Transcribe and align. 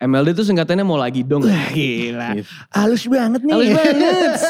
MLD 0.00 0.32
tuh 0.32 0.48
singkatannya 0.48 0.80
mau 0.80 0.96
lagi 0.96 1.20
dong. 1.20 1.44
Gila. 1.76 2.40
Gitu. 2.40 2.48
Halus 2.72 3.04
banget 3.04 3.44
nih. 3.44 3.52
Halus 3.52 3.70
banget. 3.76 4.32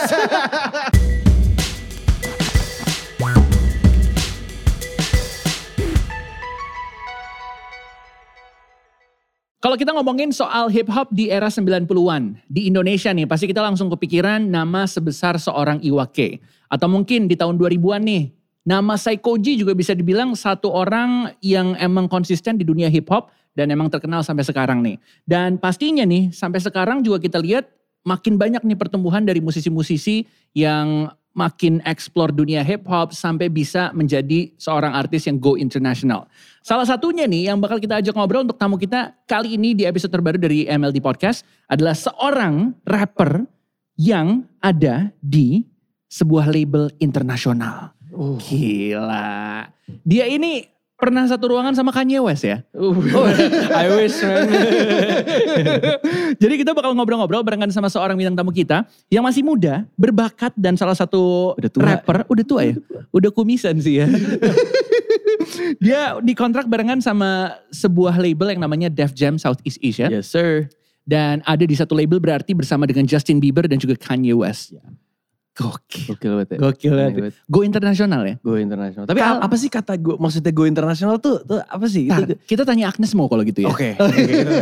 Kalau 9.60 9.76
kita 9.76 9.92
ngomongin 9.92 10.32
soal 10.32 10.72
hip 10.72 10.88
hop 10.88 11.12
di 11.12 11.28
era 11.28 11.52
90-an 11.52 12.32
di 12.48 12.64
Indonesia 12.64 13.12
nih, 13.12 13.28
pasti 13.28 13.44
kita 13.44 13.60
langsung 13.60 13.92
kepikiran 13.92 14.40
nama 14.40 14.88
sebesar 14.88 15.36
seorang 15.36 15.84
Iwake. 15.84 16.40
Atau 16.72 16.88
mungkin 16.88 17.28
di 17.28 17.36
tahun 17.36 17.60
2000-an 17.60 18.00
nih, 18.00 18.32
nama 18.64 18.96
Saikoji 18.96 19.60
juga 19.60 19.76
bisa 19.76 19.92
dibilang 19.92 20.32
satu 20.32 20.72
orang 20.72 21.36
yang 21.44 21.76
emang 21.76 22.08
konsisten 22.08 22.56
di 22.56 22.64
dunia 22.64 22.88
hip 22.88 23.12
hop 23.12 23.28
dan 23.54 23.70
emang 23.70 23.90
terkenal 23.90 24.22
sampai 24.22 24.46
sekarang 24.46 24.82
nih. 24.82 24.96
Dan 25.26 25.58
pastinya 25.58 26.06
nih, 26.06 26.30
sampai 26.30 26.60
sekarang 26.62 27.02
juga 27.02 27.22
kita 27.22 27.38
lihat 27.42 27.66
makin 28.06 28.40
banyak 28.40 28.64
nih 28.64 28.78
pertumbuhan 28.78 29.26
dari 29.26 29.44
musisi-musisi 29.44 30.24
yang 30.56 31.12
makin 31.30 31.78
explore 31.86 32.34
dunia 32.34 32.66
hip 32.66 32.82
hop 32.90 33.14
sampai 33.14 33.46
bisa 33.46 33.94
menjadi 33.94 34.50
seorang 34.58 34.90
artis 34.98 35.30
yang 35.30 35.38
go 35.38 35.54
international. 35.54 36.26
Salah 36.60 36.84
satunya 36.84 37.24
nih 37.30 37.52
yang 37.52 37.62
bakal 37.62 37.78
kita 37.78 38.02
ajak 38.02 38.14
ngobrol 38.18 38.42
untuk 38.42 38.58
tamu 38.58 38.74
kita 38.74 39.14
kali 39.30 39.54
ini 39.54 39.72
di 39.78 39.86
episode 39.86 40.10
terbaru 40.10 40.42
dari 40.42 40.66
MLD 40.66 40.98
Podcast 40.98 41.46
adalah 41.70 41.94
seorang 41.94 42.74
rapper 42.82 43.46
yang 43.94 44.42
ada 44.58 45.14
di 45.22 45.62
sebuah 46.10 46.50
label 46.50 46.90
internasional. 46.98 47.94
Gila. 48.10 49.70
Dia 50.02 50.26
ini 50.26 50.66
pernah 51.00 51.24
satu 51.24 51.56
ruangan 51.56 51.72
sama 51.72 51.90
Kanye 51.90 52.20
West 52.20 52.44
ya? 52.44 52.60
Uh, 52.76 52.92
I 53.82 53.88
wish 53.96 54.20
man. 54.20 54.44
Jadi 56.42 56.54
kita 56.60 56.76
bakal 56.76 56.92
ngobrol-ngobrol 56.92 57.40
barengan 57.40 57.72
sama 57.72 57.88
seorang 57.88 58.14
bintang 58.20 58.36
tamu 58.36 58.52
kita 58.52 58.84
yang 59.08 59.24
masih 59.24 59.40
muda, 59.40 59.88
berbakat 59.96 60.52
dan 60.54 60.76
salah 60.76 60.94
satu 60.94 61.56
Udah 61.56 61.70
tua. 61.72 61.82
rapper, 61.82 62.16
udah 62.28 62.44
tua 62.44 62.62
ya? 62.68 62.74
Udah 63.10 63.32
kumisan 63.32 63.80
sih 63.80 64.04
ya. 64.04 64.06
Dia 65.82 66.20
dikontrak 66.20 66.68
barengan 66.68 67.00
sama 67.00 67.56
sebuah 67.72 68.20
label 68.20 68.54
yang 68.54 68.62
namanya 68.62 68.88
Def 68.92 69.16
Jam 69.16 69.40
Southeast 69.40 69.80
Asia. 69.80 70.06
yes 70.12 70.28
sir. 70.30 70.68
Dan 71.02 71.42
ada 71.42 71.64
di 71.64 71.74
satu 71.74 71.96
label 71.96 72.20
berarti 72.22 72.54
bersama 72.54 72.86
dengan 72.86 73.02
Justin 73.08 73.40
Bieber 73.42 73.66
dan 73.66 73.80
juga 73.80 73.96
Kanye 73.98 74.36
West. 74.36 74.76
Gokil. 75.60 76.16
Gokil 76.16 76.30
banget 76.32 76.48
ya. 76.56 76.58
Gokil 76.64 76.92
banget. 76.96 77.32
Go 77.44 77.60
internasional 77.60 78.24
ya? 78.24 78.34
Go 78.40 78.56
internasional. 78.56 79.04
Tapi 79.04 79.20
Kal- 79.20 79.44
apa 79.44 79.56
sih 79.60 79.68
kata 79.68 79.92
go, 80.00 80.16
maksudnya 80.16 80.52
go 80.56 80.64
internasional 80.64 81.20
tuh, 81.20 81.44
tuh 81.44 81.60
apa 81.60 81.84
sih? 81.84 82.08
Itu- 82.08 82.40
kita 82.48 82.64
tanya 82.64 82.88
Agnes 82.88 83.12
mau 83.12 83.28
kalau 83.28 83.44
gitu 83.44 83.64
ya. 83.64 83.68
Oke. 83.68 83.92
Oke, 84.00 84.20
gitu, 84.24 84.48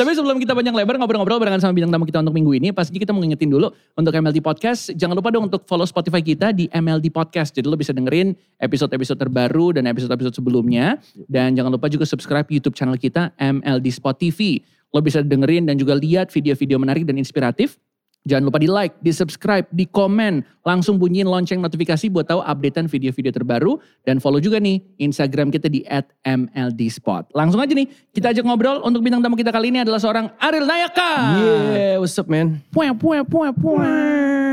Tapi 0.00 0.10
sebelum 0.16 0.40
kita 0.40 0.56
panjang 0.56 0.72
lebar 0.72 0.96
ngobrol-ngobrol 0.96 1.36
barengan 1.36 1.60
sama 1.60 1.76
bintang 1.76 1.92
tamu 1.92 2.08
kita 2.08 2.24
untuk 2.24 2.32
minggu 2.32 2.52
ini, 2.56 2.68
pasti 2.72 2.96
kita 2.96 3.12
mau 3.12 3.20
ngingetin 3.20 3.52
dulu 3.52 3.68
untuk 3.92 4.12
MLD 4.16 4.40
Podcast. 4.40 4.88
Jangan 4.96 5.20
lupa 5.20 5.28
dong 5.28 5.52
untuk 5.52 5.68
follow 5.68 5.84
Spotify 5.84 6.24
kita 6.24 6.56
di 6.56 6.72
MLD 6.72 7.12
Podcast. 7.12 7.52
Jadi 7.52 7.68
lo 7.68 7.76
bisa 7.76 7.92
dengerin 7.92 8.32
episode-episode 8.56 9.20
terbaru 9.20 9.76
dan 9.76 9.84
episode-episode 9.84 10.40
sebelumnya. 10.40 10.96
Dan 11.28 11.52
jangan 11.52 11.76
lupa 11.76 11.92
juga 11.92 12.08
subscribe 12.08 12.48
YouTube 12.48 12.72
channel 12.72 12.96
kita 12.96 13.36
MLD 13.36 13.92
Spot 13.92 14.16
TV. 14.16 14.64
Lo 14.94 15.04
bisa 15.04 15.20
dengerin 15.20 15.68
dan 15.68 15.76
juga 15.76 15.92
lihat 15.98 16.32
video-video 16.32 16.80
menarik 16.80 17.04
dan 17.04 17.20
inspiratif. 17.20 17.76
Jangan 18.24 18.48
lupa 18.48 18.56
di 18.56 18.64
like, 18.64 18.96
di 19.04 19.12
subscribe, 19.12 19.68
di 19.68 19.84
komen. 19.84 20.40
Langsung 20.64 20.96
bunyiin 20.96 21.28
lonceng 21.28 21.60
notifikasi 21.60 22.08
buat 22.08 22.24
tahu 22.24 22.40
updatean 22.40 22.88
video-video 22.88 23.28
terbaru. 23.28 23.76
Dan 24.00 24.16
follow 24.16 24.40
juga 24.40 24.56
nih 24.56 24.80
Instagram 24.96 25.52
kita 25.52 25.68
di 25.68 25.84
@mldspot. 26.24 27.36
Langsung 27.36 27.60
aja 27.60 27.76
nih, 27.76 27.84
kita 28.16 28.32
ajak 28.32 28.48
ngobrol 28.48 28.80
untuk 28.80 29.04
bintang 29.04 29.20
tamu 29.20 29.36
kita 29.36 29.52
kali 29.52 29.68
ini 29.68 29.84
adalah 29.84 30.00
seorang 30.00 30.32
Ariel 30.40 30.64
Nayaka. 30.64 31.12
Yeah, 31.36 31.94
what's 32.00 32.16
up 32.16 32.24
man? 32.32 32.64
Pueh, 32.72 32.96
pueh, 32.96 33.20
pueh, 33.28 33.52
pueh. 33.52 34.43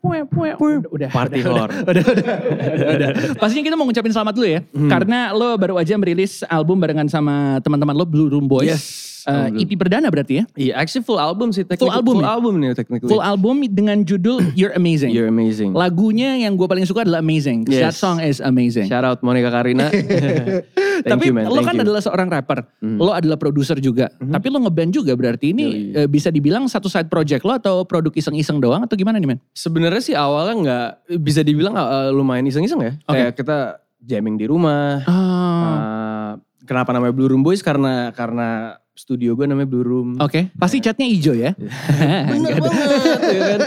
Pueh, 0.00 0.24
pueh. 0.24 0.56
Udah, 0.56 0.88
udah. 0.88 1.08
Party 1.12 1.44
udah, 1.44 1.52
hard. 1.60 1.70
Udah, 1.84 2.02
udah, 2.02 2.24
udah, 2.24 2.88
udah. 2.96 3.10
Pastinya 3.44 3.64
kita 3.68 3.76
mau 3.76 3.84
ngucapin 3.84 4.08
selamat 4.10 4.32
dulu 4.32 4.48
ya. 4.48 4.60
Karena 4.88 5.30
lo 5.30 5.52
baru 5.54 5.76
aja 5.76 5.92
merilis 5.94 6.40
album 6.48 6.80
barengan 6.80 7.04
sama 7.04 7.60
teman-teman 7.60 7.92
lo 7.92 8.08
Blue 8.08 8.26
Room 8.26 8.48
Boys. 8.48 8.64
Yes. 8.66 8.84
Eh, 9.20 9.60
EP 9.60 9.76
perdana 9.76 10.08
berarti 10.08 10.40
ya. 10.40 10.44
Iya, 10.56 10.72
actually 10.80 11.04
full 11.04 11.20
album 11.20 11.52
sih. 11.52 11.60
technically. 11.60 11.92
album 11.92 12.14
Full 12.16 12.24
ya? 12.24 12.32
album 12.32 12.52
nih 12.56 12.72
technically. 12.72 13.10
Full 13.12 13.20
album 13.20 13.60
dengan 13.68 14.00
judul 14.00 14.40
You're 14.58 14.72
Amazing. 14.72 15.12
You're 15.12 15.28
amazing. 15.28 15.76
Lagunya 15.76 16.40
yang 16.40 16.56
gue 16.56 16.64
paling 16.64 16.88
suka 16.88 17.04
adalah 17.04 17.20
Amazing. 17.20 17.68
'cause 17.68 17.76
That 17.76 17.92
Yes. 17.92 18.00
song 18.00 18.24
is 18.24 18.40
amazing. 18.40 18.88
Shout 18.88 19.04
out 19.04 19.20
Monica 19.20 19.52
Karina. 19.52 19.92
Thank 21.04 21.12
Tapi 21.20 21.24
you 21.28 21.34
man. 21.36 21.44
lo 21.48 21.60
Thank 21.60 21.68
kan 21.68 21.76
you. 21.76 21.84
adalah 21.84 22.00
seorang 22.02 22.28
rapper. 22.32 22.58
Lo 22.80 23.12
adalah 23.12 23.36
produser 23.36 23.76
juga. 23.78 24.08
Tapi 24.16 24.46
lo 24.48 24.58
ngeband 24.64 24.90
juga 24.92 25.12
berarti 25.14 25.52
ini 25.52 25.94
eh, 25.94 26.08
bisa 26.08 26.32
dibilang 26.32 26.66
satu 26.66 26.88
side 26.88 27.12
project 27.12 27.44
lo 27.44 27.52
atau 27.56 27.84
produk 27.84 28.12
iseng-iseng 28.14 28.58
doang 28.58 28.84
atau 28.84 28.96
gimana 28.96 29.20
nih 29.20 29.36
men? 29.36 29.38
Sebenarnya 29.52 30.02
sih 30.02 30.16
awalnya 30.16 30.54
nggak 30.60 31.20
bisa 31.20 31.44
dibilang 31.44 31.76
uh, 31.76 32.08
lumayan 32.10 32.48
iseng-iseng 32.48 32.80
ya. 32.80 32.92
Oke. 33.04 33.16
Kayak 33.16 33.32
kita 33.36 33.58
jamming 34.00 34.40
di 34.40 34.46
rumah. 34.48 35.04
Ah. 35.04 35.12
Uh, 35.12 36.32
kenapa 36.64 36.96
namanya 36.96 37.12
Blue 37.12 37.28
Room 37.28 37.44
Boys? 37.44 37.60
Karena 37.60 38.14
karena 38.16 38.79
studio 38.94 39.32
gue 39.32 39.46
namanya 39.48 39.68
Blue 39.70 39.86
Room. 39.86 40.08
Oke, 40.20 40.52
pasti 40.58 40.82
catnya 40.82 41.08
hijau 41.08 41.32
ya. 41.32 41.56
Bener 42.30 42.58
banget 42.60 43.20
ya 43.24 43.40
kan. 43.40 43.60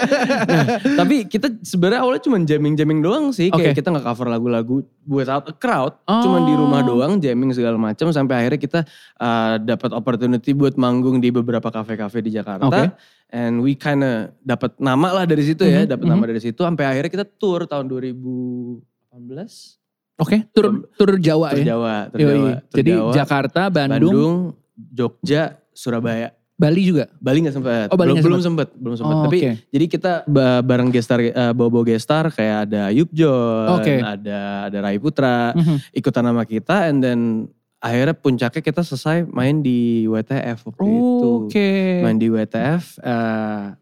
Nah, 0.45 0.65
tapi 0.99 1.15
kita 1.25 1.47
sebenarnya 1.65 1.99
awalnya 2.05 2.21
cuma 2.21 2.37
jamming-jamming 2.43 2.99
doang 3.01 3.33
sih. 3.33 3.49
Kayak 3.49 3.79
kita 3.81 3.89
nggak 3.89 4.05
cover 4.05 4.27
lagu-lagu 4.29 4.85
without 5.09 5.47
a 5.49 5.55
crowd. 5.55 5.97
Oh. 6.05 6.21
Cuman 6.21 6.41
di 6.45 6.53
rumah 6.53 6.81
doang 6.85 7.17
jamming 7.17 7.49
segala 7.55 7.79
macam 7.79 8.13
sampai 8.13 8.45
akhirnya 8.45 8.61
kita 8.61 8.79
uh, 9.17 9.57
dapat 9.57 9.89
opportunity 9.95 10.53
buat 10.53 10.77
manggung 10.77 11.17
di 11.17 11.33
beberapa 11.33 11.71
kafe-kafe 11.71 12.21
di 12.21 12.31
Jakarta. 12.35 12.69
Oke. 12.69 12.93
And 13.33 13.65
we 13.65 13.73
kinda 13.73 14.29
dapat 14.45 14.77
nama 14.77 15.09
lah 15.09 15.25
dari 15.25 15.41
situ 15.41 15.65
ya, 15.65 15.89
Mhm, 15.89 15.89
dapat 15.89 16.05
nama 16.05 16.23
dari 16.29 16.37
situ 16.37 16.61
sampai 16.61 16.85
akhirnya 16.85 17.09
kita 17.09 17.25
tour 17.25 17.65
tahun 17.65 17.89
2018. 17.89 19.81
Oke, 20.21 20.45
tur 20.53 20.85
tur 20.93 21.17
Jawa 21.17 21.57
Tur 21.57 21.65
ya. 21.65 21.73
Jawa, 21.73 21.95
tur 22.13 22.19
Yoi. 22.21 22.29
Jawa. 22.29 22.51
tur 22.69 22.77
Jadi 22.77 22.91
Jawa, 22.93 23.11
Jakarta, 23.17 23.61
Bandung, 23.73 23.97
Bandung, 23.97 24.37
Jogja, 24.73 25.61
Surabaya. 25.71 26.33
Bali 26.53 26.85
juga. 26.85 27.09
Bali 27.17 27.41
gak 27.41 27.55
sempet. 27.55 27.87
Oh, 27.89 27.97
Bali 27.97 28.13
belum, 28.13 28.23
belum 28.23 28.41
sempet. 28.41 28.69
Belum 28.73 28.95
sempet. 28.95 29.15
Oh, 29.15 29.25
Tapi 29.25 29.39
oke. 29.41 29.51
jadi 29.67 29.85
kita 29.89 30.11
ba- 30.23 30.61
bareng 30.61 30.89
gestar, 30.89 31.19
uh, 31.19 31.51
bawa-bawa 31.51 31.83
gestar 31.87 32.29
kayak 32.29 32.69
ada 32.69 32.87
Ayub 32.87 33.09
John, 33.09 33.81
Oke. 33.81 33.97
ada 33.97 34.69
ada 34.69 34.77
Rai 34.79 34.97
Putra, 34.97 35.51
Mhm. 35.51 35.77
ikutan 35.91 36.23
nama 36.23 36.45
kita 36.45 36.87
and 36.87 37.01
then 37.01 37.19
akhirnya 37.79 38.13
puncaknya 38.13 38.61
kita 38.61 38.79
selesai 38.79 39.27
main 39.27 39.59
di 39.59 40.05
WTF 40.05 40.63
waktu 40.63 40.87
itu. 40.87 41.27
Oke. 41.43 41.69
Main 41.99 42.15
di 42.15 42.29
WTF. 42.29 43.01
uh, 43.01 43.73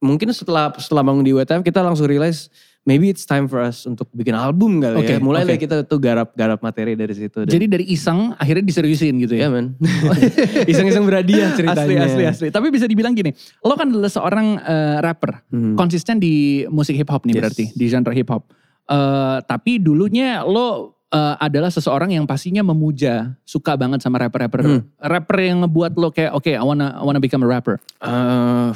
mungkin 0.00 0.28
setelah 0.30 0.74
setelah 0.74 1.04
bangun 1.04 1.22
di 1.22 1.30
WTF 1.30 1.62
kita 1.62 1.80
langsung 1.80 2.04
realize 2.04 2.50
maybe 2.82 3.06
it's 3.06 3.22
time 3.22 3.44
for 3.44 3.60
us 3.60 3.84
untuk 3.84 4.08
bikin 4.10 4.32
album 4.32 4.80
kali 4.80 4.96
Oke, 4.98 5.14
ya. 5.14 5.18
Mulai 5.20 5.44
oke. 5.44 5.48
lah 5.52 5.58
kita 5.58 5.76
tuh 5.84 5.98
garap-garap 5.98 6.58
materi 6.58 6.96
dari 6.96 7.12
situ. 7.12 7.44
Dan- 7.44 7.52
Jadi 7.52 7.66
dari 7.68 7.84
iseng 7.86 8.32
akhirnya 8.34 8.64
diseriusin 8.64 9.14
gitu 9.20 9.36
ya. 9.36 9.46
ya 9.46 9.48
men. 9.52 9.76
Iseng-iseng 10.70 11.04
berhadiah 11.04 11.52
ceritanya. 11.52 11.84
Asli, 11.84 11.94
asli, 11.96 12.24
asli. 12.26 12.48
Tapi 12.48 12.66
bisa 12.68 12.84
dibilang 12.84 13.12
gini, 13.12 13.30
lo 13.60 13.74
kan 13.74 13.88
adalah 13.88 14.08
seorang 14.08 14.46
eh, 14.58 14.96
rapper, 14.98 15.44
Hmm. 15.50 15.74
konsisten 15.74 16.16
di 16.16 16.64
musik 16.66 16.94
hip 16.94 17.08
hop 17.08 17.24
nih 17.24 17.36
Yes. 17.36 17.40
berarti, 17.42 17.64
di 17.72 17.84
genre 17.86 18.12
hip 18.12 18.28
hop. 18.28 18.48
Eh, 18.86 19.38
tapi 19.44 19.78
dulunya 19.78 20.42
lo 20.42 20.96
eh, 21.10 21.36
adalah 21.38 21.68
seseorang 21.68 22.14
yang 22.14 22.22
pastinya 22.22 22.62
memuja, 22.62 23.34
suka 23.42 23.74
banget 23.74 23.98
sama 23.98 24.22
rapper-rapper. 24.22 24.60
Hmm. 24.62 24.82
Rapper 24.96 25.38
yang 25.42 25.66
ngebuat 25.66 25.92
lo 25.94 26.08
kayak, 26.08 26.32
oke, 26.32 26.48
I 26.48 26.62
wanna, 26.62 26.94
I 26.94 27.02
wanna 27.02 27.18
become 27.18 27.42
a 27.42 27.50
rapper. 27.50 27.82
Huh. 27.98 28.70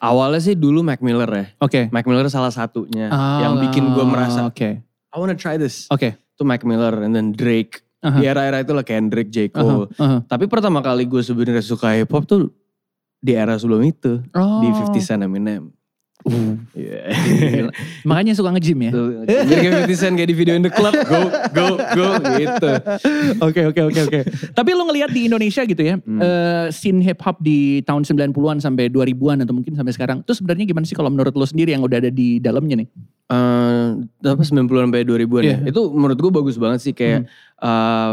Awalnya 0.00 0.40
sih 0.40 0.56
dulu 0.56 0.80
Mac 0.80 1.04
Miller 1.04 1.28
ya. 1.28 1.44
Oke. 1.60 1.92
Mac 1.92 2.08
Miller 2.08 2.24
salah 2.32 2.48
satunya 2.48 3.12
Ah, 3.12 3.44
yang 3.44 3.60
bikin 3.60 3.92
gue 3.92 4.04
merasa 4.08 4.48
Oke. 4.48 4.80
I 5.12 5.16
wanna 5.20 5.36
try 5.36 5.60
this. 5.60 5.84
Oke. 5.92 6.16
Itu 6.16 6.42
Mac 6.48 6.64
Miller 6.64 7.04
and 7.04 7.12
then 7.12 7.36
Drake. 7.36 7.84
Aha. 8.00 8.16
Di 8.16 8.24
era-era 8.24 8.64
itu 8.64 8.72
lah 8.72 8.80
Kendrick, 8.80 9.28
J. 9.28 9.52
Cole. 9.52 9.92
Aha, 10.00 10.00
aha. 10.00 10.18
Tapi 10.24 10.48
pertama 10.48 10.80
kali 10.80 11.04
gue 11.04 11.20
sebenarnya 11.20 11.60
suka 11.60 11.92
hip 11.92 12.08
hop 12.08 12.24
tuh 12.24 12.48
di 13.20 13.36
era 13.36 13.60
sebelum 13.60 13.84
itu. 13.84 14.24
Oh. 14.32 14.64
Di 14.64 14.72
50 14.72 15.04
Cent 15.04 15.20
Eminem. 15.20 15.68
Uh, 16.20 16.52
Yeah. 16.76 17.72
Makanya 18.02 18.36
suka 18.36 18.52
nge-gym 18.52 18.76
ya? 18.82 18.92
Jadi 19.24 19.52
kayak 19.56 19.74
50 19.88 19.96
Cent 19.96 20.14
kayak 20.14 20.28
di 20.28 20.36
video 20.36 20.52
in 20.52 20.60
the 20.60 20.68
club. 20.68 20.92
Go, 21.04 21.20
go, 21.50 21.66
go 21.92 22.06
gitu. 22.36 22.70
Oke 23.40 23.60
oke 23.66 23.80
oke 23.88 24.00
oke. 24.04 24.20
Tapi 24.52 24.70
lu 24.72 24.84
ngelihat 24.84 25.10
di 25.10 25.26
Indonesia 25.26 25.62
gitu 25.62 25.80
ya, 25.80 25.96
Hmm. 25.96 26.20
eh, 26.20 26.66
scene 26.70 27.00
hip 27.00 27.20
hop 27.20 27.40
di 27.40 27.80
tahun 27.82 28.04
90-an 28.04 28.58
sampai 28.58 28.88
2000-an 28.88 29.42
atau 29.42 29.52
mungkin 29.52 29.72
sampai 29.72 29.92
sekarang. 29.92 30.20
Itu 30.20 30.32
sebenarnya 30.32 30.64
gimana 30.66 30.84
sih 30.84 30.94
kalau 30.94 31.08
menurut 31.08 31.32
lu 31.32 31.44
sendiri 31.44 31.72
yang 31.72 31.80
udah 31.80 31.98
ada 31.98 32.10
di 32.10 32.36
dalamnya 32.36 32.84
nih? 32.84 32.88
Eh, 33.30 33.86
apa 34.22 34.42
90-an 34.42 34.88
sampai 34.88 35.02
2000-an 35.02 35.42
Iya. 35.42 35.56
ya. 35.58 35.68
Itu 35.68 35.88
menurut 35.88 36.18
gue 36.18 36.32
bagus 36.32 36.56
banget 36.56 36.80
sih 36.82 36.92
kayak 36.92 37.26
eh, 37.56 38.12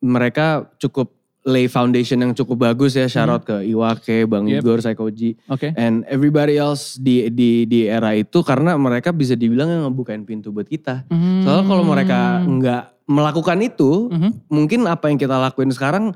mereka 0.00 0.66
cukup 0.78 1.14
lay 1.42 1.66
foundation 1.66 2.18
yang 2.18 2.32
cukup 2.32 2.70
bagus 2.70 2.94
ya. 2.94 3.06
Shout 3.06 3.26
out 3.26 3.42
ke 3.42 3.66
Iwake, 3.66 4.24
Bang 4.24 4.46
Yep. 4.46 4.62
Igor, 4.62 4.78
Saikoji. 4.78 5.34
Oke. 5.46 5.74
And 5.74 6.06
everybody 6.06 6.54
else 6.54 6.94
di 6.94 7.26
di 7.28 7.66
di 7.66 7.86
era 7.86 8.14
itu 8.14 8.40
karena 8.40 8.74
mereka 8.74 9.10
bisa 9.10 9.34
dibilang 9.34 9.66
yang 9.66 9.82
ngebukain 9.86 10.22
pintu 10.22 10.50
buat 10.50 10.66
kita. 10.66 11.06
Soalnya 11.42 11.64
kalau 11.64 11.82
mereka 11.82 12.18
nggak 12.40 12.82
melakukan 13.04 13.58
itu, 13.58 14.06
Mhm. 14.08 14.30
mungkin 14.48 14.80
apa 14.86 15.10
yang 15.10 15.18
kita 15.18 15.34
lakuin 15.34 15.68
sekarang 15.68 16.14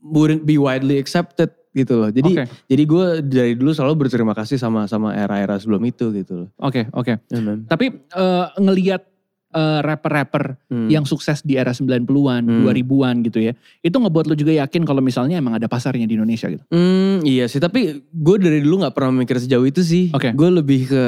wouldn't 0.00 0.42
be 0.42 0.58
widely 0.58 0.98
accepted 0.98 1.50
gitu 1.70 1.94
loh. 1.94 2.10
Jadi 2.10 2.32
Oke. 2.34 2.44
jadi 2.66 2.82
gue 2.82 3.04
dari 3.22 3.52
dulu 3.54 3.70
selalu 3.70 4.06
berterima 4.06 4.34
kasih 4.34 4.58
sama 4.58 4.86
sama 4.86 5.14
era-era 5.14 5.54
sebelum 5.56 5.82
itu 5.86 6.10
gitu 6.10 6.44
loh. 6.44 6.48
Oke, 6.58 6.90
oke. 6.90 7.22
Ya, 7.22 7.38
man. 7.38 7.66
Tapi 7.66 7.86
eh, 7.94 8.46
ngelihat 8.58 9.06
eh, 9.48 9.80
rapper-rapper 9.80 10.60
Hmm. 10.68 10.88
yang 10.88 11.02
sukses 11.02 11.40
di 11.40 11.54
era 11.54 11.72
90-an, 11.72 12.44
Hmm. 12.44 12.60
2000-an 12.62 13.22
gitu 13.22 13.40
ya. 13.40 13.52
Itu 13.78 13.96
ngebuat 13.96 14.26
lu 14.26 14.34
juga 14.34 14.52
yakin 14.54 14.82
kalau 14.82 15.00
misalnya 15.00 15.36
emang 15.36 15.54
ada 15.54 15.64
pasarnya 15.64 16.04
di 16.04 16.14
Indonesia 16.14 16.46
gitu. 16.46 16.60
Hmm, 16.68 17.24
iya 17.24 17.44
sih, 17.44 17.56
tapi 17.56 18.00
gue 18.04 18.36
dari 18.36 18.60
dulu 18.60 18.82
nggak 18.82 18.92
pernah 18.92 19.12
mikir 19.14 19.38
sejauh 19.38 19.64
itu 19.64 19.80
sih. 19.80 20.12
Oke. 20.12 20.32
Gue 20.32 20.52
lebih 20.52 20.84
ke 20.86 21.02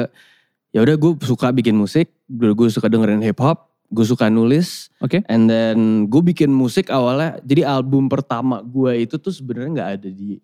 ya 0.69 0.81
udah 0.81 0.95
gue 0.95 1.11
suka 1.21 1.51
bikin 1.51 1.75
musik, 1.75 2.09
gue 2.27 2.67
suka 2.67 2.87
dengerin 2.87 3.21
hip 3.21 3.37
hop, 3.37 3.69
gue 3.87 4.01
suka 4.01 4.25
nulis, 4.25 4.89
Oke. 4.97 5.21
and 5.27 5.45
then 5.45 5.77
gue 6.07 6.21
bikin 6.23 6.49
musik 6.49 6.87
awalnya. 6.87 7.37
Jadi 7.41 7.61
album 7.61 8.07
pertama 8.07 8.59
gue 8.59 9.05
itu 9.05 9.15
tuh 9.15 9.29
sebenarnya 9.29 9.69
nggak 9.71 9.89
ada 9.95 10.09
di 10.09 10.39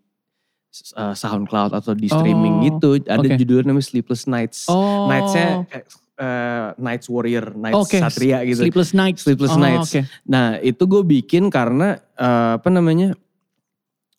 uh, 0.94 1.15
SoundCloud 1.15 1.73
atau 1.73 1.95
di 1.95 2.05
streaming 2.05 2.53
Oh, 2.53 2.63
gitu. 2.63 2.89
Ada 3.01 3.25
oke. 3.25 3.38
judulnya 3.39 3.65
namanya 3.67 3.88
Sleepless 3.88 4.27
Nights. 4.27 4.67
Oh. 4.67 5.07
Nights-nya 5.07 5.65
kayak, 5.65 5.85
uh, 6.17 6.73
Nights 6.75 7.07
Warrior, 7.07 7.53
Nights 7.53 7.77
Oke, 7.77 7.97
Satria 7.97 8.41
gitu. 8.43 8.65
Sleepless 8.65 8.91
Nights. 8.91 9.21
Sleepless 9.23 9.53
Oh, 9.53 9.61
Nights. 9.61 9.89
Oke. 9.89 10.01
Nah 10.25 10.57
itu 10.59 10.83
gue 10.83 11.01
bikin 11.03 11.47
karena 11.47 11.97
uh, 12.13 12.57
apa 12.57 12.69
namanya? 12.69 13.13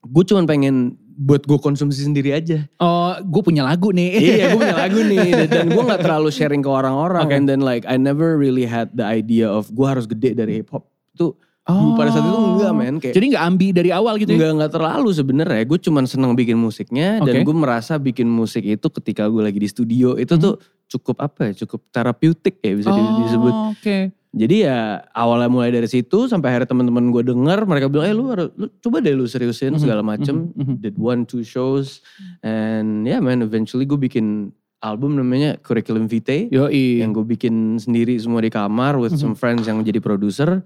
Gue 0.00 0.22
cuman 0.22 0.46
pengen 0.46 0.76
buat 1.18 1.42
gue 1.42 1.58
konsumsi 1.58 2.06
sendiri 2.06 2.30
aja. 2.30 2.62
Oh, 2.78 3.10
gue 3.18 3.42
punya 3.42 3.66
lagu 3.66 3.90
nih. 3.90 4.10
iya 4.14 4.44
gue 4.48 4.58
punya 4.58 4.78
lagu 4.78 5.02
nih 5.02 5.26
dan, 5.44 5.48
dan 5.50 5.66
gue 5.66 5.82
nggak 5.82 6.00
terlalu 6.00 6.30
sharing 6.30 6.62
ke 6.62 6.70
orang-orang. 6.70 7.26
Oke. 7.26 7.34
And 7.34 7.44
then 7.44 7.58
like 7.58 7.82
I 7.84 7.98
never 7.98 8.38
really 8.38 8.64
had 8.64 8.94
the 8.94 9.02
idea 9.02 9.50
of 9.50 9.66
gue 9.68 9.82
harus 9.82 10.06
gede 10.06 10.34
dari 10.34 10.62
hip 10.62 10.70
hop. 10.70 10.86
Itu 11.12 11.34
Oh. 11.68 11.92
pada 11.92 12.08
saat 12.08 12.24
itu 12.24 12.32
enggak 12.32 12.72
men. 12.72 12.96
Kayak 12.96 13.12
Jadi 13.12 13.26
nggak 13.28 13.44
ambi 13.44 13.66
dari 13.76 13.90
awal 13.92 14.16
gitu 14.16 14.32
ya? 14.32 14.40
Enggak 14.40 14.52
enggak 14.56 14.72
terlalu 14.72 15.10
sebenarnya. 15.12 15.62
Gue 15.68 15.76
cuman 15.76 16.08
seneng 16.08 16.32
bikin 16.32 16.56
musiknya 16.56 17.20
dan 17.20 17.34
Oke. 17.34 17.44
gue 17.44 17.52
merasa 17.52 18.00
bikin 18.00 18.24
musik 18.24 18.64
itu 18.64 18.88
ketika 18.88 19.28
gue 19.28 19.44
lagi 19.44 19.60
di 19.60 19.68
studio 19.68 20.16
itu 20.16 20.32
Mhm. 20.32 20.40
tuh 20.40 20.56
cukup 20.88 21.20
apa 21.20 21.48
ya? 21.48 21.64
Cukup 21.64 21.84
terapeutik 21.88 22.58
ya 22.58 22.72
bisa 22.72 22.88
Oh, 22.88 22.96
disebut. 23.22 23.54
Oke. 23.76 23.98
Jadi 24.28 24.60
ya 24.60 25.00
awalnya 25.10 25.48
mulai 25.48 25.68
dari 25.68 25.88
situ 25.88 26.28
sampai 26.28 26.52
akhirnya 26.52 26.68
teman-teman 26.68 27.08
gue 27.08 27.24
denger 27.24 27.64
mereka 27.64 27.88
bilang 27.88 28.06
eh 28.06 28.12
lu 28.12 28.28
harus 28.28 28.52
lu 28.54 28.68
coba 28.78 29.00
deh 29.00 29.12
lu 29.12 29.24
seriusin 29.24 29.72
Mhm, 29.72 29.80
segala 29.80 30.02
macem. 30.02 30.52
mhm, 30.52 30.56
mhm. 30.56 30.74
Did 30.80 30.94
one 30.96 31.24
two 31.24 31.40
shows 31.40 32.04
and 32.42 33.04
yeah 33.04 33.18
man 33.18 33.40
eventually 33.40 33.84
gue 33.84 33.96
bikin 33.96 34.52
album 34.78 35.16
namanya 35.16 35.56
Curriculum 35.58 36.06
Vitae 36.06 36.46
Yoi. 36.48 37.00
yang 37.00 37.10
gue 37.10 37.24
bikin 37.26 37.76
sendiri 37.76 38.14
semua 38.14 38.38
di 38.38 38.48
kamar 38.48 38.94
with 38.94 39.16
Mhm. 39.16 39.18
some 39.18 39.34
friends 39.34 39.64
yang 39.64 39.80
jadi 39.80 39.98
produser. 39.98 40.62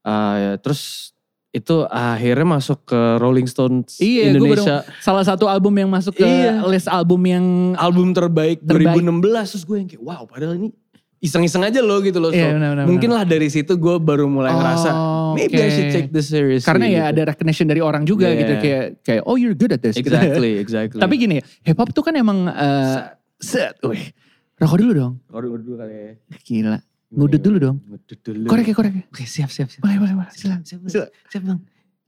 Uh, 0.00 0.56
terus 0.58 1.13
itu 1.54 1.86
akhirnya 1.86 2.46
masuk 2.50 2.82
ke 2.82 3.00
Rolling 3.22 3.46
Stones 3.46 4.02
Iya, 4.02 4.34
Indonesia 4.34 4.82
Salah 4.98 5.22
satu 5.22 5.46
album 5.46 5.70
yang 5.78 5.86
masuk 5.86 6.18
ke 6.18 6.26
Iya. 6.26 6.66
list 6.66 6.90
album 6.90 7.22
yang 7.22 7.44
album 7.78 8.10
terbaik, 8.10 8.58
Terbaik. 8.58 8.98
2016 8.98 9.54
terus 9.54 9.62
gue 9.62 9.76
yang 9.78 9.86
kayak 9.86 10.02
wow 10.02 10.26
padahal 10.26 10.58
ini 10.58 10.74
iseng-iseng 11.18 11.64
aja 11.64 11.80
loh 11.80 12.04
gitu 12.04 12.20
loh. 12.20 12.28
So, 12.28 12.36
Iya, 12.36 12.52
benar, 12.52 12.68
benar, 12.74 12.84
mungkin 12.84 13.08
lah 13.08 13.24
dari 13.24 13.48
situ 13.48 13.72
gue 13.74 13.96
baru 13.96 14.28
mulai 14.28 14.52
ngerasa 14.52 14.90
Oh, 14.92 15.32
maybe 15.32 15.56
I 15.56 15.70
should 15.70 15.88
take 15.88 16.10
this 16.10 16.28
seriously. 16.28 16.66
Karena 16.66 16.84
ya 16.84 17.08
gitu. 17.08 17.10
ada 17.16 17.22
recognition 17.32 17.64
dari 17.64 17.80
orang 17.80 18.04
juga 18.04 18.28
Yeah. 18.28 18.40
gitu 18.42 18.54
kayak 18.60 18.84
kayak 19.00 19.22
oh 19.24 19.38
you're 19.38 19.56
good 19.56 19.72
at 19.72 19.80
this. 19.80 19.96
gitu. 19.96 20.10
exactly, 20.10 20.58
exactly. 20.58 21.00
Tapi 21.00 21.14
gini, 21.16 21.38
hip 21.62 21.78
hop 21.78 21.94
tuh 21.96 22.02
kan 22.02 22.12
emang 22.12 22.44
eh, 22.44 23.14
set, 23.40 23.78
wih, 23.80 24.12
rokok 24.58 24.76
dulu 24.76 24.92
dong. 24.92 25.14
Korek 25.24 25.64
dulu 25.64 25.76
kali 25.80 25.94
ya. 25.94 26.12
Gila, 26.44 26.78
ngudut 27.14 27.40
dulu 27.40 27.56
dong. 27.58 27.76
Ngudut 27.80 28.18
dulu. 28.20 28.46
Korek 28.50 28.66
ya 28.70 28.74
korek 28.74 28.92
ya. 28.92 29.02
Oke 29.08 29.24
siap 29.24 29.50
siap 29.50 29.68
siap. 29.70 29.80
Boleh 29.82 29.96
boleh 30.02 30.14
boleh. 30.18 30.30
Silakan. 30.34 30.62
Siap, 30.66 30.78
Siap. 30.90 31.08
siap 31.30 31.42
bang. 31.46 31.58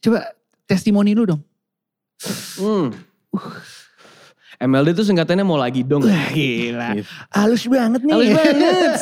Coba 0.03 0.19
testimoni 0.67 1.15
lu 1.15 1.25
dong. 1.25 1.41
Hmm. 2.59 2.91
MLD 4.57 4.97
tuh 4.97 5.05
singkatannya 5.05 5.45
mau 5.45 5.61
lagi 5.61 5.85
dong. 5.85 6.01
Wah 6.01 6.29
gila. 6.33 6.97
Gitu. 6.97 7.09
Halus 7.29 7.63
banget 7.69 8.01
nih. 8.01 8.13
Halus 8.13 8.31
banget. 8.33 8.93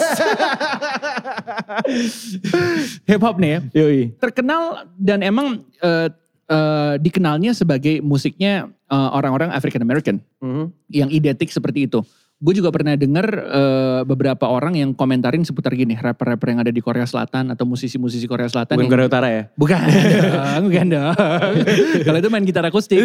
hip 3.08 3.22
hop 3.22 3.36
nih 3.38 3.50
ya. 3.50 3.60
Yoi. 3.82 4.02
Terkenal 4.18 4.90
dan 4.98 5.22
emang 5.22 5.62
eh, 5.78 6.08
eh, 6.50 6.94
dikenalnya 6.98 7.54
sebagai 7.54 8.02
musiknya 8.02 8.66
eh, 8.90 9.08
orang-orang 9.14 9.54
African 9.54 9.82
American. 9.82 10.18
Mhm. 10.42 10.64
yang 10.90 11.08
identik 11.08 11.48
seperti 11.50 11.86
itu. 11.86 12.02
Gue 12.42 12.50
juga 12.52 12.74
pernah 12.74 12.98
dengar 12.98 13.24
eh, 13.30 14.00
beberapa 14.04 14.50
orang 14.50 14.74
yang 14.74 14.90
komentarin 14.90 15.46
seputar 15.46 15.70
gini, 15.72 15.94
rapper-rapper 15.94 16.50
yang 16.50 16.60
ada 16.66 16.72
di 16.74 16.82
Korea 16.82 17.06
Selatan 17.06 17.54
atau 17.54 17.62
musisi-musisi 17.64 18.26
Korea 18.26 18.50
Selatan. 18.50 18.74
Bukan 18.74 18.84
yang- 18.84 18.92
Korea 18.92 19.06
Utara 19.06 19.28
ya? 19.30 19.42
Bukan 19.54 19.78
dong, 19.80 20.60
bukan 20.68 20.86
dong. 20.90 21.14
Kalau 22.10 22.18
itu 22.18 22.28
main 22.28 22.44
gitar 22.44 22.66
akustik. 22.66 23.00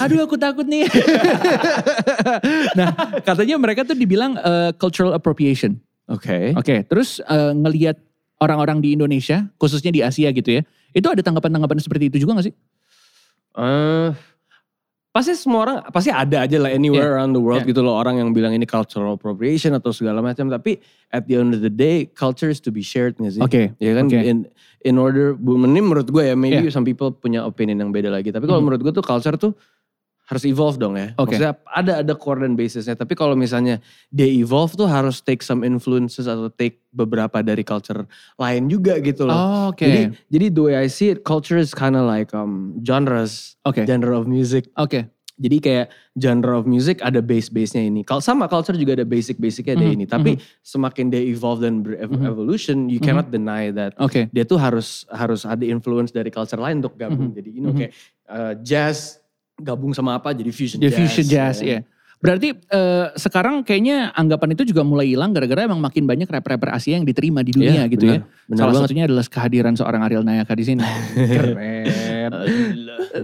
Aduh 0.00 0.24
aku 0.24 0.40
takut 0.40 0.64
nih. 0.64 0.88
nah 2.78 2.90
katanya 3.22 3.60
mereka 3.60 3.84
tuh 3.84 3.94
dibilang 3.94 4.40
eh, 4.40 4.70
cultural 4.80 5.12
appropriation. 5.12 5.76
Oke. 6.08 6.56
Oke, 6.56 6.82
terus 6.88 7.20
eh, 7.22 7.52
ngelihat 7.54 8.00
orang-orang 8.42 8.82
di 8.82 8.96
Indonesia, 8.96 9.46
khususnya 9.60 9.94
di 9.94 10.02
Asia 10.02 10.32
gitu 10.34 10.58
ya, 10.58 10.62
itu 10.90 11.06
ada 11.06 11.22
tanggapan-tanggapan 11.22 11.78
seperti 11.78 12.10
itu 12.10 12.24
juga 12.26 12.40
gak 12.40 12.50
sih? 12.50 12.54
Eh, 13.52 14.10
pasti 15.12 15.36
semua 15.36 15.60
orang 15.60 15.76
pasti 15.92 16.08
ada 16.08 16.48
aja 16.48 16.56
lah 16.56 16.72
anywhere 16.72 17.12
around 17.12 17.36
the 17.36 17.42
world 17.44 17.60
Yeah. 17.62 17.68
gitu 17.68 17.84
loh 17.84 18.00
orang 18.00 18.16
yang 18.16 18.32
bilang 18.32 18.56
ini 18.56 18.64
cultural 18.64 19.12
appropriation 19.12 19.76
atau 19.76 19.92
segala 19.92 20.24
macam 20.24 20.48
tapi 20.48 20.80
at 21.12 21.28
the 21.28 21.36
end 21.36 21.52
of 21.52 21.60
the 21.60 21.68
day 21.68 22.08
culture 22.08 22.48
is 22.48 22.64
to 22.64 22.72
be 22.72 22.80
shared 22.80 23.12
nggak 23.20 23.36
sih? 23.36 23.42
Oke, 23.44 23.76
Ya 23.76 23.92
kan 23.92 24.08
oke. 24.08 24.16
in 24.16 24.48
in 24.82 24.96
order 24.96 25.36
ini 25.36 25.84
menurut 25.84 26.08
gue 26.08 26.32
ya 26.32 26.34
maybe 26.34 26.72
some 26.72 26.82
people 26.82 27.12
punya 27.12 27.44
opinion 27.44 27.76
yang 27.76 27.92
beda 27.92 28.08
lagi 28.08 28.32
tapi 28.32 28.48
kalau 28.48 28.64
Mhm. 28.64 28.72
menurut 28.72 28.80
gue 28.88 28.92
tuh 28.96 29.04
culture 29.04 29.36
tuh 29.36 29.52
harus 30.32 30.48
evolve 30.48 30.80
dong 30.80 30.96
ya. 30.96 31.12
Oke. 31.20 31.36
Maksudnya 31.36 31.52
ada 31.68 31.92
ada 32.00 32.14
core 32.16 32.48
dan 32.48 32.56
basisnya 32.56 32.96
tapi 32.96 33.12
kalau 33.12 33.36
misalnya 33.36 33.84
dia 34.08 34.24
evolve 34.24 34.72
tuh 34.72 34.88
harus 34.88 35.20
take 35.20 35.44
some 35.44 35.60
influences 35.60 36.24
atau 36.24 36.48
take 36.48 36.80
beberapa 36.88 37.44
dari 37.44 37.60
culture 37.60 38.08
lain 38.40 38.72
juga 38.72 38.96
gitu 39.04 39.28
loh. 39.28 39.36
Oh, 39.36 39.64
Oke, 39.70 39.84
Jadi 39.84 40.00
jadi 40.32 40.46
the 40.48 40.62
way 40.64 40.74
I 40.80 40.88
see 40.88 41.12
it 41.12 41.20
culture 41.22 41.60
is 41.60 41.76
kind 41.76 41.92
of 41.92 42.08
like 42.08 42.32
um 42.32 42.80
genres 42.80 43.60
oke, 43.68 43.84
genre 43.84 44.16
of 44.16 44.24
music. 44.24 44.72
oke. 44.80 45.04
Jadi 45.42 45.58
kayak 45.58 45.86
genre 46.14 46.60
of 46.60 46.68
music 46.68 47.00
ada 47.02 47.18
base-base-nya 47.18 47.88
ini. 47.88 48.04
Kalau 48.06 48.20
sama 48.22 48.46
culture 48.46 48.76
juga 48.76 49.00
ada 49.00 49.02
basic-basicnya 49.02 49.74
ada 49.74 49.88
Mhm, 49.88 49.94
ini. 49.96 50.04
Tapi 50.06 50.30
semakin 50.62 51.08
dia 51.08 51.18
evolve 51.24 51.64
dan 51.66 51.80
berevolution, 51.82 52.86
you 52.86 53.00
Mhm. 53.00 53.06
cannot 53.10 53.28
deny 53.32 53.72
that 53.74 53.96
Oke. 53.98 54.28
dia 54.30 54.44
tuh 54.44 54.60
harus 54.60 55.02
harus 55.10 55.42
ada 55.42 55.64
influence 55.64 56.12
dari 56.14 56.28
culture 56.30 56.60
lain 56.60 56.78
untuk 56.78 56.94
gabung. 56.94 57.32
Mhm, 57.32 57.36
Jadi 57.36 57.48
you 57.50 57.62
know 57.64 57.72
mhm. 57.74 57.80
kayak 57.80 57.92
uh, 58.28 58.52
jazz 58.60 59.18
gabung 59.62 59.94
sama 59.94 60.18
apa 60.18 60.34
jadi 60.34 60.50
fusion 60.50 60.78
jazz. 60.82 60.92
fusion 60.94 61.26
jazz, 61.26 61.62
ya. 61.62 61.78
ya. 61.78 61.80
Berarti 62.22 62.54
eh, 62.54 63.06
sekarang 63.18 63.66
kayaknya 63.66 64.14
anggapan 64.14 64.54
itu 64.54 64.62
juga 64.62 64.86
mulai 64.86 65.10
hilang 65.10 65.34
gara-gara 65.34 65.66
emang 65.66 65.82
makin 65.82 66.06
banyak 66.06 66.30
rapper-rapper 66.30 66.70
Asia 66.70 66.94
yang 66.94 67.02
diterima 67.02 67.42
di 67.42 67.50
dunia 67.50 67.82
Iya, 67.82 67.90
gitu 67.90 68.04
ya. 68.06 68.22
benar, 68.22 68.46
Benar 68.46 68.58
Salah 68.62 68.70
banget. 68.70 68.82
satunya 68.86 69.04
adalah 69.10 69.24
kehadiran 69.26 69.74
seorang 69.74 70.00
Ariel 70.06 70.22
Nayaka 70.22 70.54
di 70.54 70.62
sini. 70.62 70.86
Keren. 71.34 72.30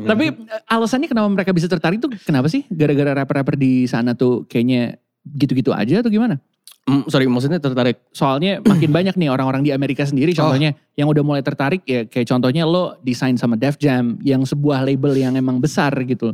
Tapi 0.03 0.25
eh, 0.35 0.63
alasannya 0.67 1.07
kenapa 1.07 1.29
mereka 1.31 1.51
bisa 1.55 1.71
tertarik 1.71 2.03
tuh 2.03 2.11
kenapa 2.27 2.51
sih? 2.51 2.67
Gara-gara 2.67 3.15
rapper-rapper 3.23 3.55
di 3.55 3.87
sana 3.87 4.19
tuh 4.19 4.51
kayaknya 4.51 4.99
gitu-gitu 5.23 5.71
aja 5.71 6.03
atau 6.03 6.11
gimana? 6.11 6.43
Mm, 6.89 7.05
sorry 7.13 7.29
maksudnya 7.29 7.61
tertarik. 7.61 8.01
Soalnya 8.17 8.65
makin 8.65 8.89
banyak 8.89 9.15
nih 9.21 9.29
orang-orang 9.29 9.61
di 9.61 9.77
Amerika 9.77 10.09
sendiri 10.09 10.33
contohnya 10.33 10.73
yang 10.97 11.13
udah 11.13 11.21
mulai 11.21 11.45
tertarik 11.45 11.85
ya 11.85 12.09
kayak 12.09 12.25
contohnya 12.25 12.65
lo 12.65 12.97
desain 13.05 13.37
sama 13.37 13.61
Def 13.61 13.77
Jam 13.77 14.17
yang 14.25 14.49
sebuah 14.49 14.89
label 14.89 15.13
yang 15.13 15.37
emang 15.37 15.61
besar 15.61 15.93
gitu. 16.09 16.33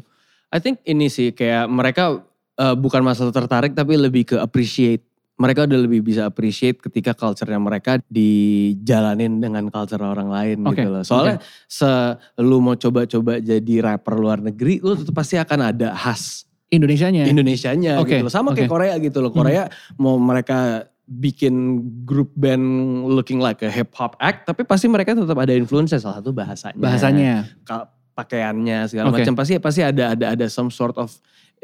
I 0.54 0.62
think 0.62 0.78
ini 0.86 1.10
sih 1.10 1.34
kayak 1.34 1.66
mereka 1.66 2.22
uh, 2.54 2.76
bukan 2.78 3.02
masalah 3.02 3.34
tertarik 3.34 3.74
tapi 3.74 3.98
lebih 3.98 4.30
ke 4.30 4.36
appreciate. 4.38 5.02
Mereka 5.34 5.66
udah 5.66 5.80
lebih 5.90 6.06
bisa 6.06 6.30
appreciate 6.30 6.78
ketika 6.78 7.10
culture-nya 7.10 7.58
mereka 7.58 7.98
dijalanin 8.06 9.42
dengan 9.42 9.66
culture 9.66 9.98
orang 9.98 10.30
lain 10.30 10.62
Oke, 10.62 10.78
gitu 10.78 10.94
loh. 10.94 11.02
Soalnya 11.02 11.42
se 11.66 11.90
lu 12.38 12.62
mau 12.62 12.78
coba-coba 12.78 13.42
jadi 13.42 13.74
rapper 13.82 14.14
luar 14.14 14.38
negeri, 14.38 14.78
lu 14.78 14.94
tetap 14.94 15.10
pasti 15.18 15.34
akan 15.34 15.74
ada 15.74 15.90
khas 15.90 16.46
Indonesianya. 16.74 17.24
Indonesianya 17.24 17.92
Oke, 17.98 18.18
gitu 18.18 18.26
loh. 18.26 18.32
Sama 18.32 18.52
kayak 18.52 18.66
oke. 18.66 18.72
Korea 18.74 18.94
gitu 18.98 19.18
loh. 19.18 19.30
Korea 19.30 19.70
mau 19.96 20.16
mereka 20.16 20.84
bikin 21.04 21.54
grup 22.02 22.32
band 22.32 22.64
looking 23.06 23.36
like 23.36 23.60
a 23.60 23.68
hip 23.68 23.92
hop 23.92 24.16
act, 24.18 24.44
tapi 24.44 24.64
pasti 24.64 24.88
mereka 24.88 25.12
tetap 25.12 25.36
ada 25.36 25.52
influence 25.52 25.92
salah 25.92 26.18
satu 26.18 26.32
bahasanya 26.32 26.74
bahasanya. 26.74 27.34
ka- 27.60 27.92
pakaiannya 28.14 28.86
segala 28.86 29.10
Oke. 29.10 29.20
macam 29.20 29.34
pasti 29.34 29.58
pasti 29.58 29.80
ada 29.80 30.14
ada 30.14 30.32
ada 30.32 30.46
some 30.46 30.70
sort 30.70 30.96
of 30.96 31.12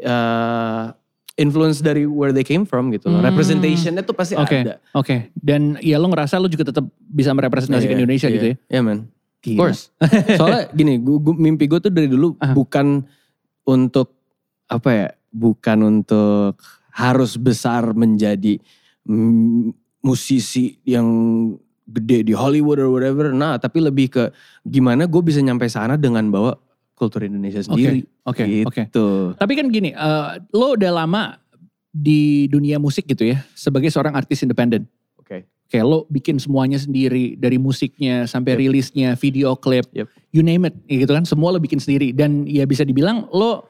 uh, 0.03 0.93
influence 1.35 1.79
dari 1.79 2.05
where 2.05 2.29
they 2.29 2.43
came 2.43 2.63
from 2.63 2.91
gitu 2.91 3.07
loh. 3.07 3.17
Hmm. 3.17 3.27
Representationnya 3.27 4.03
tuh 4.03 4.13
pasti 4.13 4.35
Oke. 4.35 4.61
ada. 4.61 4.77
Oke, 4.93 5.33
dan 5.33 5.79
ya 5.79 5.97
lo 5.97 6.05
ngerasa 6.05 6.37
lo 6.37 6.45
juga 6.45 6.67
tetap 6.67 6.85
bisa 7.01 7.31
merepresentasikan 7.31 7.95
Iya, 7.95 7.99
Indonesia 7.99 8.27
iya. 8.27 8.35
gitu 8.35 8.45
ya? 8.45 8.55
Iya 8.69 8.81
man. 8.83 8.99
Of 9.01 9.41
Gila. 9.41 9.57
course. 9.57 9.81
Soalnya 10.37 10.69
gini, 10.69 11.01
gua, 11.01 11.17
gua- 11.17 11.39
mimpi 11.39 11.65
gue 11.65 11.79
tuh 11.79 11.89
dari 11.89 12.05
dulu 12.05 12.37
Aha. 12.37 12.53
bukan 12.53 13.01
untuk 13.63 14.20
apa 14.71 14.89
ya, 14.95 15.07
bukan 15.35 15.77
untuk 15.99 16.55
harus 16.95 17.35
besar 17.35 17.91
menjadi 17.91 18.55
musisi 20.01 20.79
yang 20.87 21.07
gede 21.91 22.31
di 22.31 22.33
Hollywood 22.33 22.79
or 22.79 22.89
whatever. 22.89 23.35
Nah, 23.35 23.59
tapi 23.59 23.83
lebih 23.83 24.07
ke 24.07 24.23
gimana 24.63 25.05
gue 25.05 25.21
bisa 25.21 25.43
nyampe 25.43 25.67
sana 25.67 25.99
dengan 25.99 26.31
bawa 26.31 26.55
kultur 26.95 27.25
Indonesia 27.25 27.59
sendiri. 27.59 28.05
Oke, 28.23 28.63
oke. 28.63 28.81
Gitu. 28.87 29.07
Tapi 29.35 29.53
kan 29.57 29.67
gini, 29.67 29.91
eh, 29.91 30.29
lo 30.53 30.77
udah 30.77 30.91
lama 31.03 31.35
di 31.91 32.47
dunia 32.47 32.79
musik 32.79 33.09
gitu 33.09 33.27
ya, 33.27 33.43
sebagai 33.57 33.91
seorang 33.91 34.15
artis 34.15 34.45
independen. 34.45 34.87
Oke. 35.19 35.43
Kayak 35.67 35.85
lo 35.89 35.99
bikin 36.07 36.39
semuanya 36.39 36.79
sendiri, 36.79 37.35
dari 37.35 37.57
musiknya 37.59 38.29
sampai 38.29 38.55
Yep. 38.55 38.61
rilisnya, 38.61 39.09
video 39.19 39.57
klip, 39.57 39.89
Yep. 39.91 40.07
you 40.31 40.45
name 40.45 40.69
it, 40.69 40.75
ya 40.87 41.03
gitu 41.03 41.11
kan. 41.11 41.25
Semua 41.27 41.51
lo 41.51 41.59
bikin 41.59 41.81
sendiri. 41.81 42.13
Dan 42.15 42.47
ya 42.47 42.63
bisa 42.69 42.85
dibilang 42.87 43.27
lo 43.33 43.67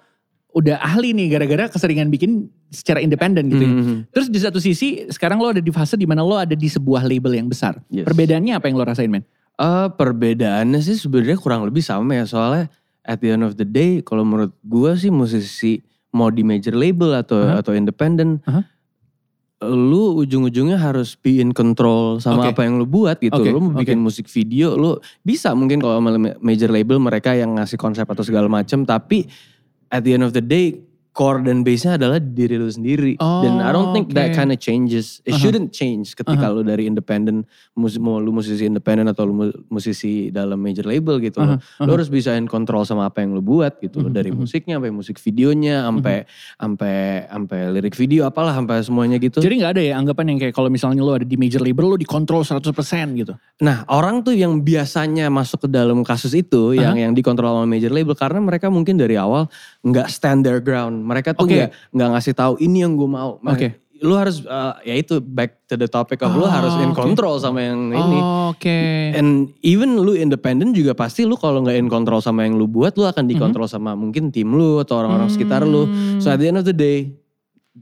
udah 0.51 0.84
ahli 0.84 1.15
nih 1.15 1.31
gara-gara 1.31 1.72
keseringan 1.72 2.12
bikin 2.12 2.51
secara 2.67 3.00
independen 3.00 3.48
gitu 3.48 3.63
ya. 3.63 3.72
Mhm. 3.72 3.96
Terus 4.12 4.27
di 4.27 4.39
satu 4.39 4.60
sisi 4.60 5.08
sekarang 5.08 5.39
lo 5.39 5.55
ada 5.55 5.63
di 5.63 5.72
fase 5.72 5.96
di 5.96 6.03
mana 6.03 6.24
lo 6.24 6.36
ada 6.36 6.55
di 6.55 6.67
sebuah 6.67 7.08
label 7.08 7.39
yang 7.39 7.48
besar. 7.48 7.79
Yes. 7.88 8.03
Perbedaannya 8.03 8.60
apa 8.60 8.67
yang 8.67 8.75
lo 8.75 8.84
rasain 8.84 9.08
men? 9.08 9.24
Eh, 9.55 9.88
perbedaannya 9.93 10.79
sih 10.81 10.98
sebenarnya 10.98 11.38
kurang 11.38 11.63
lebih 11.63 11.86
sama 11.86 12.17
ya 12.17 12.25
soalnya 12.25 12.67
at 13.05 13.22
the 13.22 13.29
end 13.29 13.46
of 13.46 13.55
the 13.55 13.67
day 13.67 14.01
kalau 14.01 14.25
menurut 14.25 14.51
gua 14.65 14.98
sih 14.98 15.13
musisi 15.13 15.79
mau 16.12 16.27
di 16.27 16.43
major 16.43 16.75
label 16.75 17.15
atau 17.15 17.39
Aha. 17.46 17.63
atau 17.63 17.72
independen 17.72 18.41
Aha. 18.43 18.65
lu 19.62 20.17
ujung-ujungnya 20.17 20.81
harus 20.81 21.13
be 21.13 21.38
in 21.38 21.53
control 21.53 22.17
sama 22.17 22.50
Oke. 22.50 22.58
apa 22.58 22.62
yang 22.65 22.81
lu 22.81 22.89
buat 22.89 23.22
gitu. 23.22 23.38
Oke, 23.38 23.53
Lu 23.53 23.62
mau 23.62 23.77
bikin 23.77 24.01
oke. 24.01 24.10
musik 24.10 24.25
video 24.25 24.74
lu 24.74 24.98
bisa 25.22 25.53
mungkin 25.53 25.77
kalau 25.77 26.01
major 26.41 26.74
label 26.74 26.98
mereka 26.98 27.38
yang 27.38 27.53
ngasih 27.62 27.77
konsep 27.77 28.10
atau 28.10 28.25
segala 28.25 28.50
macam 28.50 28.81
tapi 28.81 29.29
at 29.91 30.03
the 30.03 30.13
end 30.13 30.24
of 30.24 30.33
the 30.33 30.41
day 30.41 30.81
core 31.12 31.44
dan 31.44 31.68
base-nya 31.68 32.00
adalah 32.00 32.24
diri 32.24 32.56
lu 32.56 32.72
sendiri. 32.72 33.20
Dan 33.20 33.60
I 33.60 33.75
don't 33.75 33.91
think 33.91 34.15
that 34.15 34.32
oke. 34.32 34.39
kind 34.39 34.51
of 34.56 34.63
changes. 34.63 35.20
It 35.27 35.36
Aha. 35.36 35.44
shouldn't 35.44 35.75
change 35.75 36.15
ketika 36.15 36.48
lu 36.48 36.63
dari 36.63 36.88
independent, 36.88 37.44
mus 37.75 38.00
mau 38.00 38.15
lu 38.24 38.32
musisi 38.32 38.63
independen 38.63 39.12
atau 39.12 39.27
lu 39.27 39.34
mu- 39.36 39.60
musisi 39.68 40.32
dalam 40.32 40.56
major 40.56 40.88
label 40.88 41.20
gitu. 41.20 41.44
Aha, 41.44 41.60
loh. 41.84 41.91
Lu 41.91 41.91
harus 42.00 42.08
bisa 42.08 42.32
in 42.39 42.48
control 42.48 42.88
sama 42.88 43.12
apa 43.12 43.20
yang 43.20 43.36
lu 43.36 43.44
buat 43.44 43.75
gitu. 43.84 44.08
Mhm, 44.08 44.12
Dari 44.15 44.32
mhm. 44.32 44.39
musiknya 44.39 44.80
sampai 44.80 44.91
musik 44.96 45.20
videonya, 45.20 45.84
sampai 45.84 46.24
sampai 46.56 46.96
sampai 47.27 47.60
lirik 47.75 47.96
video 48.00 48.24
apalah 48.24 48.56
sampai 48.56 48.80
semuanya 48.80 49.20
gitu. 49.20 49.44
Jadi 49.44 49.60
nggak 49.60 49.72
ada 49.75 49.82
ya 49.84 49.94
anggapan 50.00 50.25
yang 50.32 50.39
kayak 50.48 50.56
kalau 50.56 50.72
misalnya 50.72 51.03
lo 51.03 51.20
ada 51.20 51.27
di 51.27 51.36
major 51.36 51.60
label 51.60 51.91
lo 51.91 51.98
dikontrol 52.00 52.48
100% 52.48 52.72
gitu. 53.20 53.36
Nah 53.60 53.84
orang 53.91 54.24
tuh 54.24 54.32
yang 54.32 54.63
biasanya 54.63 55.27
masuk 55.27 55.68
ke 55.68 55.70
dalam 55.70 56.08
kasus 56.08 56.32
itu 56.32 56.72
yang 56.72 56.96
yang 56.96 57.12
dikontrol 57.12 57.51
sama 57.51 57.68
major 57.68 57.91
label 57.91 58.15
karena 58.15 58.39
mereka 58.39 58.72
mungkin 58.72 58.96
dari 58.96 59.20
awal 59.20 59.51
nggak 59.84 60.08
stand 60.08 60.48
their 60.48 60.63
ground. 60.63 61.00
Mereka 61.01 61.34
tuh 61.34 61.46
nggak 61.46 61.70
nggak 61.89 62.10
ngasih 62.13 62.34
tahu 62.34 62.53
ini 62.58 62.81
yang 62.81 62.93
gue 62.93 63.05
mau. 63.05 63.41
Oke. 63.43 63.77
Lu 64.01 64.17
harus 64.17 64.41
uh, 64.41 64.81
ya 64.81 64.98
itu 64.98 65.22
back 65.22 65.70
to 65.70 65.77
the 65.77 65.86
topic 65.86 66.17
of 66.22 66.34
lu 66.34 66.41
Oh, 66.41 66.50
harus 66.50 66.74
in 66.79 66.89
control 66.91 67.38
sama 67.38 67.62
yang 67.62 67.89
ini. 67.89 68.20
Oke. 68.50 69.13
And 69.13 69.53
even 69.62 69.93
lu 69.96 70.13
independen 70.13 70.74
juga 70.74 70.93
pasti 70.93 71.22
lu 71.22 71.38
kalau 71.38 71.62
nggak 71.62 71.77
in 71.77 71.86
control 71.86 72.17
sama 72.17 72.41
yang 72.41 72.58
lu 72.58 72.65
buat 72.65 72.98
lu 72.98 73.05
akan 73.05 73.29
dikontrol 73.29 73.70
sama 73.70 73.93
mungkin 73.93 74.34
tim 74.34 74.50
lu 74.50 74.81
atau 74.81 74.98
orang-orang 74.98 75.29
sekitar 75.29 75.62
lu. 75.62 75.86
Hmm. 75.86 76.17
So 76.17 76.34
at 76.34 76.41
the 76.41 76.50
end 76.50 76.58
of 76.58 76.65
the 76.65 76.74
day 76.74 77.13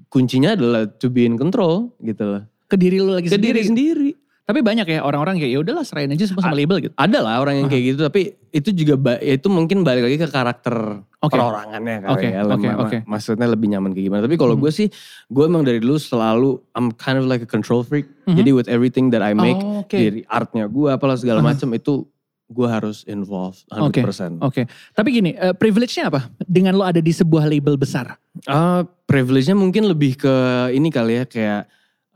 kuncinya 0.08 0.54
adalah 0.54 0.92
to 1.00 1.08
be 1.08 1.24
in 1.24 1.34
control 1.34 1.96
gitu 2.00 2.26
loh. 2.26 2.44
ke 2.70 2.78
diri 2.78 3.02
lo 3.02 3.18
lagi 3.18 3.26
Ke 3.26 3.42
sendiri. 3.42 3.50
diri 3.50 3.62
sendiri. 3.66 4.09
Tapi 4.50 4.66
banyak 4.66 4.90
ya 4.90 5.06
orang-orang 5.06 5.38
kayak 5.38 5.52
ya 5.54 5.60
udahlah 5.62 5.86
serahin 5.86 6.10
aja 6.10 6.26
semua 6.26 6.42
sama 6.42 6.58
label 6.58 6.82
gitu. 6.82 6.94
Ada 6.98 7.22
lah 7.22 7.38
orang 7.38 7.62
yang 7.62 7.68
kayak 7.70 7.84
gitu 7.86 8.02
tapi 8.02 8.22
itu 8.50 8.74
juga 8.74 8.98
ya 9.22 9.38
itu 9.38 9.46
mungkin 9.46 9.86
balik 9.86 10.10
lagi 10.10 10.18
ke 10.18 10.26
karakter 10.26 11.06
Oke. 11.22 11.38
perorangannya 11.38 11.96
kali 12.02 12.10
Oke, 12.10 12.28
ya. 12.34 12.42
ma- 12.42 12.82
oke. 12.82 12.98
Maksudnya 13.06 13.46
lebih 13.46 13.70
nyaman 13.70 13.94
kayak 13.94 14.06
gimana. 14.10 14.22
Tapi 14.26 14.36
kalau 14.36 14.58
Mhm. 14.58 14.62
gue 14.66 14.72
sih 14.74 14.88
gue 15.30 15.44
emang 15.46 15.62
dari 15.62 15.78
dulu 15.78 16.02
selalu 16.02 16.58
I'm 16.74 16.90
kind 16.92 17.22
of 17.22 17.30
like 17.30 17.40
a 17.40 17.50
control 17.50 17.86
freak. 17.86 18.10
Mhm. 18.26 18.42
Jadi 18.42 18.50
with 18.50 18.66
everything 18.66 19.14
that 19.14 19.22
I 19.22 19.38
make 19.38 19.54
Oh, 19.56 19.86
Oke. 19.86 19.94
dari 19.94 20.26
artnya 20.26 20.66
gue 20.66 20.90
apalah 20.90 21.14
segala 21.14 21.46
Uh-huh. 21.46 21.54
macam 21.54 21.70
itu 21.72 22.10
gue 22.50 22.66
harus 22.66 23.06
involved 23.06 23.62
100%. 23.70 24.42
Oke. 24.42 24.66
Tapi 24.90 25.10
gini, 25.14 25.38
eh, 25.38 25.54
privilege-nya 25.54 26.10
apa? 26.10 26.34
Dengan 26.42 26.74
lo 26.74 26.82
ada 26.82 26.98
di 26.98 27.14
sebuah 27.14 27.46
label 27.46 27.78
besar. 27.78 28.18
Ah, 28.44 28.82
privilege-nya 29.06 29.54
mungkin 29.54 29.86
lebih 29.86 30.18
ke 30.18 30.34
ini 30.74 30.90
kali 30.90 31.22
ya 31.22 31.26
kayak 31.30 31.62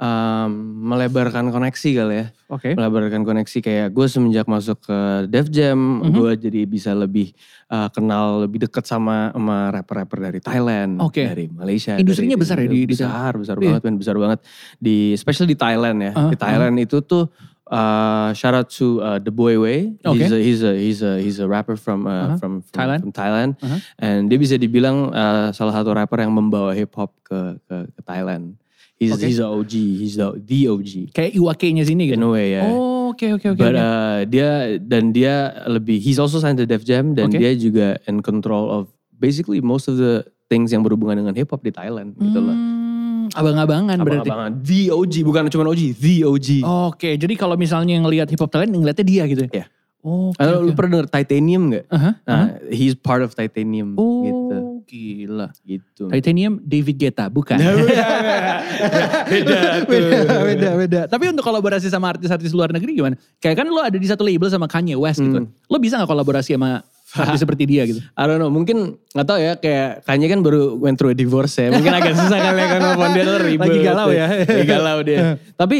um, 0.03 0.49
melebarkan 0.83 1.47
koneksi 1.47 1.89
kali 1.95 2.15
ya. 2.17 2.25
Oke. 2.51 2.75
Melebarkan 2.75 3.23
koneksi 3.23 3.57
kayak 3.59 3.87
gue 3.89 4.05
semenjak 4.05 4.45
masuk 4.45 4.83
ke 4.83 4.97
Def 5.27 5.47
Jam, 5.47 6.03
Mhm. 6.03 6.11
gue 6.11 6.31
jadi 6.43 6.61
bisa 6.65 6.91
lebih 6.91 7.31
uh, 7.67 7.87
kenal 7.87 8.43
lebih 8.43 8.67
dekat 8.67 8.83
sama 8.83 9.31
sama 9.31 9.71
rapper-rapper 9.71 10.19
dari 10.21 10.39
Thailand, 10.39 10.99
Oke. 10.99 11.23
dari 11.23 11.47
Malaysia. 11.47 11.95
Industrinya 11.95 12.35
dari- 12.35 12.43
besar 12.43 12.57
ya 12.59 12.67
di- 12.67 12.83
di 12.83 12.85
besar, 12.85 13.31
besar 13.33 13.55
Iya. 13.57 13.79
banget, 13.79 13.95
besar 13.95 14.15
banget. 14.17 14.39
Di 14.77 15.15
especially 15.15 15.55
di 15.55 15.57
Thailand 15.57 15.97
ya. 15.97 16.11
Uh, 16.11 16.29
di 16.29 16.37
Thailand 16.37 16.75
itu 16.77 16.99
tuh 17.01 17.31
uh, 17.65 18.29
shout 18.33 18.53
out 18.53 18.69
to 18.69 18.99
uh, 18.99 19.17
The 19.17 19.31
Boy 19.31 19.57
Way. 19.57 19.79
Oke. 20.03 20.19
He's 20.19 20.29
a 20.29 20.37
he's 20.37 20.61
a 20.61 20.71
he's 20.75 20.99
a 21.01 21.13
he's 21.17 21.37
a 21.39 21.47
rapper 21.47 21.73
from 21.73 22.05
uh, 22.05 22.11
Uh-huh. 22.13 22.37
from, 22.37 22.53
from 22.61 22.75
Thailand. 22.75 22.99
from 23.01 23.13
Thailand. 23.15 23.51
Uh-huh. 23.57 23.79
And 23.97 24.27
dia 24.27 24.37
bisa 24.37 24.55
dibilang 24.55 25.09
uh, 25.09 25.49
salah 25.49 25.73
satu 25.73 25.89
rapper 25.89 26.19
yang 26.19 26.29
membawa 26.29 26.75
hip 26.75 26.93
hop 26.93 27.15
ke 27.23 27.57
ke, 27.63 27.89
ke 27.89 28.01
Thailand. 28.03 28.59
He's 29.03 29.13
Oke. 29.19 29.27
he's 29.27 29.39
OG, 29.43 29.73
he's 29.75 30.15
the, 30.15 30.27
the 30.39 30.59
OG 30.71 30.91
Kayak 31.11 31.31
Iwake-nya 31.35 31.83
sini 31.83 32.07
gitu. 32.07 32.15
in 32.15 32.23
a 32.23 32.29
way 32.31 32.47
ya. 32.55 32.63
Oh, 32.71 33.11
oke 33.11 33.25
oke 33.35 33.45
oke. 33.51 33.59
But 33.59 33.75
oke. 33.75 33.83
uh, 33.83 34.19
dia 34.23 34.79
dan 34.79 35.11
dia 35.11 35.51
lebih 35.67 35.99
he's 35.99 36.17
also 36.17 36.39
signed 36.39 36.57
to 36.57 36.65
Def 36.65 36.87
Jam 36.87 37.11
dan 37.11 37.27
Oke. 37.27 37.37
dia 37.37 37.51
juga 37.53 37.99
in 38.07 38.23
control 38.23 38.71
of 38.71 38.87
basically 39.13 39.59
most 39.59 39.91
of 39.91 39.99
the 39.99 40.23
things 40.47 40.71
yang 40.71 40.81
berhubungan 40.81 41.19
dengan 41.19 41.35
hip 41.35 41.51
hop 41.51 41.59
di 41.61 41.75
Thailand 41.75 42.15
gitu 42.15 42.39
loh. 42.39 42.55
Hmm, 42.55 43.27
abang-abangan 43.33 43.97
berarti. 44.03 44.27
Abang-abangan. 44.29 44.51
The 44.63 44.81
OG 44.91 45.13
bukan 45.23 45.47
cuma 45.49 45.63
OG, 45.67 45.81
the 45.97 46.15
OG. 46.23 46.49
Oke, 46.63 47.15
jadi 47.17 47.33
kalau 47.35 47.55
misalnya 47.55 47.97
ngelihat 47.99 48.27
hip 48.29 48.39
hop 48.39 48.51
talent 48.51 48.71
ngeliatnya 48.71 49.05
dia 49.05 49.23
gitu 49.27 49.41
ya? 49.47 49.51
Iya. 49.63 49.65
Atau 50.03 50.59
oke. 50.59 50.65
lu 50.67 50.71
pernah 50.75 50.99
denger 50.99 51.07
Titanium 51.07 51.63
gak? 51.71 51.85
Aha, 51.87 52.11
aha. 52.11 52.11
Nah, 52.27 52.47
he's 52.67 52.91
part 52.91 53.23
of 53.23 53.31
Titanium 53.31 53.95
Oh, 53.95 54.27
gitu. 54.27 54.57
gila. 54.83 55.47
Gitu. 55.63 56.11
Titanium 56.11 56.59
David 56.59 56.95
Guetta, 56.99 57.31
bukan? 57.31 57.55
Nah, 57.55 57.71
beda, 59.31 59.57
beda 59.87 60.07
beda, 60.11 60.37
beda, 60.43 60.69
beda. 60.75 61.01
Tapi 61.07 61.31
untuk 61.31 61.41
kolaborasi 61.41 61.87
sama 61.87 62.11
artis-artis 62.11 62.51
luar 62.51 62.69
negeri 62.69 62.99
gimana? 62.99 63.15
Kayak 63.39 63.63
kan 63.63 63.67
lo 63.67 63.79
ada 63.79 63.95
di 63.95 64.03
satu 64.03 64.27
label 64.27 64.51
sama 64.51 64.67
Kanye 64.67 64.99
West 64.99 65.23
gitu. 65.23 65.47
Hmm. 65.47 65.51
Lo 65.71 65.79
bisa 65.79 65.95
gak 65.95 66.11
kolaborasi 66.11 66.59
sama 66.59 66.83
artis 67.13 67.39
seperti 67.39 67.63
dia 67.63 67.85
gitu? 67.85 68.01
I 68.13 68.23
don't 68.25 68.37
know, 68.37 68.49
mungkin 68.49 68.97
gak 69.09 69.25
tahu 69.25 69.37
ya 69.37 69.53
kayak 69.55 70.01
Kanye 70.03 70.27
kan 70.27 70.41
baru 70.41 70.73
went 70.75 70.97
through 70.97 71.13
a 71.13 71.17
divorce 71.17 71.55
ya. 71.55 71.69
Mungkin 71.69 71.93
agak 71.93 72.17
susah 72.17 72.39
kali 72.39 72.59
ya 72.59 72.67
kan 72.67 72.79
nelfon 72.81 73.09
dia 73.13 73.23
tuh 73.23 73.37
ribet. 73.39 73.67
Lagi 73.69 73.79
galau 73.79 74.09
ya. 74.09 74.27
Lagi 74.41 74.65
galau 74.65 74.97
dia. 75.01 75.19
Tapi 75.53 75.77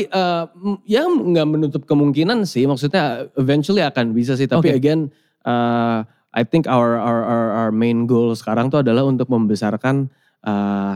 m- 0.56 0.82
ya 0.84 1.02
nggak 1.04 1.48
menutup 1.48 1.84
kemungkinan 1.84 2.46
sih. 2.46 2.64
Maksudnya 2.64 3.28
eventually 3.34 3.82
akan 3.82 4.14
bisa 4.14 4.34
sih. 4.34 4.46
Tapi 4.46 4.70
Oke. 4.70 4.78
again, 4.78 5.10
eh, 5.42 6.00
I 6.34 6.42
think 6.42 6.66
our, 6.66 6.98
our 6.98 7.22
our 7.22 7.46
our 7.60 7.72
main 7.72 8.06
goal 8.06 8.34
sekarang 8.34 8.70
tuh 8.70 8.82
adalah 8.82 9.02
untuk 9.02 9.30
membesarkan 9.30 10.10
eh, 10.42 10.96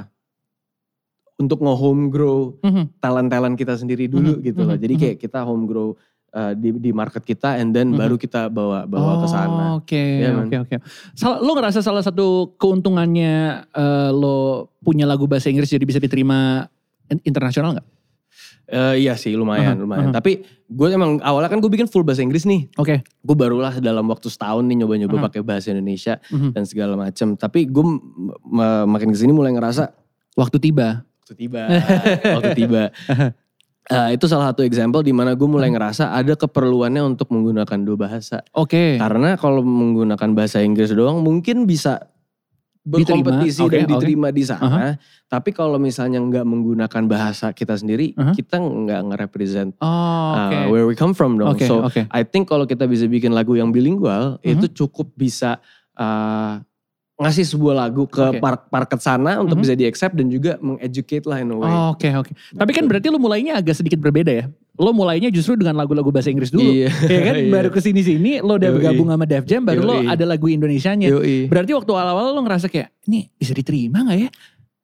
untuk 1.38 1.62
nge-home 1.62 2.10
grow 2.10 2.58
Mhm. 2.60 2.98
talent-talent 2.98 3.56
kita 3.56 3.78
sendiri 3.78 4.10
dulu 4.10 4.38
Mhm, 4.38 4.44
gitu 4.44 4.62
loh. 4.66 4.74
mhm, 4.74 4.82
Jadi 4.82 4.94
kayak 4.98 5.18
kita 5.20 5.46
home 5.46 5.70
grow 5.70 5.94
eh, 6.30 6.54
di 6.54 6.70
di 6.74 6.92
market 6.92 7.22
kita 7.22 7.56
and 7.56 7.72
then 7.72 7.92
Mhm. 7.92 7.98
baru 7.98 8.16
kita 8.16 8.48
bawa 8.48 8.84
bawa 8.84 9.24
ke 9.24 9.28
sana. 9.28 9.64
Oh, 9.72 9.76
Oke, 9.80 10.04
Iya, 10.20 10.34
man. 10.34 10.46
oke, 10.46 10.58
oke. 10.64 10.76
Salah- 11.14 11.40
Lo 11.40 11.54
ngerasa 11.54 11.80
salah 11.80 12.02
satu 12.02 12.54
keuntungannya 12.56 13.34
eh, 13.68 14.10
lo 14.12 14.68
punya 14.80 15.04
lagu 15.04 15.24
bahasa 15.26 15.48
Inggris 15.48 15.68
jadi 15.68 15.84
bisa 15.84 15.98
diterima 15.98 16.68
in- 17.08 17.24
internasional 17.24 17.72
nggak? 17.74 17.88
Eh, 18.68 19.08
iya 19.08 19.16
sih 19.16 19.32
lumayan 19.32 19.80
Aha, 19.80 19.82
lumayan. 19.82 20.12
aha. 20.12 20.20
Tapi 20.20 20.44
gue 20.68 20.88
emang 20.92 21.24
awalnya 21.24 21.48
kan 21.48 21.64
gue 21.64 21.72
bikin 21.72 21.88
full 21.88 22.04
bahasa 22.04 22.20
Inggris 22.20 22.44
nih. 22.44 22.68
Oke. 22.76 23.00
Gue 23.24 23.32
barulah 23.34 23.80
dalam 23.80 24.04
waktu 24.06 24.28
setahun 24.28 24.68
nih 24.68 24.84
nyoba-nyoba 24.84 25.16
Aha. 25.16 25.26
pakai 25.32 25.40
bahasa 25.40 25.72
Indonesia 25.72 26.20
Mhm. 26.28 26.52
dan 26.52 26.64
segala 26.68 27.00
macam. 27.00 27.34
Tapi 27.34 27.64
gue 27.64 27.86
makin 28.84 29.16
ke 29.16 29.18
sini 29.18 29.32
mulai 29.32 29.56
ngerasa 29.56 29.96
Waktu 30.36 30.60
tiba. 30.60 31.08
waktu 31.24 31.34
tiba, 31.40 31.64
waktu 32.36 32.52
tiba. 32.56 32.84
Eh, 33.88 34.20
itu 34.20 34.28
salah 34.28 34.52
satu 34.52 34.68
example 34.68 35.00
di 35.00 35.16
mana 35.16 35.32
gue 35.32 35.48
mulai 35.48 35.72
ngerasa 35.72 36.12
ada 36.12 36.36
keperluannya 36.36 37.08
untuk 37.08 37.32
menggunakan 37.32 37.80
dua 37.80 37.96
bahasa. 37.96 38.44
Oke. 38.52 39.00
Karena 39.00 39.40
kalau 39.40 39.64
menggunakan 39.64 40.36
bahasa 40.36 40.60
Inggris 40.60 40.92
doang 40.92 41.24
mungkin 41.24 41.64
bisa 41.64 42.04
berkompetisi 42.84 43.64
Diterima, 43.64 43.68
oke, 43.68 43.76
dan 43.76 43.88
diterima 43.88 44.28
di 44.32 44.44
sana. 44.48 44.64
Aha. 44.64 44.90
Tapi 45.28 45.52
kalau 45.52 45.76
misalnya 45.76 46.24
nggak 46.24 46.46
menggunakan 46.48 47.04
bahasa 47.04 47.52
kita 47.52 47.76
sendiri, 47.76 48.16
Aha. 48.16 48.32
kita 48.32 48.60
nggak 48.60 49.02
nge-represent 49.12 49.76
Oh, 49.80 49.88
uh, 49.88 50.48
oke. 50.48 50.60
where 50.72 50.88
we 50.88 50.96
come 50.96 51.12
from 51.12 51.36
dong. 51.36 51.52
Oke, 51.52 51.68
so 51.68 51.84
oke. 51.84 52.08
I 52.08 52.24
think 52.24 52.48
kalau 52.48 52.64
kita 52.64 52.88
bisa 52.88 53.08
bikin 53.08 53.36
lagu 53.36 53.56
yang 53.56 53.72
bilingual, 53.72 54.40
Mhm. 54.40 54.52
itu 54.52 54.66
cukup 54.84 55.12
bisa 55.16 55.60
uh, 56.00 56.64
ngasih 57.18 57.46
sebuah 57.48 57.74
lagu 57.76 58.06
ke 58.06 58.22
Oke. 58.22 58.38
par- 58.38 58.70
market 58.70 59.02
sana 59.02 59.42
untuk 59.42 59.58
Mhm. 59.58 59.64
bisa 59.66 59.74
di-accept 59.74 60.14
dan 60.14 60.30
juga 60.30 60.62
mengeducate 60.62 61.26
lah 61.26 61.42
in 61.42 61.50
a 61.50 61.58
way. 61.58 61.66
Oh, 61.68 61.90
Oke 61.92 62.14
oke. 62.14 62.32
Tapi 62.54 62.72
kan 62.72 62.86
berarti 62.86 63.10
lo 63.10 63.18
mulainya 63.18 63.58
agak 63.58 63.74
sedikit 63.74 63.98
berbeda 63.98 64.30
ya. 64.30 64.46
Lo 64.76 64.94
mulainya 64.94 65.28
justru 65.28 65.58
dengan 65.58 65.74
lagu-lagu 65.76 66.08
bahasa 66.08 66.30
Inggris 66.30 66.54
dulu. 66.54 66.62
Iya. 66.64 66.94
Ya 67.10 67.20
kan 67.24 67.36
Iya. 67.36 67.50
baru 67.50 67.70
ke 67.70 67.82
sini 67.82 68.06
sini 68.06 68.38
lo 68.38 68.56
udah 68.56 68.70
Yoi. 68.70 68.76
bergabung 68.78 69.10
sama 69.10 69.26
Def 69.26 69.44
Jam 69.44 69.66
baru 69.66 69.82
lo 69.82 69.96
ada 70.00 70.24
lagu 70.24 70.46
Indonesianya. 70.46 71.10
Yoi. 71.10 71.50
Berarti 71.50 71.74
waktu 71.74 71.90
awal-awal 71.90 72.32
lo 72.32 72.42
ngerasa 72.44 72.70
kayak 72.70 72.94
ini 73.06 73.34
bisa 73.34 73.52
diterima 73.52 74.06
gak 74.06 74.20
ya? 74.20 74.30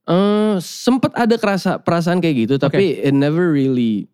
Eh, 0.04 0.56
sempet 0.60 1.14
ada 1.14 1.38
kerasa 1.38 1.78
perasaan 1.78 2.18
kayak 2.18 2.36
gitu, 2.44 2.56
tapi 2.58 2.98
it 3.00 3.14
never 3.14 3.48
really 3.48 4.10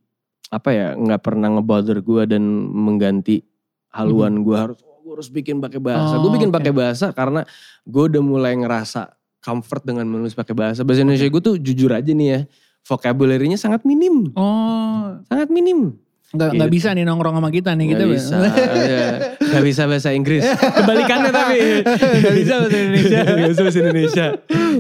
apa 0.50 0.70
ya 0.70 0.88
nggak 0.92 1.22
pernah 1.24 1.50
ngebother 1.50 1.98
gue 2.00 2.26
dan 2.26 2.42
mengganti 2.68 3.42
haluan 3.90 4.42
gue 4.42 4.54
harus 4.54 4.78
gue 5.10 5.18
harus 5.18 5.28
bikin 5.28 5.58
pakai 5.58 5.82
bahasa. 5.82 6.14
Oh, 6.14 6.22
gue 6.22 6.32
bikin 6.32 6.50
oke. 6.50 6.56
pakai 6.56 6.70
bahasa 6.70 7.10
karena 7.10 7.42
gue 7.82 8.04
udah 8.06 8.22
mulai 8.22 8.54
ngerasa 8.54 9.10
comfort 9.40 9.82
dengan 9.82 10.06
menulis 10.06 10.32
pakai 10.32 10.54
bahasa. 10.54 10.86
Bahasa 10.86 11.02
Indonesia 11.02 11.26
gue 11.26 11.42
tuh 11.42 11.56
jujur 11.58 11.90
aja 11.90 12.06
nih 12.06 12.28
ya, 12.30 12.40
vocabulary-nya 12.84 13.58
sangat 13.58 13.82
minim, 13.84 14.30
Oh, 14.34 15.18
sangat 15.26 15.50
minim. 15.50 15.98
nggak 16.30 16.54
Gitu. 16.54 16.70
bisa 16.70 16.94
nih 16.94 17.02
nongkrong 17.02 17.34
sama 17.34 17.50
kita 17.50 17.74
nih 17.74 17.90
kita. 17.90 18.06
Gak 18.06 18.12
bisa, 18.14 18.36
ya. 18.78 19.06
Gak 19.42 19.64
bisa 19.66 19.82
bahasa 19.90 20.10
Inggris. 20.14 20.46
Kebalikannya 20.78 21.32
tapi. 21.34 21.60
Nggak 21.90 22.36
bisa 22.38 22.54
bahasa 22.56 22.78
Indonesia. 22.78 23.20
Gak 23.34 23.50
bisa 23.50 23.62
bahasa 23.66 23.80
Indonesia. 23.82 24.26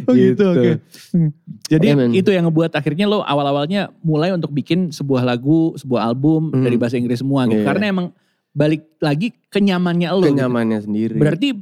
Oh 0.06 0.14
gitu, 0.14 0.44
oke. 0.46 0.72
Jadi 1.66 1.86
Iya, 1.90 1.96
men. 1.98 2.14
itu 2.14 2.30
yang 2.30 2.46
ngebuat 2.46 2.70
akhirnya 2.72 3.06
lo 3.06 3.26
awal-awalnya 3.26 3.90
mulai 4.00 4.30
untuk 4.30 4.54
bikin 4.54 4.94
sebuah 4.94 5.26
lagu, 5.26 5.74
sebuah 5.76 6.06
album 6.06 6.54
Hmm. 6.54 6.62
dari 6.62 6.78
bahasa 6.78 7.02
Inggris 7.02 7.18
semua 7.18 7.50
gitu. 7.50 7.58
Iya. 7.58 7.66
Karena 7.66 7.86
emang 7.90 8.08
balik 8.52 8.98
lagi 8.98 9.32
kenyamannya 9.48 10.10
lo. 10.10 10.22
gitu. 10.22 10.34
Kenyamannya 10.34 10.80
sendiri. 10.82 11.16
Berarti 11.16 11.54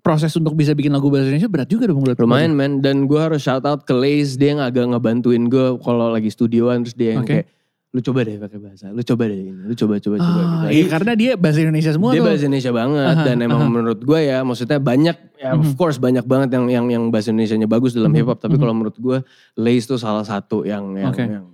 proses 0.00 0.34
untuk 0.34 0.52
bisa 0.52 0.72
bikin 0.72 0.90
lagu 0.90 1.06
bahasa 1.06 1.26
Indonesia 1.26 1.48
berat 1.48 1.68
juga 1.68 1.86
dong 1.86 2.00
lo. 2.00 2.12
Lumayan 2.14 2.52
man. 2.52 2.78
Dan 2.78 3.04
gue 3.04 3.16
harus 3.16 3.40
shout 3.40 3.62
out 3.62 3.82
ke 3.82 3.92
Lace. 3.92 4.34
Dia 4.34 4.52
yang 4.52 4.60
agak 4.60 4.86
ngebantuin 4.86 5.46
gue 5.46 5.78
kalau 5.78 6.08
lagi 6.08 6.28
studioan. 6.28 6.82
Terus 6.82 6.94
dia 6.94 7.10
yang 7.12 7.22
Oke. 7.22 7.32
kayak, 7.40 7.46
lu 7.88 8.00
coba 8.00 8.20
deh 8.20 8.36
pakai 8.36 8.58
bahasa. 8.58 8.84
Lu 8.88 9.00
coba 9.00 9.22
deh 9.26 9.38
ini. 9.38 9.50
Lu 9.54 9.74
coba, 9.74 9.94
coba, 9.96 10.16
coba. 10.18 10.40
gitu. 10.40 10.56
Ah, 10.60 10.68
iya, 10.68 10.84
karena 10.88 11.12
dia 11.14 11.32
bahasa 11.34 11.58
Indonesia 11.58 11.90
semua 11.90 12.10
dia 12.12 12.20
tuh. 12.20 12.26
bahasa 12.26 12.44
Indonesia 12.44 12.72
banget 12.72 13.06
Aha, 13.08 13.24
dan 13.24 13.36
emang 13.40 13.62
aha. 13.62 13.70
menurut 13.70 14.00
gue 14.00 14.20
ya 14.20 14.38
maksudnya 14.42 14.78
banyak 14.78 15.16
ya 15.36 15.50
of 15.54 15.64
Mhm. 15.64 15.74
course 15.74 15.96
banyak 15.96 16.22
banget 16.22 16.48
yang 16.52 16.64
yang 16.68 16.86
yang 16.88 17.02
bahasa 17.08 17.30
Indonesianya 17.30 17.64
bagus 17.66 17.92
dalam 17.92 18.10
Mhm, 18.10 18.18
hip 18.18 18.28
hop 18.28 18.38
tapi 18.38 18.54
mhm. 18.54 18.60
kalau 18.60 18.74
menurut 18.74 18.96
gue 18.96 19.18
Lace 19.56 19.86
tuh 19.86 19.96
salah 19.96 20.22
satu 20.22 20.62
yang 20.62 20.92
yang, 20.94 21.10
Oke. 21.10 21.24
yang 21.24 21.46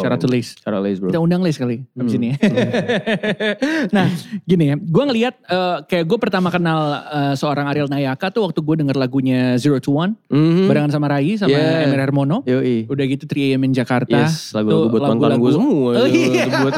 Shout 0.00 0.12
out 0.12 0.20
to 0.20 0.28
Lace. 0.28 0.54
Shout 0.54 0.70
out 0.70 0.80
Lace 0.80 0.98
bro. 0.98 1.08
Kita 1.08 1.18
undang 1.18 1.40
Les 1.40 1.54
kali 1.54 1.82
abis 1.92 2.12
Hmm. 2.12 2.18
ini. 2.18 2.28
nah 3.96 4.06
gini 4.42 4.64
ya, 4.66 4.76
gue 4.76 5.04
ngeliat 5.04 5.34
eh, 5.40 5.76
kayak 5.84 6.04
gue 6.04 6.18
pertama 6.18 6.48
kenal 6.48 6.80
eh, 7.04 7.34
seorang 7.34 7.66
Ariel 7.66 7.86
Nayaka 7.86 8.28
tuh 8.28 8.44
waktu 8.44 8.58
gue 8.58 8.74
denger 8.78 8.96
lagunya 8.96 9.54
Zero 9.56 9.78
to 9.78 9.90
One. 9.90 10.14
Mhm. 10.28 10.66
Barengan 10.66 10.90
sama 10.90 11.06
Rai 11.08 11.34
sama 11.34 11.50
Yeah. 11.50 11.84
Emir 11.84 11.98
Hermono. 11.98 12.44
Yoi. 12.44 12.86
Udah 12.86 13.04
gitu 13.04 13.24
3 13.24 13.50
AM 13.50 13.62
in 13.64 13.72
Jakarta. 13.72 14.12
Yes, 14.20 14.52
lagu-lagu 14.52 14.88
buat 14.88 15.02
mantan 15.02 15.16
lagu-lagu- 15.32 15.42
gue 15.42 15.52
semua. 15.54 15.90
Oh, 15.96 16.06
iya. 16.06 16.44
buat 16.62 16.74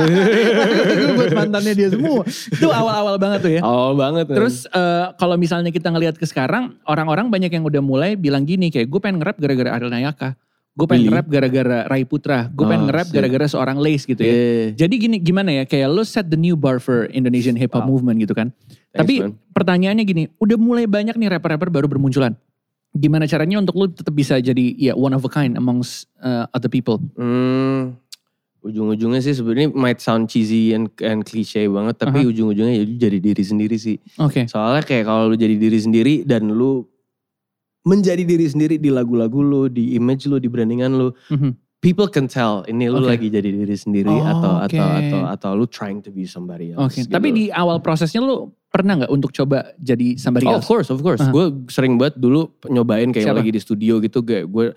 buat 1.16 1.32
mantannya 1.34 1.72
dia 1.74 1.88
semua. 1.88 2.22
Itu 2.26 2.68
awal-awal 2.68 3.16
banget 3.16 3.40
tuh 3.40 3.52
ya. 3.52 3.60
awal 3.60 3.92
banget. 3.94 4.26
Terus 4.28 4.64
eh, 4.66 5.06
kalau 5.16 5.36
misalnya 5.36 5.68
kita 5.68 5.88
ngelihat 5.88 6.14
ke 6.14 6.24
sekarang, 6.24 6.78
orang-orang 6.84 7.28
banyak 7.28 7.50
yang 7.50 7.62
udah 7.62 7.80
mulai 7.80 8.14
bilang 8.14 8.42
gini 8.42 8.68
kayak 8.68 8.86
gue 8.86 9.00
pengen 9.00 9.18
nge-rap 9.18 9.36
gara-gara 9.36 9.70
Ariel 9.72 9.90
Nayaka. 9.90 10.34
Gue 10.70 10.86
pengen 10.86 11.10
nge-rap 11.10 11.26
gara-gara 11.26 11.78
Rai 11.90 12.06
Putra. 12.06 12.46
Gue 12.46 12.64
pengen 12.64 12.86
Oh, 12.86 12.88
nge-rap 12.88 13.08
gara-gara 13.10 13.46
seorang 13.50 13.76
Lace 13.82 14.06
gitu 14.06 14.22
ya. 14.22 14.30
Yeah. 14.30 14.66
Jadi 14.86 14.94
gini 15.02 15.16
gimana 15.18 15.50
ya 15.50 15.64
kayak 15.66 15.90
lo 15.90 16.06
set 16.06 16.30
the 16.30 16.38
new 16.38 16.54
bar 16.54 16.78
for 16.78 17.10
Indonesian 17.10 17.58
hip 17.58 17.74
hop 17.74 17.84
Wow. 17.84 17.98
movement 17.98 18.22
gitu 18.22 18.32
kan. 18.38 18.54
Thanks, 18.94 18.98
Tapi 19.02 19.14
man. 19.18 19.34
pertanyaannya 19.50 20.04
gini, 20.06 20.22
udah 20.38 20.56
mulai 20.56 20.86
banyak 20.86 21.18
nih 21.18 21.28
rapper-rapper 21.36 21.74
baru 21.74 21.86
bermunculan. 21.90 22.38
Gimana 22.90 23.26
caranya 23.26 23.58
untuk 23.62 23.78
lo 23.78 23.86
tetap 23.86 24.14
bisa 24.14 24.38
jadi 24.38 24.74
ya 24.74 24.94
one 24.94 25.14
of 25.14 25.22
a 25.22 25.30
kind 25.30 25.54
amongst 25.54 26.10
uh, 26.22 26.46
other 26.50 26.66
people? 26.66 26.98
Hmm, 27.14 27.94
ujung-ujungnya 28.62 29.22
sih 29.22 29.34
sebenarnya 29.34 29.70
might 29.72 30.02
sound 30.02 30.26
cheesy 30.26 30.74
and, 30.74 30.90
and 31.00 31.22
cliche 31.22 31.70
banget 31.70 31.96
tapi 31.96 32.26
Aha. 32.26 32.30
ujung-ujungnya 32.30 32.74
ya 32.76 32.82
lu 32.86 32.94
jadi 32.98 33.18
diri 33.18 33.42
sendiri 33.42 33.76
sih. 33.78 33.96
Oke. 34.18 34.46
Soalnya 34.46 34.82
kayak 34.82 35.06
kalau 35.06 35.30
lu 35.30 35.36
jadi 35.38 35.54
diri 35.54 35.78
sendiri 35.78 36.14
dan 36.26 36.50
lu 36.50 36.82
menjadi 37.82 38.22
diri 38.22 38.44
sendiri 38.44 38.76
di 38.76 38.88
lagu-lagu 38.88 39.40
lu, 39.40 39.66
di 39.66 39.96
image 39.96 40.28
lu, 40.28 40.36
di 40.36 40.46
brandingan 40.46 40.92
lu, 40.92 41.08
Mhm. 41.32 41.56
people 41.80 42.04
can 42.06 42.28
tell 42.28 42.60
ini 42.68 42.86
lu 42.86 43.00
Oke. 43.00 43.16
lagi 43.16 43.26
jadi 43.32 43.48
diri 43.48 43.72
sendiri 43.72 44.12
Oh, 44.12 44.20
atau 44.20 44.52
oke. 44.60 44.76
atau 44.76 44.88
atau 44.92 45.20
atau 45.24 45.50
lu 45.56 45.64
trying 45.64 46.04
to 46.04 46.12
be 46.12 46.28
somebody 46.28 46.70
else. 46.70 46.92
Oke. 46.92 47.04
gitu. 47.04 47.12
Tapi 47.12 47.28
di 47.32 47.44
awal 47.48 47.80
prosesnya 47.80 48.20
lo 48.20 48.52
pernah 48.68 49.00
nggak 49.00 49.10
untuk 49.10 49.32
coba 49.32 49.72
jadi 49.76 50.14
somebody 50.14 50.44
Oh, 50.44 50.56
of 50.56 50.62
else? 50.62 50.68
course, 50.68 50.88
of 50.88 51.00
course. 51.00 51.24
Aha. 51.24 51.32
Gue 51.32 51.46
sering 51.66 51.96
banget 51.96 52.20
dulu 52.20 52.52
nyobain 52.68 53.08
kayak 53.10 53.32
Siapa? 53.32 53.40
lagi 53.40 53.50
di 53.50 53.60
studio 53.60 53.96
gitu, 53.98 54.20
kayak 54.20 54.44
gue 54.46 54.76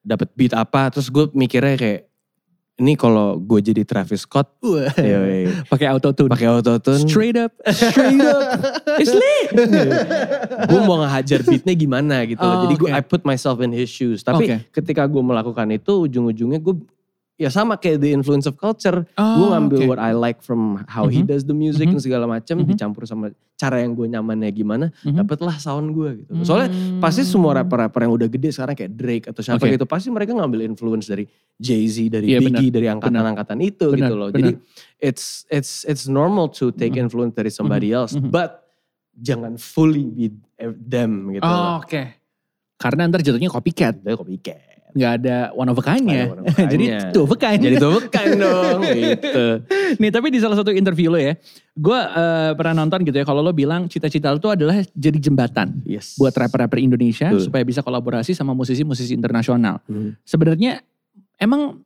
dapet 0.00 0.28
beat 0.32 0.54
apa, 0.54 0.88
terus 0.88 1.10
gue 1.10 1.26
mikirnya 1.34 1.74
kayak 1.74 2.00
ini 2.74 2.92
kalau 2.94 3.38
gue 3.38 3.62
jadi 3.62 3.82
Travis 3.82 4.22
Scott, 4.22 4.50
Pakai 5.64 5.86
auto 5.86 6.10
tune. 6.10 6.26
pakai 6.26 6.50
autotune, 6.50 7.02
Straight 7.02 7.38
up. 7.38 7.54
straight 7.68 8.18
up, 8.18 8.42
it's 9.00 9.14
lit. 9.14 9.48
gue 10.64 10.80
mau 10.82 10.98
ngehajar 10.98 11.42
beatnya 11.42 11.70
gimana 11.72 12.26
gitu 12.26 12.38
Oh, 12.38 12.48
loh. 12.48 12.58
Jadi 12.66 12.74
gue 12.76 12.88
oke. 12.88 12.96
I 12.96 13.00
put 13.00 13.22
myself 13.22 13.58
in 13.58 13.70
his 13.70 13.86
shoes. 13.86 14.20
Tapi 14.20 14.44
Oke. 14.44 14.56
ketika 14.72 15.06
gue 15.06 15.22
melakukan 15.22 15.70
itu, 15.70 16.02
ujung-ujungnya 16.02 16.58
gue 16.58 16.74
ya 17.34 17.50
sama 17.50 17.74
kayak 17.74 17.98
the 17.98 18.14
influence 18.14 18.46
of 18.46 18.54
culture. 18.54 19.02
Oh, 19.18 19.26
gue 19.34 19.46
ngambil 19.50 19.78
oke. 19.82 19.88
what 19.90 19.98
I 19.98 20.14
like 20.14 20.38
from 20.38 20.86
how 20.86 21.10
he 21.10 21.20
Mhm. 21.20 21.34
does 21.34 21.42
the 21.42 21.52
music 21.52 21.90
Mhm. 21.90 21.98
dan 21.98 22.02
segala 22.02 22.24
macam, 22.30 22.62
Mhm. 22.62 22.68
dicampur 22.70 23.02
sama 23.04 23.34
cara 23.54 23.82
yang 23.82 23.94
gue 23.94 24.06
nyamannya 24.06 24.50
gimana, 24.54 24.94
Mhm. 25.02 25.18
dapetlah 25.18 25.58
sound 25.58 25.90
gue 25.94 26.22
gitu. 26.22 26.30
Soalnya 26.46 26.70
Hmm. 26.70 27.02
pasti 27.02 27.26
semua 27.26 27.58
rapper-rapper 27.58 28.06
yang 28.06 28.14
udah 28.14 28.28
gede 28.30 28.54
sekarang 28.54 28.74
kayak 28.78 28.92
Drake 28.94 29.26
atau 29.30 29.42
siapa 29.42 29.62
Oke. 29.66 29.74
gitu, 29.74 29.84
pasti 29.86 30.14
mereka 30.14 30.30
ngambil 30.30 30.62
influence 30.62 31.10
dari 31.10 31.26
Jay-Z, 31.58 32.06
dari 32.06 32.34
Iya, 32.34 32.38
Biggie, 32.38 32.70
dari 32.70 32.86
angkatan-angkatan 32.86 33.58
itu 33.62 33.86
Benar, 33.90 33.98
gitu 34.10 34.14
loh. 34.14 34.28
benar. 34.30 34.38
Jadi 34.38 34.50
it's 34.98 35.42
it's 35.50 35.82
it's 35.86 36.06
normal 36.06 36.50
to 36.50 36.70
take 36.70 36.94
Mhm. 36.94 37.06
influence 37.06 37.34
dari 37.34 37.50
somebody 37.50 37.90
else, 37.90 38.14
Mhm. 38.14 38.30
but 38.30 38.62
jangan 39.14 39.54
fully 39.54 40.06
be 40.10 40.30
them 40.74 41.30
gitu 41.30 41.46
Oh. 41.46 41.78
Oke. 41.78 42.18
Karena 42.74 43.06
ntar 43.06 43.22
jatuhnya 43.22 43.46
copycat. 43.46 44.02
Itu 44.02 44.18
copycat. 44.18 44.73
Nggak 44.94 45.12
ada 45.20 45.36
one 45.58 45.68
of 45.68 45.76
a 45.76 45.84
kind-nya. 45.84 46.30
Nggak 46.30 46.30
ada 46.30 46.30
one 46.30 46.40
of 46.40 46.46
a 46.46 46.66
Jadi 46.70 46.86
kind-nya. 46.86 47.10
two 47.10 47.22
of 47.26 47.32
a 47.34 47.38
kind. 47.38 47.60
Jadi 47.60 47.76
dong 47.82 48.80
gitu. 49.02 49.46
Nih 49.98 50.10
tapi 50.14 50.26
di 50.30 50.38
salah 50.38 50.54
satu 50.54 50.70
interview 50.70 51.10
lo 51.10 51.18
ya. 51.18 51.34
Gue 51.74 51.98
eh, 51.98 52.50
pernah 52.54 52.86
nonton 52.86 53.02
gitu 53.02 53.16
ya. 53.18 53.26
Kalau 53.26 53.42
lo 53.42 53.50
bilang 53.50 53.90
cita-cita 53.90 54.30
lo 54.30 54.38
tuh 54.38 54.54
adalah 54.54 54.78
jadi 54.94 55.18
jembatan. 55.18 55.82
Yes. 55.82 56.14
Buat 56.14 56.38
rapper-rapper 56.38 56.78
Indonesia. 56.78 57.34
Betul. 57.34 57.50
Supaya 57.50 57.62
bisa 57.66 57.82
kolaborasi 57.82 58.32
sama 58.38 58.54
musisi-musisi 58.54 59.18
internasional. 59.18 59.82
Hmm. 59.90 60.14
Sebenarnya 60.22 60.78
emang 61.42 61.82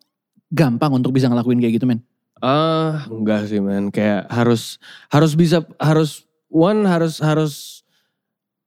gampang 0.53 0.92
untuk 0.92 1.16
bisa 1.16 1.33
ngelakuin 1.33 1.61
kayak 1.64 1.81
gitu 1.81 1.88
men? 1.88 2.05
Ah, 2.44 3.09
enggak 3.09 3.49
sih 3.49 3.59
man. 3.59 3.88
Kayak 3.88 4.29
harus 4.29 4.77
harus 5.09 5.33
bisa 5.33 5.64
harus 5.81 6.29
one 6.53 6.85
harus 6.85 7.21
harus 7.25 7.83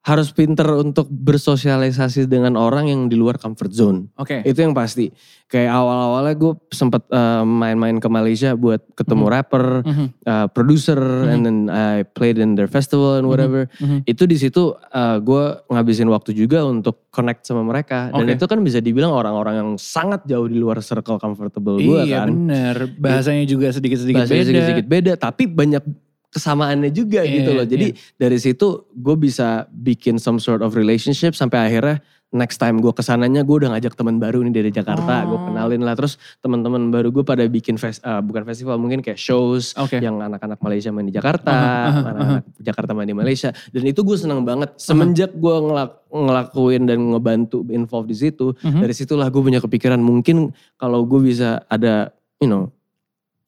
harus 0.01 0.33
pinter 0.33 0.65
untuk 0.73 1.05
bersosialisasi 1.13 2.25
dengan 2.25 2.57
orang 2.57 2.89
yang 2.89 3.01
di 3.05 3.13
luar 3.13 3.37
comfort 3.37 3.69
zone. 3.69 4.09
Oke. 4.17 4.41
Itu 4.41 4.65
yang 4.65 4.73
pasti. 4.73 5.13
Kayak 5.45 5.77
awal-awalnya 5.77 6.33
gue 6.41 6.53
sempet 6.73 7.05
eh, 7.05 7.43
main-main 7.45 8.01
ke 8.01 8.09
Malaysia 8.09 8.57
buat 8.57 8.81
ketemu 8.97 9.29
Mhm. 9.29 9.33
rapper, 9.37 9.65
Mhm, 9.85 10.05
eh, 10.25 10.47
producer, 10.49 10.97
Mhm. 10.97 11.29
and 11.29 11.41
then 11.45 11.57
I 11.69 12.01
played 12.01 12.41
in 12.41 12.57
their 12.57 12.65
festival 12.65 13.21
and 13.21 13.29
whatever. 13.29 13.69
mhm. 13.77 14.01
Itu 14.03 14.25
di 14.25 14.41
situ 14.41 14.73
gue 15.21 15.43
ngabisin 15.69 16.09
waktu 16.09 16.33
juga 16.33 16.65
untuk 16.65 17.05
connect 17.13 17.45
sama 17.45 17.61
mereka. 17.61 18.09
Dan 18.09 18.25
itu 18.25 18.49
kan 18.49 18.57
bisa 18.65 18.81
dibilang 18.81 19.13
orang-orang 19.13 19.53
yang 19.55 19.69
sangat 19.77 20.25
jauh 20.25 20.49
di 20.49 20.57
luar 20.57 20.81
circle 20.81 21.21
comfortable 21.21 21.77
gue 21.77 22.09
Iya 22.09 22.25
kan. 22.25 22.33
bener. 22.33 22.89
Bahasanya 22.97 23.45
juga 23.45 23.69
sedikit-sedikit 23.69 24.25
Bahasanya 24.25 24.33
beda. 24.33 24.47
sedikit-sedikit 24.49 24.87
beda, 24.89 25.13
tapi 25.13 25.45
banyak 25.45 25.83
kesamaannya 26.31 26.89
juga 26.89 27.21
Iya, 27.21 27.33
gitu 27.37 27.51
loh. 27.51 27.67
Jadi 27.67 27.87
dari 28.15 28.37
situ 28.39 28.87
gue 28.89 29.15
bisa 29.15 29.67
bikin 29.69 30.15
some 30.15 30.39
sort 30.39 30.59
of 30.59 30.73
relationship 30.73 31.31
sampai 31.31 31.67
akhirnya 31.67 31.99
next 32.31 32.55
time 32.57 32.79
gue 32.79 32.87
ke 32.89 33.03
sananya 33.03 33.43
gue 33.43 33.51
udah 33.59 33.75
ngajak 33.75 33.91
teman 33.91 34.15
baru 34.15 34.39
nih 34.41 34.55
dari 34.55 34.71
Jakarta, 34.71 35.27
gue 35.27 35.35
Oh. 35.35 35.51
kenalin 35.51 35.83
lah. 35.83 35.99
Terus 35.99 36.15
teman-teman 36.39 36.87
baru 36.87 37.11
gue 37.11 37.27
pada 37.27 37.43
bikin 37.43 37.75
fes- 37.75 37.99
eh, 37.99 38.23
bukan 38.23 38.47
festival 38.47 38.79
mungkin 38.79 39.03
kayak 39.03 39.19
shows 39.19 39.75
Oke. 39.75 39.99
yang 39.99 40.15
anak-anak 40.15 40.55
Malaysia 40.63 40.87
main 40.89 41.03
di 41.03 41.11
Jakarta, 41.11 41.51
Aha, 41.51 41.67
aha, 41.91 41.99
anak-anak 42.07 42.43
Jakarta 42.63 42.91
main 42.95 43.03
di 43.05 43.17
Malaysia. 43.19 43.51
Dan 43.67 43.83
itu 43.83 43.99
gue 43.99 44.15
seneng 44.15 44.47
banget. 44.47 44.71
Semenjak 44.79 45.35
gue 45.35 45.55
ngelak- 45.59 46.07
ngelakuin 46.07 46.87
dan 46.87 47.03
ngebantu 47.11 47.67
involve 47.67 48.07
di 48.07 48.15
situ, 48.15 48.55
Mhm. 48.63 48.79
dari 48.79 48.95
situlah 48.95 49.27
gue 49.27 49.43
punya 49.43 49.59
kepikiran 49.59 49.99
mungkin 49.99 50.55
kalau 50.79 51.03
gue 51.03 51.19
bisa 51.21 51.67
ada, 51.67 52.15
you 52.39 52.47
know, 52.47 52.71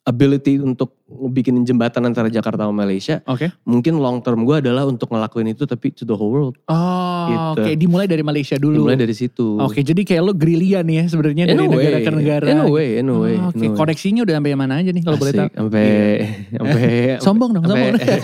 ability 0.03 0.59
untuk 0.59 0.99
bikin 1.27 1.61
jembatan 1.61 2.03
antara 2.03 2.27
Jakarta 2.27 2.63
sama 2.63 2.83
Malaysia, 2.83 3.21
Oke. 3.23 3.51
mungkin 3.63 3.95
long 3.95 4.19
term 4.19 4.41
gue 4.41 4.59
adalah 4.59 4.83
untuk 4.83 5.07
ngelakuin 5.07 5.49
itu 5.49 5.63
tapi 5.63 5.89
to 5.89 6.03
the 6.03 6.11
whole 6.11 6.29
world. 6.29 6.55
Oh, 6.65 7.23
Gitu. 7.23 7.61
oke. 7.61 7.71
Dimulai 7.75 8.05
dari 8.05 8.21
Malaysia 8.21 8.55
dulu. 8.55 8.83
Dimulai 8.83 8.97
dari 8.97 9.11
situ. 9.11 9.55
Oke, 9.57 9.79
jadi 9.79 10.01
kayak 10.01 10.21
lo 10.21 10.33
gerillian 10.33 10.83
ya 10.83 11.03
sebenarnya 11.05 11.43
dari 11.45 11.59
way, 11.59 11.69
negara 11.69 11.97
ke 11.99 12.11
negara. 12.11 12.45
in 12.45 12.59
a 12.59 12.67
way, 12.67 12.89
in 12.97 13.07
a 13.07 13.15
way, 13.15 13.35
Oh, 13.35 13.49
Oke, 13.49 13.59
a 13.59 13.69
way. 13.69 13.77
koneksinya 13.77 14.21
udah 14.21 14.33
sampai 14.35 14.53
mana 14.53 14.73
aja 14.77 14.89
nih 14.89 15.01
kalau 15.01 15.17
boleh 15.17 15.33
tahu? 15.33 15.49
Sampai, 15.49 15.87
sampai, 16.57 16.83
Sombong 17.19 17.51
dong, 17.51 17.63
sombong. 17.63 17.93
sampai, 17.95 18.19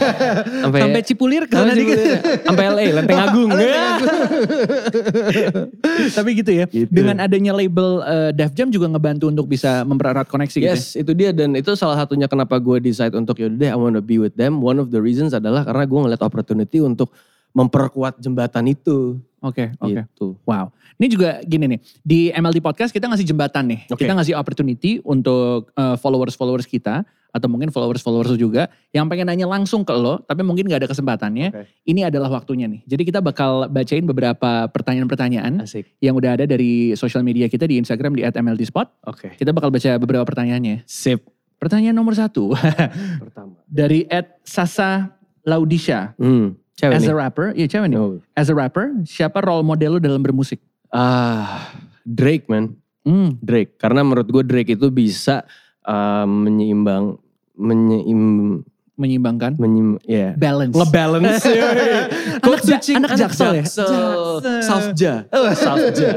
sampai, 0.60 0.80
Sampai 0.82 1.02
Cipulir 1.04 1.44
ke 1.46 1.54
sana 1.54 1.72
sampai, 2.44 2.66
LA, 2.68 2.86
Lenteng 2.98 3.20
Agung. 3.26 3.50
Tapi 6.10 6.30
gitu 6.36 6.52
ya. 6.52 6.66
Gitu. 6.68 6.90
Dengan 6.90 7.20
adanya 7.20 7.52
label 7.52 8.02
eh, 8.04 8.32
Def 8.32 8.54
Jam 8.54 8.70
juga 8.70 8.88
ngebantu 8.88 9.30
untuk 9.30 9.46
bisa 9.48 9.84
mempererat 9.84 10.28
koneksi 10.28 10.58
gitu. 10.58 10.66
ya? 10.66 10.76
Yes, 10.76 10.96
itu 10.96 11.12
dia 11.14 11.32
dan 11.32 11.56
itu 11.56 11.72
salah 11.76 11.98
satunya 11.98 12.28
kenapa 12.28 12.58
gue 12.58 12.78
decide 12.82 13.14
untuk 13.14 13.38
yaudah 13.40 13.58
deh 13.60 13.70
I 13.72 13.78
wanna 13.78 14.02
be 14.02 14.18
with 14.18 14.36
them. 14.36 14.64
One 14.64 14.80
of 14.80 14.90
the 14.90 15.00
reasons 15.00 15.36
adalah 15.36 15.64
karena 15.64 15.84
gue 15.86 16.00
ngeliat 16.00 16.24
opportunity 16.24 16.80
untuk 16.80 17.14
memperkuat 17.54 18.22
jembatan 18.22 18.72
itu. 18.72 19.18
Oke, 19.40 19.72
oke. 19.80 20.04
Gitu. 20.04 20.36
Wow. 20.44 20.76
Ini 21.00 21.08
juga 21.08 21.40
gini 21.48 21.66
nih, 21.76 21.80
di 22.04 22.20
MLD 22.36 22.60
Podcast 22.60 22.92
kita 22.92 23.08
ngasih 23.08 23.24
jembatan 23.24 23.72
nih. 23.72 23.80
Oke. 23.88 24.04
Kita 24.04 24.12
ngasih 24.12 24.36
opportunity 24.36 25.00
untuk 25.08 25.72
eh, 25.80 25.96
followers-followers 25.96 26.68
kita 26.68 27.08
atau 27.30 27.46
mungkin 27.46 27.70
followers-followers 27.70 28.34
juga 28.42 28.68
yang 28.90 29.06
pengen 29.06 29.30
nanya 29.30 29.46
langsung 29.46 29.86
ke 29.86 29.94
lo, 29.94 30.18
tapi 30.26 30.42
mungkin 30.42 30.66
gak 30.66 30.86
ada 30.86 30.90
kesempatannya. 30.90 31.48
Oke. 31.54 31.64
Ini 31.86 32.10
adalah 32.10 32.28
waktunya 32.34 32.66
nih. 32.66 32.82
Jadi 32.90 33.02
kita 33.06 33.22
bakal 33.22 33.70
bacain 33.70 34.04
beberapa 34.04 34.66
pertanyaan-pertanyaan 34.70 35.64
yang 36.02 36.14
udah 36.18 36.36
ada 36.36 36.46
dari 36.50 36.98
sosial 36.98 37.22
media 37.22 37.46
kita 37.46 37.70
di 37.70 37.78
Instagram 37.78 38.18
di 38.18 38.26
@mldspot. 38.26 39.08
Oke. 39.08 39.38
Kita 39.38 39.54
bakal 39.54 39.70
baca 39.70 39.92
beberapa 40.02 40.26
pertanyaannya. 40.26 40.84
Sip. 40.90 41.39
Pertanyaan 41.60 41.92
nomor 41.92 42.16
satu 42.16 42.56
Pertama. 43.20 43.60
dari 43.68 44.08
@sasa 44.42 45.12
Laudisha. 45.44 46.16
Hmm. 46.16 46.56
Cewek 46.74 46.96
As 46.96 47.04
nih. 47.04 47.12
a 47.12 47.16
rapper, 47.20 47.48
iya 47.54 47.68
cewek 47.68 47.92
nih. 47.92 48.00
Oh. 48.00 48.16
As 48.32 48.48
a 48.48 48.56
rapper, 48.56 48.96
siapa 49.04 49.44
role 49.44 49.68
model 49.68 49.92
lo 49.92 50.00
dalam 50.00 50.24
bermusik? 50.24 50.64
Ah, 50.88 51.68
Drake 52.08 52.48
man. 52.48 52.80
Hmm, 53.04 53.36
Drake. 53.44 53.76
Karena 53.76 54.00
menurut 54.00 54.24
gue 54.26 54.44
Drake 54.48 54.80
itu 54.80 54.88
bisa 54.88 55.44
uh, 55.84 56.24
menyeimbang, 56.24 57.20
menyeim, 57.60 58.22
menyimbangkan. 58.96 59.60
menyim, 59.60 60.00
ya. 60.08 60.32
Balance. 60.40 60.72
Ngebalance. 60.72 61.44
Anak 62.48 62.64
ja- 62.64 62.80
anak 62.96 63.12
Jaksel 63.20 63.52
ya? 63.60 63.64
Jaksel. 63.68 63.92
Salfja. 64.64 65.14
Salfja. 65.64 66.10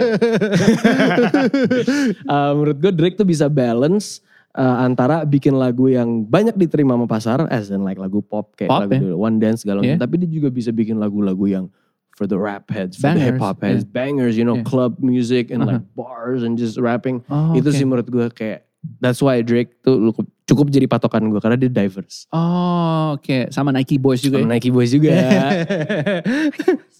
Uh, 2.27 2.51
menurut 2.55 2.79
gue 2.79 2.93
Drake 2.95 3.17
tuh 3.19 3.27
bisa 3.27 3.51
balance 3.51 4.23
uh, 4.55 4.77
antara 4.81 5.23
bikin 5.23 5.55
lagu 5.55 5.87
yang 5.87 6.23
banyak 6.23 6.55
diterima 6.55 6.95
sama 6.95 7.07
pasar, 7.07 7.39
as 7.49 7.69
in 7.69 7.83
like 7.83 7.97
lagu 7.97 8.21
pop 8.21 8.53
kayak 8.55 8.69
Pop, 8.69 8.81
lagu 8.85 8.93
ya? 8.97 9.01
dulu, 9.01 9.17
One 9.19 9.37
Dance 9.37 9.65
segala 9.65 9.81
Yeah. 9.81 9.97
Tapi 9.97 10.21
dia 10.21 10.31
juga 10.31 10.49
bisa 10.49 10.71
bikin 10.71 10.97
lagu-lagu 10.97 11.45
yang 11.45 11.67
for 12.13 12.29
the 12.29 12.37
rap 12.37 12.69
heads, 12.69 13.01
for 13.01 13.09
the 13.09 13.17
Bangers, 13.17 13.25
hip 13.25 13.41
hop 13.41 13.59
heads, 13.61 13.83
bangers, 13.83 14.35
you 14.37 14.45
know, 14.45 14.61
Yeah. 14.61 14.69
club 14.69 15.01
music 15.01 15.49
and 15.49 15.65
like 15.65 15.81
Uh-huh. 15.81 15.97
bars 15.97 16.45
and 16.45 16.57
just 16.57 16.77
rapping. 16.77 17.25
Oh, 17.27 17.53
Itu 17.53 17.69
oke. 17.69 17.77
sih 17.77 17.85
menurut 17.85 18.05
gue 18.07 18.29
kayak 18.31 18.69
that's 19.01 19.23
why 19.23 19.41
Drake 19.41 19.79
tuh 19.81 20.13
cukup, 20.45 20.69
jadi 20.69 20.85
patokan 20.85 21.31
gue 21.31 21.41
karena 21.41 21.57
dia 21.57 21.71
diverse. 21.71 22.29
Oh, 22.29 23.17
oke. 23.17 23.49
Sama 23.49 23.73
Nike 23.73 23.97
Boys 23.97 24.21
juga 24.21 24.37
Sama 24.37 24.45
ya? 24.45 24.53
Nike 24.53 24.69
Boys 24.69 24.91
juga. 24.93 25.09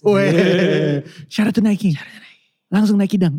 Weh. 0.03 1.03
Syarat 1.29 1.53
tuh 1.53 1.61
Nike. 1.61 1.93
Langsung 2.73 2.97
Nike 2.97 3.21
dang. 3.21 3.37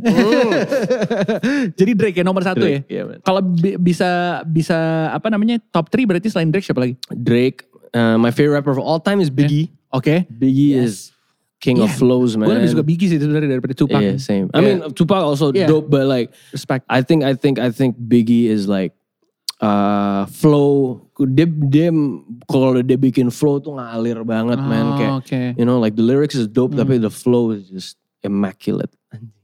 Jadi 1.79 1.93
Drake 1.93 2.17
ya 2.17 2.25
nomor 2.25 2.47
satu 2.47 2.63
ya? 2.63 2.81
Drake, 2.81 2.87
iya. 2.87 3.03
Kalau 3.21 3.43
bi- 3.43 3.75
bisa 3.77 4.09
bisa 4.47 4.79
apa 5.11 5.27
namanya 5.27 5.59
top 5.71 5.91
3 5.91 6.07
berarti 6.07 6.31
selain 6.31 6.55
Drake 6.55 6.63
siapa 6.63 6.79
lagi? 6.79 6.95
Drake, 7.11 7.67
uh, 7.93 8.15
my 8.15 8.31
favorite 8.31 8.63
rapper 8.63 8.71
of 8.71 8.81
all 8.81 8.99
time 8.99 9.19
is 9.19 9.29
Biggie. 9.29 9.75
Oke. 9.91 10.27
Biggie 10.31 10.79
is 10.79 11.11
king 11.59 11.81
of 11.81 11.91
Yeah. 11.91 11.99
flows, 11.99 12.37
man. 12.37 12.47
Gue 12.47 12.57
lebih 12.61 12.71
suka 12.71 12.85
Biggie 12.85 13.09
sih 13.09 13.19
sebenarnya 13.19 13.59
daripada 13.59 13.75
Tupac. 13.75 13.99
Yeah, 13.99 14.21
same. 14.21 14.47
I 14.53 14.59
Yeah. 14.59 14.63
mean, 14.63 14.79
Tupac 14.93 15.19
also 15.19 15.51
Yeah. 15.51 15.67
dope, 15.67 15.89
but 15.89 16.07
like, 16.07 16.31
Respect. 16.53 16.87
I 16.87 17.03
think, 17.03 17.25
I 17.25 17.35
think, 17.35 17.59
I 17.59 17.75
think 17.75 17.97
Biggie 17.97 18.47
is 18.47 18.69
like, 18.69 18.95
uh, 19.59 20.29
flow. 20.29 21.01
Dia, 21.17 21.47
dia 21.49 21.89
kalau 22.45 22.75
dia 22.79 22.99
bikin 22.99 23.31
flow 23.31 23.59
tuh 23.59 23.75
ngalir 23.75 24.23
banget, 24.23 24.61
man. 24.61 24.87
Kayak, 24.95 25.11
Oh, 25.11 25.19
Oke. 25.23 25.41
you 25.57 25.65
know, 25.65 25.79
like 25.79 25.95
the 25.95 26.05
lyrics 26.05 26.35
is 26.35 26.47
dope, 26.47 26.75
Hmm. 26.75 26.85
tapi 26.85 26.99
the 26.99 27.11
flow 27.11 27.51
is 27.51 27.67
just 27.67 27.97
immaculate. 28.21 28.91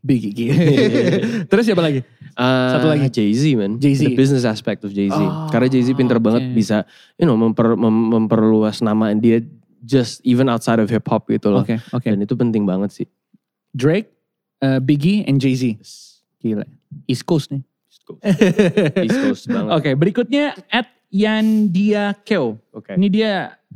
Biggie. 0.00 0.50
Terus 1.50 1.64
siapa 1.68 1.84
lagi? 1.84 2.00
Uh, 2.32 2.70
Satu 2.72 2.88
lagi. 2.88 3.06
Jay 3.12 3.30
Z 3.34 3.42
man. 3.54 3.76
Jay-Z. 3.76 4.00
The 4.00 4.16
business 4.16 4.44
aspect 4.44 4.80
of 4.80 4.90
Jay 4.90 5.10
Z. 5.10 5.18
Oh, 5.18 5.48
Karena 5.52 5.68
Jay 5.68 5.82
Z 5.82 5.92
pinter 5.92 6.16
banget 6.16 6.48
oke. 6.48 6.54
bisa, 6.56 6.88
you 7.18 7.26
know, 7.26 7.36
memper, 7.36 7.76
mem- 7.76 8.08
memperluas 8.08 8.80
nama 8.80 9.12
dia 9.12 9.44
just 9.80 10.20
even 10.24 10.48
outside 10.48 10.80
of 10.80 10.88
hip 10.88 11.04
hop 11.04 11.28
gitu 11.28 11.52
loh. 11.52 11.60
Oke, 11.60 11.76
oke. 11.92 12.06
Dan 12.06 12.20
itu 12.20 12.32
penting 12.32 12.64
banget 12.64 12.92
sih. 12.94 13.06
Drake, 13.70 14.08
uh, 14.60 14.80
Biggie, 14.80 15.24
and 15.24 15.36
Jay-Z. 15.36 15.76
Gila. 16.40 16.64
East 17.04 17.24
Coast 17.24 17.52
nih. 17.52 17.60
East 17.90 18.02
Coast, 18.06 18.20
East 18.96 19.18
Coast 19.20 19.44
banget. 19.52 19.70
Oke, 19.76 19.90
berikutnya 19.94 20.56
at 20.70 20.88
Yandia 21.10 22.14
Keo. 22.22 22.56
Oke. 22.72 22.94
Ini 22.96 23.08
dia 23.10 23.32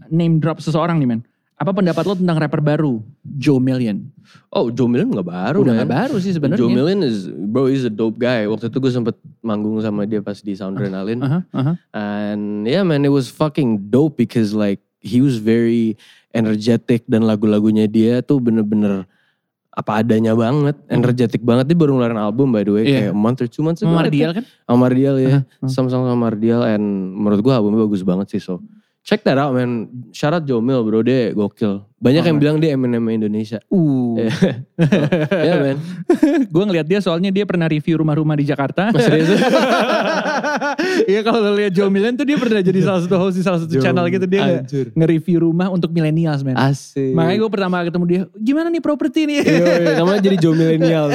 name 0.09 0.39
drop 0.39 0.63
seseorang 0.63 0.97
nih 0.97 1.09
men. 1.09 1.21
Apa 1.55 1.71
pendapat 1.71 2.03
lo 2.03 2.19
tentang 2.19 2.35
rapper 2.35 2.59
baru 2.59 2.99
Joe 3.23 3.63
Million? 3.63 4.11
Oh, 4.51 4.75
Joe 4.75 4.91
Million 4.91 5.15
gak 5.15 5.23
baru 5.25 5.63
Udah 5.63 5.79
man. 5.79 5.87
gak 5.87 5.93
baru 5.95 6.17
sih 6.19 6.35
sebenarnya. 6.35 6.59
Joe 6.59 6.67
Million 6.69 6.99
is, 7.01 7.31
bro, 7.31 7.71
he's 7.71 7.87
a 7.87 7.93
dope 7.93 8.19
guy. 8.19 8.43
Waktu 8.45 8.67
itu 8.67 8.79
gue 8.79 8.91
sempet 8.91 9.15
manggung 9.39 9.79
sama 9.79 10.03
dia 10.03 10.19
pas 10.19 10.35
di 10.35 10.51
Soundrenalin. 10.53 11.23
Aha, 11.23 11.39
aha. 11.55 11.73
And 11.95 12.67
yeah 12.67 12.83
man, 12.83 13.07
it 13.07 13.15
was 13.15 13.31
fucking 13.31 13.87
dope 13.89 14.19
because 14.19 14.51
like 14.51 14.83
he 14.99 15.23
was 15.23 15.39
very 15.39 15.95
energetic 16.35 17.07
dan 17.07 17.23
lagu-lagunya 17.23 17.87
dia 17.87 18.19
tuh 18.19 18.43
bener-bener 18.43 19.07
apa 19.71 20.03
adanya 20.03 20.35
banget, 20.35 20.75
energetic 20.87 21.43
banget. 21.43 21.67
Dia 21.67 21.79
baru 21.79 21.95
ngeluarin 21.95 22.19
album 22.19 22.51
by 22.51 22.63
the 22.63 22.73
way, 22.73 22.83
Hmm. 22.83 22.91
Iya. 22.91 22.99
kayak 23.05 23.15
month 23.15 23.39
or 23.43 23.47
two 23.47 23.63
months 23.63 23.79
ago. 23.79 23.91
Think. 23.91 24.03
Mardial 24.03 24.31
kan? 24.33 24.45
Mardial 24.71 25.17
ya, 25.19 25.31
Uh-huh. 25.39 25.67
sama-sama 25.67 26.11
sama 26.11 26.19
Mardial. 26.19 26.63
And 26.63 26.83
menurut 27.13 27.43
gue 27.43 27.51
albumnya 27.51 27.83
bagus 27.83 28.03
banget 28.03 28.27
sih. 28.31 28.39
So 28.39 28.59
check 29.05 29.21
that 29.23 29.37
out 29.37 29.53
man. 29.53 29.87
Shout 30.17 30.33
out 30.33 30.49
Joe 30.49 30.65
Mill 30.65 30.81
bro, 30.83 31.05
dia 31.05 31.37
gokil. 31.37 31.85
Banyak 32.01 32.25
yang 32.25 32.37
Alright. 32.37 32.41
bilang 32.41 32.57
dia 32.61 32.71
Eminem 32.73 33.05
Indonesia. 33.13 33.61
Uh. 33.69 34.17
Ya 35.45 35.55
man. 35.61 35.77
gue 36.55 36.65
ngeliat 36.65 36.89
dia 36.89 36.99
soalnya 37.05 37.29
dia 37.31 37.45
pernah 37.45 37.69
review 37.69 38.01
rumah-rumah 38.01 38.35
di 38.41 38.49
Jakarta. 38.49 38.91
Serius? 38.97 39.29
Iya 41.05 41.21
kalau 41.25 41.55
lihat 41.57 41.73
Joe 41.73 41.89
Million 41.93 42.17
tuh 42.17 42.25
dia 42.25 42.37
pernah 42.41 42.61
jadi 42.65 42.81
salah 42.81 43.01
satu 43.05 43.17
host 43.21 43.37
di 43.37 43.43
salah 43.45 43.61
satu 43.61 43.73
Joe, 43.77 43.83
channel 43.85 44.05
gitu 44.09 44.25
dia 44.29 44.65
nge-review 44.97 45.45
rumah 45.45 45.69
untuk 45.69 45.93
millennials 45.93 46.41
men. 46.45 46.57
Asik. 46.57 47.13
Makanya 47.13 47.39
gue 47.45 47.51
pertama 47.51 47.77
ketemu 47.85 48.05
dia, 48.09 48.21
gimana 48.37 48.69
nih 48.73 48.83
properti 48.85 49.29
nih? 49.29 49.41
Yoi, 49.45 49.85
namanya 50.01 50.21
jadi 50.25 50.37
Millennial. 50.55 51.07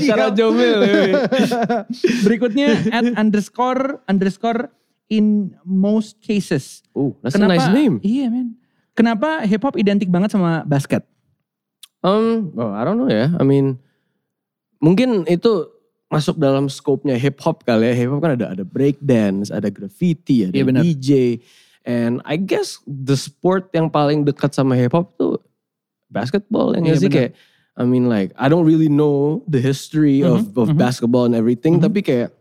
Shout 0.00 0.20
out 0.20 0.34
yoi. 0.36 1.12
Berikutnya 2.24 2.66
at 2.92 3.04
underscore 3.16 4.00
underscore 4.08 4.68
in 5.10 5.52
most 5.66 6.22
cases. 6.22 6.86
Oh, 6.94 7.18
that's 7.20 7.34
a 7.34 7.42
nice 7.42 7.66
name. 7.74 7.98
Iya 8.00 8.30
men. 8.30 8.56
Kenapa 8.94 9.42
hip 9.44 9.60
hop 9.60 9.74
identik 9.74 10.08
banget 10.08 10.30
sama 10.32 10.62
basket? 10.64 11.02
Um, 12.00 12.54
oh, 12.56 12.72
I 12.72 12.86
don't 12.86 12.96
know 12.96 13.10
ya. 13.12 13.28
I 13.36 13.44
mean, 13.44 13.76
mungkin 14.80 15.28
itu 15.28 15.68
masuk 16.08 16.40
dalam 16.40 16.66
scope-nya 16.66 17.18
hip 17.20 17.36
hop 17.44 17.66
kali 17.66 17.92
ya. 17.92 17.94
Hip 17.94 18.08
hop 18.14 18.20
kan 18.24 18.32
ada 18.38 18.56
ada 18.56 18.64
break 18.64 18.96
dance, 19.02 19.52
ada 19.52 19.68
graffiti, 19.68 20.48
ada 20.48 20.54
Iya, 20.56 20.64
benar. 20.64 20.82
DJ. 20.86 21.10
And 21.84 22.20
I 22.24 22.36
guess 22.36 22.80
the 22.86 23.16
sport 23.16 23.68
yang 23.72 23.88
paling 23.88 24.24
dekat 24.24 24.52
sama 24.54 24.76
hip 24.76 24.92
hop 24.92 25.16
tuh 25.16 25.40
basketball 26.08 26.72
yang 26.76 26.86
Iya, 26.88 26.96
sih 26.98 27.10
kayak 27.10 27.32
I 27.78 27.86
mean 27.86 28.10
like 28.10 28.34
I 28.36 28.50
don't 28.50 28.66
really 28.66 28.90
know 28.90 29.40
the 29.48 29.62
history 29.62 30.20
of 30.20 30.50
Mhm, 30.52 30.60
of 30.60 30.66
mhm. 30.74 30.76
basketball 30.76 31.24
and 31.24 31.32
everything 31.32 31.78
Mhm. 31.80 31.84
tapi 31.86 32.00
kayak 32.04 32.34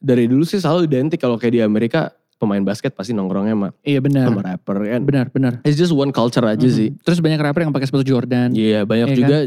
dari 0.00 0.24
dulu 0.24 0.42
sih 0.42 0.56
selalu 0.56 0.88
identik 0.88 1.20
kalau 1.20 1.36
kayak 1.36 1.54
di 1.54 1.62
Amerika 1.62 2.10
pemain 2.34 2.60
basket 2.60 2.90
pasti 2.90 3.12
nongkrongnya 3.12 3.52
sama, 3.52 3.68
Iya 3.82 4.00
benar. 4.00 4.24
sama 4.26 4.40
rapper 4.42 4.76
kan. 4.82 5.00
Benar, 5.04 5.26
benar. 5.28 5.52
It's 5.60 5.76
just 5.76 5.92
one 5.92 6.08
culture 6.08 6.40
aja 6.42 6.56
Mhm. 6.58 6.72
sih. 6.72 6.88
Terus 6.98 7.20
banyak 7.20 7.36
rapper 7.36 7.60
yang 7.60 7.70
pakai 7.70 7.84
sepatu 7.84 8.02
Jordan. 8.02 8.50
Iya 8.50 8.82
banyak 8.82 9.06
Iya 9.06 9.14
juga 9.14 9.38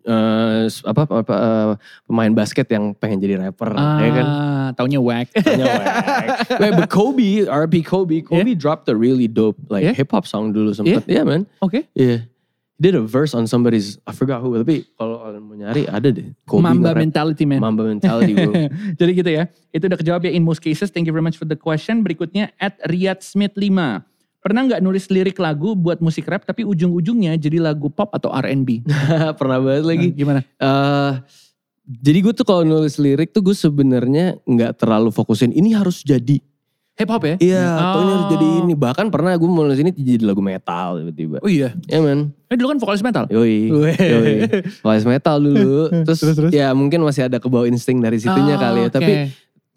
eh, 0.00 0.64
apa, 0.86 1.00
apa, 1.02 1.14
apa, 1.20 1.34
eh, 1.34 1.70
pemain 2.06 2.32
basket 2.32 2.64
yang 2.68 2.94
pengen 2.94 3.18
jadi 3.18 3.36
rapper, 3.38 3.74
Ah, 3.74 4.00
ya 4.00 4.10
kan? 4.14 4.26
taunya 4.72 4.96
whack. 4.96 5.28
Tanya 5.36 5.66
wack. 5.66 5.86
Wait, 6.56 6.72
but 6.72 6.88
Kobe, 6.88 7.44
RP 7.44 7.82
Kobe, 7.82 8.22
Kobe 8.22 8.54
dropped 8.54 8.88
a 8.88 8.94
really 8.94 9.26
dope 9.26 9.58
like 9.68 9.84
Yeah? 9.84 9.92
hip 9.92 10.08
hop 10.08 10.24
song 10.24 10.54
dulu 10.54 10.72
sempet. 10.72 11.04
Yeah, 11.04 11.28
man. 11.28 11.44
Oke. 11.58 11.84
Yeah. 11.92 12.24
Did 12.78 12.94
a 12.94 13.02
verse 13.02 13.34
on 13.34 13.50
somebody's, 13.50 13.98
I 14.06 14.14
forgot 14.14 14.38
who, 14.38 14.54
tapi 14.54 14.86
kalau 14.94 15.18
kalian 15.18 15.42
mau 15.42 15.58
nyari 15.58 15.90
ada 15.90 16.14
deh. 16.14 16.30
Kobe 16.46 16.62
Mamba 16.62 16.94
mentality 16.94 17.42
man. 17.42 17.58
Mamba 17.58 17.90
mentality 17.90 18.38
bro. 18.38 18.54
Jadi 19.02 19.10
gitu 19.18 19.30
ya. 19.34 19.50
Itu 19.74 19.90
udah 19.90 19.98
kejawab 19.98 20.22
ya 20.22 20.30
in 20.30 20.46
most 20.46 20.62
cases. 20.62 20.94
Thank 20.94 21.10
you 21.10 21.14
very 21.14 21.26
much 21.26 21.34
for 21.34 21.42
the 21.42 21.58
question. 21.58 22.06
Berikutnya 22.06 22.54
at 22.62 22.78
Riyad 22.86 23.26
Smith 23.26 23.58
5. 23.58 23.66
Pernah 24.38 24.60
nggak 24.70 24.80
nulis 24.86 25.10
lirik 25.10 25.42
lagu 25.42 25.74
buat 25.74 25.98
musik 25.98 26.30
rap 26.30 26.46
tapi 26.46 26.62
ujung-ujungnya 26.62 27.34
jadi 27.34 27.58
lagu 27.58 27.90
pop 27.90 28.14
atau 28.14 28.30
R&B? 28.30 28.86
Pernah 29.42 29.58
banget 29.58 29.84
lagi. 29.84 30.08
Gimana? 30.14 30.46
eh 30.46 31.14
jadi 31.88 32.18
gue 32.20 32.32
tuh 32.36 32.44
kalau 32.44 32.68
nulis 32.68 33.00
lirik 33.00 33.32
tuh 33.32 33.40
gue 33.40 33.56
sebenarnya 33.56 34.36
nggak 34.44 34.76
terlalu 34.76 35.08
fokusin 35.08 35.56
ini 35.56 35.72
harus 35.72 36.04
jadi 36.04 36.36
Hip 36.98 37.08
hop 37.08 37.22
ya? 37.22 37.34
Iya, 37.38 37.78
taunya 37.78 38.10
harus 38.10 38.26
jadi 38.28 38.42
Oh. 38.44 38.58
ini. 38.66 38.74
Bahkan 38.74 39.06
pernah 39.08 39.30
gue 39.32 39.46
nulis 39.46 39.78
ini 39.78 39.94
jadi 39.94 40.26
lagu 40.26 40.42
metal 40.42 40.98
tiba-tiba. 40.98 41.38
Oh 41.38 41.46
iya. 41.46 41.70
Ya 41.86 42.02
men. 42.02 42.34
Eh 42.50 42.58
dulu 42.58 42.74
kan 42.74 42.78
vokalis 42.82 43.06
metal. 43.06 43.30
Yoi. 43.30 43.70
Yoi. 43.70 44.34
Voice 44.82 45.06
metal 45.06 45.38
dulu. 45.38 45.86
Terus, 46.10 46.18
Terus, 46.18 46.34
terus. 46.34 46.50
ya 46.50 46.74
mungkin 46.74 47.06
masih 47.06 47.30
ada 47.30 47.38
kebawa 47.38 47.70
insting 47.70 48.02
dari 48.02 48.18
situnya 48.18 48.58
Oh, 48.58 48.60
kali 48.60 48.78
ya. 48.82 48.86
oke. 48.90 48.94
Tapi 48.98 49.12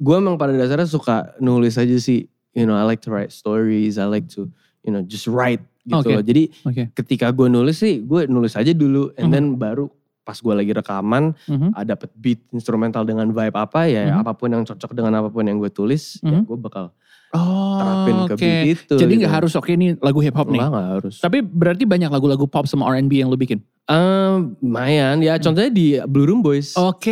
gue 0.01 0.15
emang 0.17 0.33
pada 0.35 0.57
dasarnya 0.57 0.89
suka 0.89 1.37
nulis 1.37 1.77
aja 1.77 1.93
sih. 2.01 2.25
You 2.57 2.65
know, 2.65 2.73
I 2.73 2.83
like 2.83 3.05
to 3.05 3.13
write 3.13 3.29
stories. 3.29 4.01
I 4.01 4.09
like 4.09 4.25
to, 4.33 4.49
you 4.81 4.89
know, 4.89 5.05
just 5.05 5.29
write 5.29 5.61
gitu 5.85 6.01
Oke. 6.01 6.09
loh. 6.11 6.25
Jadi 6.25 6.49
Oke. 6.65 6.83
ketika 6.97 7.29
gue 7.29 7.45
nulis 7.47 7.77
sih, 7.77 8.01
gue 8.01 8.25
nulis 8.25 8.57
aja 8.57 8.73
dulu. 8.73 9.13
And 9.13 9.29
Mhm. 9.29 9.31
then 9.31 9.45
baru 9.55 9.93
pas 10.21 10.37
gue 10.37 10.53
lagi 10.53 10.69
rekaman, 10.69 11.37
Mhm. 11.45 11.69
ada 11.73 11.93
dapet 11.93 12.09
beat 12.13 12.41
instrumental 12.49 13.05
dengan 13.05 13.29
vibe 13.29 13.53
apa 13.53 13.85
ya. 13.85 14.09
Mhm. 14.09 14.21
Apa 14.21 14.31
pun 14.33 14.49
yang 14.49 14.63
cocok 14.63 14.89
dengan 14.91 15.13
apa 15.15 15.29
pun 15.29 15.45
yang 15.45 15.57
gue 15.57 15.69
tulis, 15.69 16.17
ya 16.17 16.41
Mhm. 16.41 16.45
gue 16.45 16.57
bakal 16.57 16.89
Oh, 17.31 17.79
terapin 17.79 18.15
ke 18.27 18.33
oke. 18.35 18.43
beat 18.43 18.79
itu. 18.83 18.95
Jadi 18.99 19.13
gitu. 19.15 19.21
nggak 19.23 19.33
harus 19.39 19.51
oke 19.55 19.71
ini 19.71 19.95
lagu 20.03 20.19
hip 20.19 20.35
hop 20.35 20.51
nih. 20.51 20.59
Enggak, 20.59 20.71
nggak 20.75 20.87
harus. 20.99 21.15
Tapi 21.23 21.37
berarti 21.39 21.83
banyak 21.87 22.11
lagu-lagu 22.11 22.43
pop 22.43 22.67
sama 22.67 22.91
R&B 22.91 23.23
yang 23.23 23.31
lu 23.31 23.39
bikin. 23.39 23.63
Eh, 23.87 24.35
lumayan 24.59 25.19
ya 25.19 25.39
contohnya 25.39 25.71
di 25.71 25.95
Blue 26.11 26.27
Room 26.27 26.43
Boys. 26.43 26.75
Oke, 26.75 27.11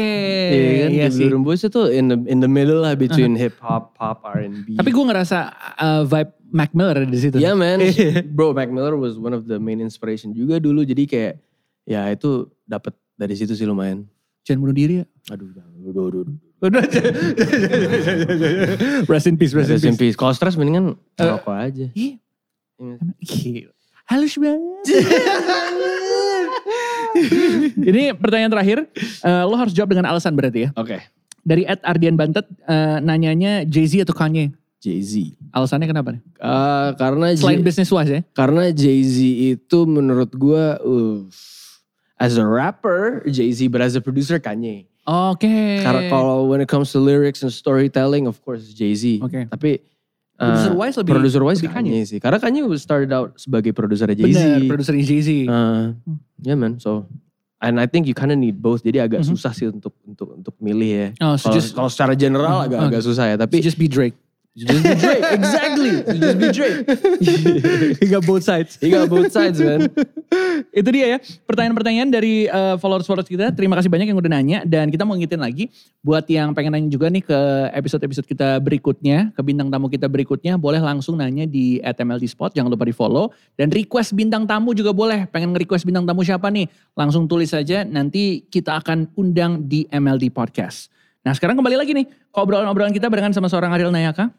Iya 0.51 0.71
kan 0.85 0.89
iya 0.91 1.05
di 1.07 1.15
sih. 1.15 1.23
Blue 1.23 1.39
Room 1.39 1.43
Boys 1.47 1.63
itu 1.63 1.81
in 1.91 2.11
the 2.11 2.17
in 2.27 2.39
the 2.43 2.51
middle 2.51 2.83
lah 2.83 2.99
between 2.99 3.35
hip 3.39 3.55
hop, 3.63 3.95
pop, 3.95 4.23
R&B. 4.23 4.75
Tapi 4.75 4.89
gue 4.91 5.05
ngerasa 5.07 5.37
uh, 5.79 6.03
vibe 6.03 6.31
Mac 6.51 6.71
Miller 6.75 6.95
ada 7.03 7.09
di 7.09 7.19
situ. 7.19 7.39
Yeah 7.39 7.55
man, 7.55 7.79
bro 8.35 8.51
Mac 8.51 8.67
Miller 8.67 8.99
was 8.99 9.15
one 9.15 9.31
of 9.31 9.47
the 9.47 9.55
main 9.55 9.79
inspiration 9.79 10.35
juga 10.35 10.59
dulu. 10.59 10.83
Jadi 10.83 11.07
kayak 11.07 11.33
ya 11.87 12.11
itu 12.11 12.47
dapat 12.67 12.91
dari 13.15 13.35
situ 13.39 13.55
sih 13.55 13.63
lumayan. 13.63 14.03
Jangan 14.43 14.59
bunuh 14.67 14.75
diri 14.75 14.93
ya. 15.03 15.05
Aduh, 15.31 15.51
jangan. 15.53 15.71
aduh, 15.79 16.03
aduh, 16.09 16.21
aduh. 16.25 16.48
Udah 16.59 16.83
Rest 19.11 19.25
in 19.25 19.35
peace, 19.35 19.55
rest, 19.55 19.71
Rest 19.71 19.83
in 19.83 19.95
peace. 19.95 20.11
peace. 20.11 20.15
Kalau 20.15 20.31
stres 20.31 20.55
mendingan 20.55 20.95
ngerokok 21.15 21.55
aja. 21.55 21.85
Ih, 21.93 22.19
Iya. 22.79 22.95
Gila. 23.19 23.71
Halus 24.05 24.35
banget. 24.35 24.83
Ini 27.79 28.15
pertanyaan 28.15 28.51
terakhir. 28.51 28.77
Eh, 28.95 29.43
lo 29.43 29.55
harus 29.55 29.71
jawab 29.71 29.91
dengan 29.91 30.07
alasan 30.07 30.33
berarti 30.33 30.63
ya. 30.63 30.69
Oke. 30.75 30.99
Dari 31.43 31.63
Ed 31.63 31.79
Ardian 31.83 32.15
Bantet 32.15 32.47
eh, 32.65 32.97
nanyanya 32.99 33.63
Jay-Z 33.65 34.03
atau 34.03 34.15
Kanye? 34.15 34.51
Jay-Z. 34.79 35.35
Alasannya 35.51 35.87
kenapa 35.87 36.15
nih? 36.15 36.21
Eh, 36.23 36.89
karena 36.95 37.25
Selain 37.35 37.59
business 37.59 37.91
wise 37.91 38.11
ya? 38.11 38.21
karena 38.31 38.71
Jay-Z 38.71 39.15
itu 39.59 39.79
menurut 39.83 40.31
gua 40.31 40.79
uh, 40.79 41.27
as 42.15 42.35
a 42.35 42.45
rapper 42.45 43.23
Jay-Z 43.27 43.67
but 43.67 43.81
as 43.81 43.95
a 43.95 44.01
producer 44.01 44.39
Kanye. 44.39 44.87
Oke. 45.09 45.81
Karena 45.81 46.05
kalau 46.07 46.45
when 46.45 46.61
it 46.61 46.69
comes 46.69 46.93
to 46.93 47.01
lyrics 47.01 47.41
and 47.41 47.49
storytelling 47.49 48.29
of 48.29 48.37
course 48.45 48.69
Jay-Z. 48.69 49.25
Oke. 49.25 49.49
Tapi 49.49 49.81
uh, 50.37 50.45
Producer 50.45 50.73
wise 50.77 50.95
lebih- 50.95 51.13
producer 51.17 51.41
wise 51.41 51.59
lebih 51.59 51.73
Kanye, 51.73 52.05
sih. 52.05 52.19
Karena 52.21 52.37
Kanye 52.37 52.61
started 52.77 53.09
out 53.09 53.33
sebagai 53.35 53.73
produser 53.73 54.05
Bener, 54.05 54.21
Jay-Z. 54.21 54.69
produsernya 54.69 55.01
Jay-Z. 55.03 55.29
Uh, 55.49 55.97
yeah 56.39 56.53
man, 56.53 56.77
so 56.77 57.09
and 57.59 57.75
I 57.75 57.89
think 57.89 58.05
you 58.05 58.13
kind 58.13 58.29
of 58.29 58.37
need 58.37 58.55
both. 58.55 58.85
Jadi 58.85 59.01
agak 59.01 59.25
Mhm. 59.25 59.33
susah 59.33 59.51
sih 59.51 59.67
untuk 59.67 59.97
untuk 60.05 60.31
untuk 60.31 60.53
milih 60.61 60.89
ya. 60.93 61.07
Oh, 61.19 61.35
so 61.35 61.49
Kalau 61.49 61.55
just- 61.57 61.73
kalau 61.73 61.89
secara 61.89 62.13
general 62.13 62.55
Mhm. 62.61 62.65
agak 62.69 62.79
Oh. 62.79 62.87
agak 62.87 63.01
susah 63.01 63.25
ya. 63.25 63.35
Tapi 63.35 63.59
just 63.59 63.75
be 63.75 63.89
Drake. 63.89 64.13
Just 64.57 64.81
be 64.81 64.93
Drake, 64.97 65.25
exactly. 65.35 65.93
Just 66.17 66.37
be 66.39 66.47
Drake. 66.49 66.77
He 68.01 68.05
got 68.09 68.25
both 68.25 68.43
sides. 68.43 68.77
He 68.81 68.89
got 68.89 69.09
both 69.09 69.29
sides 69.29 69.61
man. 69.61 69.89
Itu 70.73 70.89
dia 70.89 71.15
ya, 71.15 71.17
pertanyaan-pertanyaan 71.45 72.09
dari 72.09 72.49
eh, 72.49 72.75
followers-followers 72.81 73.29
kita. 73.29 73.53
Terima 73.53 73.77
kasih 73.77 73.89
banyak 73.89 74.09
yang 74.09 74.19
udah 74.19 74.31
nanya. 74.31 74.57
Dan 74.65 74.89
kita 74.89 75.05
mau 75.05 75.15
ngingetin 75.15 75.41
lagi, 75.41 75.69
buat 76.01 76.25
yang 76.29 76.53
pengen 76.57 76.75
nanya 76.75 76.89
juga 76.89 77.07
nih 77.09 77.23
ke 77.23 77.39
episode-episode 77.73 78.25
kita 78.25 78.57
berikutnya, 78.61 79.33
ke 79.33 79.41
bintang 79.45 79.69
tamu 79.69 79.87
kita 79.87 80.05
berikutnya, 80.09 80.57
boleh 80.57 80.81
langsung 80.81 81.17
nanya 81.17 81.45
di 81.45 81.79
@mld 81.81 82.25
Spot, 82.29 82.51
jangan 82.53 82.69
lupa 82.69 82.85
di 82.85 82.93
follow. 82.93 83.31
Dan 83.55 83.71
request 83.71 84.13
bintang 84.13 84.45
tamu 84.45 84.73
juga 84.75 84.91
boleh, 84.91 85.25
pengen 85.29 85.55
nge-request 85.55 85.85
bintang 85.87 86.05
tamu 86.05 86.21
siapa 86.21 86.51
nih? 86.51 86.67
Langsung 86.93 87.25
tulis 87.25 87.49
saja, 87.49 87.85
nanti 87.87 88.45
kita 88.49 88.81
akan 88.83 89.13
undang 89.17 89.65
di 89.65 89.87
MLD 89.89 90.29
Podcast. 90.29 90.98
Nah 91.19 91.33
sekarang 91.33 91.55
kembali 91.55 91.75
lagi 91.75 91.91
nih, 91.93 92.05
ke 92.07 92.37
obrolan-obrolan 92.37 92.91
kita 92.91 93.07
barengan 93.07 93.31
sama 93.31 93.47
seorang 93.47 93.69
Ariel 93.69 93.91
Nayaka. 93.91 94.31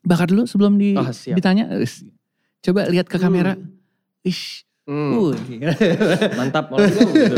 Bakar 0.00 0.28
dulu 0.28 0.44
sebelum 0.44 0.76
di, 0.76 0.94
Oh, 0.94 1.08
siap. 1.08 1.34
ditanya. 1.34 1.66
Coba 2.60 2.86
lihat 2.86 3.06
ke 3.06 3.16
kamera. 3.16 3.56
Ish. 4.22 4.62
Hmm, 4.86 5.18
Uh, 5.18 5.34
mantap 6.38 6.70
kalau 6.70 6.86
gitu. 6.86 7.34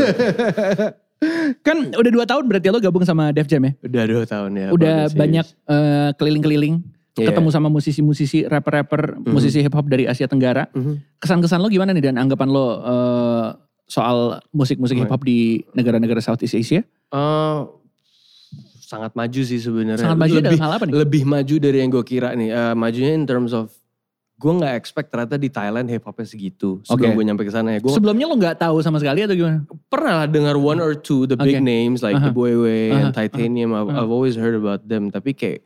kan 1.65 1.77
udah 1.91 2.11
dua 2.13 2.23
tahun 2.23 2.45
berarti 2.45 2.69
lo 2.69 2.77
gabung 2.77 3.01
sama 3.01 3.33
Def 3.33 3.49
Jam 3.49 3.65
ya? 3.65 3.73
Udah 3.81 4.03
dua 4.05 4.23
tahun 4.23 4.51
ya. 4.53 4.67
udah 4.69 5.09
banyak 5.11 5.45
eh, 5.65 6.09
keliling-keliling, 6.13 6.77
Iya. 7.17 7.33
ketemu 7.33 7.49
sama 7.49 7.67
musisi-musisi, 7.67 8.45
rapper-rapper, 8.45 9.17
musisi 9.25 9.59
hip 9.59 9.73
hop 9.73 9.89
dari 9.89 10.05
Asia 10.05 10.23
Tenggara. 10.23 10.69
Mhm. 10.71 11.17
Kesan-kesan 11.17 11.57
lo 11.57 11.67
gimana 11.67 11.89
nih 11.89 12.05
dan 12.05 12.21
anggapan 12.21 12.47
lo 12.47 12.65
eh, 12.79 13.47
soal 13.89 14.45
musik-musik 14.53 14.95
hip 14.95 15.09
hop 15.09 15.25
di 15.25 15.65
negara-negara 15.73 16.21
Southeast 16.21 16.53
Asia? 16.53 16.85
Eh, 16.85 17.59
sangat 18.89 19.13
maju 19.13 19.41
sih 19.45 19.61
sebenarnya. 19.61 20.01
Sangat 20.01 20.17
maju 20.17 20.33
lebih, 20.33 20.49
dalam 20.49 20.63
hal 20.65 20.71
apa 20.73 20.83
nih? 20.89 20.93
Lebih 20.97 21.23
maju 21.29 21.55
dari 21.61 21.77
yang 21.77 21.89
gue 21.93 22.01
kira 22.03 22.29
nih. 22.33 22.49
Eh, 22.49 22.73
majunya 22.73 23.13
in 23.13 23.29
terms 23.29 23.53
of 23.53 23.69
gue 24.39 24.53
nggak 24.55 24.73
expect 24.73 25.11
ternyata 25.11 25.35
di 25.35 25.51
Thailand 25.51 25.85
hip 25.85 26.01
hopnya 26.01 26.23
segitu 26.23 26.79
sebelum 26.81 27.11
Oke. 27.11 27.15
gue 27.19 27.25
nyampe 27.27 27.43
ke 27.45 27.51
sana 27.51 27.75
ya. 27.75 27.79
Gue 27.83 27.91
Sebelumnya 27.93 28.25
lo 28.25 28.33
nggak 28.33 28.57
tahu 28.57 28.81
sama 28.81 28.97
sekali 28.97 29.21
atau 29.21 29.35
gimana? 29.35 29.67
pernah 29.85 30.23
lah 30.23 30.27
dengar 30.27 30.55
one 30.55 30.79
or 30.79 30.95
two 30.95 31.27
the 31.27 31.35
big 31.35 31.59
Oke. 31.59 31.61
names 31.61 32.01
like 32.01 32.17
Aha. 32.17 32.25
the 32.25 32.33
Boyway 32.33 32.89
Aha, 32.89 32.97
and 32.97 33.09
Titanium. 33.13 33.75
I've, 33.75 33.91
aha. 33.91 34.01
I've 34.01 34.09
always 34.09 34.33
heard 34.33 34.55
about 34.55 34.87
them. 34.87 35.13
Tapi 35.13 35.35
kayak 35.35 35.59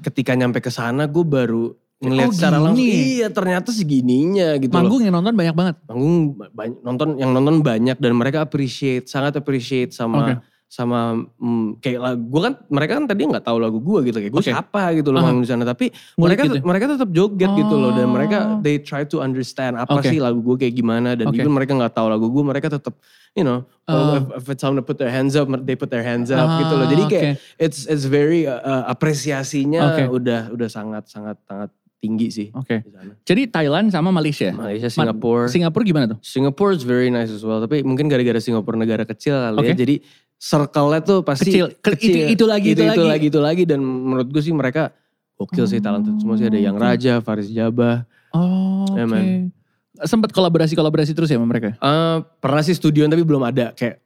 ketika 0.00 0.32
nyampe 0.32 0.62
ke 0.62 0.70
sana 0.70 1.04
gue 1.04 1.26
baru 1.26 1.74
ngeliat 1.98 2.30
Oh, 2.30 2.34
secara 2.34 2.56
langsung. 2.56 2.78
gini. 2.78 3.20
Iya 3.20 3.28
ternyata 3.28 3.68
segininya 3.74 4.54
gitu 4.56 4.70
loh. 4.70 4.80
Manggung 4.80 5.02
yang 5.02 5.12
nonton 5.12 5.34
banyak 5.34 5.54
banget. 5.54 5.74
Manggung 5.84 6.16
banyak, 6.54 6.78
nonton 6.80 7.08
yang 7.18 7.30
nonton 7.30 7.56
banyak 7.60 7.98
dan 7.98 8.12
mereka 8.14 8.38
appreciate 8.40 9.10
sangat 9.10 9.34
appreciate 9.36 9.90
sama 9.90 10.18
Oke. 10.22 10.32
Sama 10.72 11.12
mm, 11.36 11.84
kayak 11.84 12.00
lagu 12.00 12.22
gue 12.24 12.40
kan 12.40 12.54
mereka 12.66 12.92
kan 12.96 13.04
tadi 13.04 13.28
nggak 13.28 13.44
tahu 13.44 13.60
lagu 13.60 13.76
gue 13.76 14.08
gitu 14.08 14.16
kayak 14.16 14.32
gue 14.32 14.40
Oke. 14.40 14.48
siapa 14.48 14.96
gitu 14.96 15.12
loh 15.12 15.20
Aha. 15.20 15.26
manggung 15.28 15.44
di 15.44 15.50
sana 15.52 15.68
tapi 15.68 15.92
Ngulik 15.92 16.16
mereka 16.24 16.42
gitu. 16.48 16.56
mereka 16.64 16.84
tetap 16.88 17.08
joget 17.12 17.50
gitu 17.52 17.74
loh 17.76 17.92
dan 17.92 18.08
mereka 18.08 18.36
Oh. 18.42 18.58
they 18.58 18.80
try 18.80 19.04
to 19.04 19.20
understand 19.20 19.76
apa 19.76 20.00
Oke. 20.00 20.08
sih 20.08 20.16
lagu 20.16 20.40
gue 20.40 20.56
kayak 20.58 20.72
gimana 20.72 21.12
dan 21.12 21.28
Oke. 21.28 21.36
even 21.36 21.52
mereka 21.52 21.76
nggak 21.76 21.92
tahu 21.92 22.08
lagu 22.08 22.24
gue 22.24 22.40
mereka 22.42 22.72
tetap 22.72 22.96
you 23.32 23.44
know 23.44 23.68
Oh. 23.84 23.92
kalau 23.92 24.12
if, 24.16 24.24
if 24.40 24.44
it's 24.48 24.62
time 24.62 24.72
to 24.72 24.80
put 24.80 24.96
their 24.96 25.12
hands 25.12 25.36
up 25.36 25.44
they 25.60 25.76
put 25.76 25.92
their 25.92 26.00
hands 26.00 26.32
up 26.32 26.40
Ah, 26.40 26.56
gitu 26.58 26.72
loh 26.72 26.88
jadi 26.88 27.02
kayak 27.04 27.24
oke. 27.36 27.60
it's 27.60 27.84
it's 27.84 28.08
very 28.08 28.48
uh, 28.48 28.56
uh, 28.56 28.82
apresiasinya 28.88 29.92
Oke. 29.92 30.02
udah 30.10 30.40
udah 30.50 30.68
sangat 30.68 31.04
sangat 31.06 31.36
sangat 31.42 31.68
tinggi 31.98 32.32
sih 32.32 32.48
Oke. 32.50 32.80
di 32.80 32.90
sana 32.90 33.12
Jadi 33.22 33.46
Thailand 33.46 33.86
sama 33.88 34.10
Malaysia. 34.10 34.50
Malaysia 34.50 34.88
Ma- 34.88 34.94
Singapura 35.06 35.46
Singapura 35.46 35.82
gimana 35.84 36.06
tuh? 36.10 36.18
Singapore 36.18 36.72
is 36.72 36.82
very 36.82 37.06
nice 37.08 37.30
as 37.30 37.42
well. 37.42 37.60
Tapi 37.60 37.82
mungkin 37.82 38.10
gara-gara 38.10 38.42
Singapura 38.42 38.74
negara 38.74 39.04
kecil 39.04 39.38
kali 39.38 39.54
Oke. 39.56 39.70
ya. 39.70 39.76
Jadi 39.76 39.94
circle-nya 40.42 41.00
tuh 41.00 41.22
pasti 41.22 41.54
Kecil. 41.54 41.66
Ke- 41.78 41.94
itu- 41.94 42.34
itu 42.34 42.44
lagi, 42.44 42.74
itu 42.74 42.82
itu, 42.82 42.90
lagi. 42.90 43.06
lagi, 43.06 43.26
itu 43.30 43.40
lagi. 43.40 43.62
Dan 43.62 43.78
menurut 43.78 44.26
gue 44.26 44.42
sih 44.42 44.50
mereka 44.50 44.90
gokil 45.38 45.64
sih 45.64 45.78
talented 45.78 46.18
semua 46.18 46.34
sih. 46.34 46.44
Ada 46.44 46.58
Yang. 46.58 46.76
Raja, 46.76 47.12
Faris 47.18 47.46
Jabah. 47.46 48.02
Oh, 48.34 48.90
Ya, 48.92 49.06
oke. 49.06 49.12
man. 49.12 49.54
Sempat 50.02 50.32
kolaborasi-kolaborasi 50.32 51.12
terus 51.12 51.30
ya 51.30 51.38
sama 51.38 51.46
mereka? 51.46 51.76
Eh, 51.76 52.16
pernah 52.36 52.58
sih 52.60 52.74
studioan 52.74 53.06
tapi 53.06 53.22
belum 53.22 53.44
ada 53.44 53.70
kayak 53.70 54.02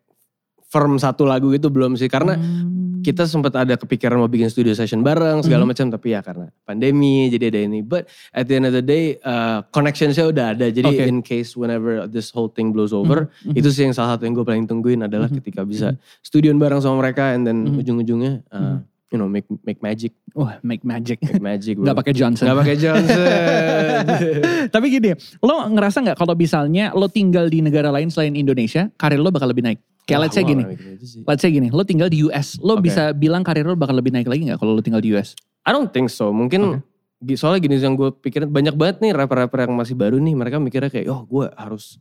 firm 0.66 0.99
satu 0.99 1.25
lagu 1.25 1.49
gitu 1.51 1.70
belum 1.70 1.94
sih. 1.94 2.05
Karena 2.07 2.37
Hmm. 2.37 2.96
Kita 3.07 3.23
sempat 3.23 3.55
ada 3.55 3.79
kepikiran 3.79 4.19
mau 4.19 4.27
bikin 4.27 4.51
studio 4.51 4.75
session 4.75 4.99
bareng 5.01 5.47
segala 5.47 5.62
Mhm. 5.62 5.71
macam. 5.71 5.87
Tapi 5.95 6.07
ya 6.11 6.21
karena 6.27 6.51
pandemi 6.66 7.31
jadi 7.31 7.55
ada 7.55 7.61
ini. 7.62 7.87
But 7.87 8.11
at 8.35 8.51
the 8.51 8.59
end 8.59 8.66
of 8.66 8.75
the 8.75 8.83
day 8.83 9.23
uh, 9.23 9.62
connectionsnya 9.71 10.27
udah 10.27 10.59
ada. 10.59 10.66
Jadi 10.66 10.90
Oke. 10.90 11.07
in 11.07 11.23
case 11.23 11.55
whenever 11.55 12.11
this 12.11 12.35
whole 12.35 12.51
thing 12.51 12.75
blows 12.75 12.90
over. 12.90 13.31
Mhm. 13.47 13.55
Itu 13.55 13.71
sih 13.71 13.87
yang 13.87 13.95
salah 13.95 14.19
satu 14.19 14.27
yang 14.27 14.35
gue 14.35 14.42
paling 14.42 14.66
tungguin 14.66 15.07
adalah 15.07 15.31
Mhm. 15.31 15.38
ketika 15.38 15.62
bisa 15.62 15.95
studioan 16.21 16.59
bareng 16.59 16.83
sama 16.83 16.99
mereka 16.99 17.31
and 17.31 17.47
then 17.47 17.62
Mhm. 17.62 17.79
ujung-ujungnya 17.79 18.42
uh, 18.51 18.59
Mhm. 18.59 18.79
You 19.17 19.19
know 19.19 19.27
make 19.27 19.49
make 19.65 19.81
magic, 19.81 20.13
Wah, 20.37 20.61
make 20.61 20.85
magic. 20.85 21.17
make 21.25 21.41
magic. 21.41 21.75
bro. 21.81 21.89
Gak 21.89 21.97
pakai 21.97 22.13
Johnson. 22.13 22.45
Nggak 22.45 22.59
pakai 22.61 22.77
Johnson. 22.77 23.19
Tapi 24.75 24.87
gini, 24.93 25.11
lo 25.41 25.57
ngerasa 25.67 26.05
nggak 26.05 26.19
kalau 26.21 26.37
misalnya 26.37 26.93
lo 26.93 27.09
tinggal 27.09 27.49
di 27.49 27.65
negara 27.65 27.89
lain 27.89 28.13
selain 28.13 28.37
Indonesia, 28.37 28.93
karir 28.95 29.17
lo 29.17 29.33
bakal 29.33 29.49
lebih 29.49 29.65
naik? 29.65 29.81
Kayak 30.05 30.21
let's 30.23 30.37
say 30.37 30.45
gini, 30.45 30.63
nggak 30.63 30.77
mikir 30.77 30.91
itu 30.95 31.07
sih. 31.09 31.21
let's 31.25 31.43
say 31.43 31.51
gini, 31.51 31.69
lo 31.73 31.83
tinggal 31.83 32.07
di 32.07 32.23
US, 32.23 32.61
lo 32.61 32.79
Oke. 32.79 32.87
bisa 32.87 33.11
bilang 33.11 33.43
karir 33.43 33.65
lo 33.65 33.75
bakal 33.75 33.97
lebih 33.97 34.15
naik 34.15 34.29
lagi 34.29 34.47
nggak 34.47 34.61
kalau 34.61 34.77
lo 34.77 34.83
tinggal 34.85 35.01
di 35.01 35.11
US? 35.17 35.35
I 35.65 35.75
don't 35.75 35.91
think 35.91 36.07
so. 36.07 36.31
Mungkin 36.31 36.79
gi- 37.19 37.35
soalnya 37.35 37.59
gini 37.59 37.75
yang 37.75 37.99
gue 37.99 38.15
pikirin 38.15 38.47
banyak 38.47 38.77
banget 38.77 39.03
nih 39.03 39.11
rapper-rapper 39.11 39.67
yang 39.67 39.75
masih 39.75 39.99
baru 39.99 40.21
nih 40.21 40.39
mereka 40.39 40.63
mikirnya 40.63 40.93
kayak 40.93 41.11
oh 41.11 41.27
gue 41.27 41.51
harus 41.59 41.99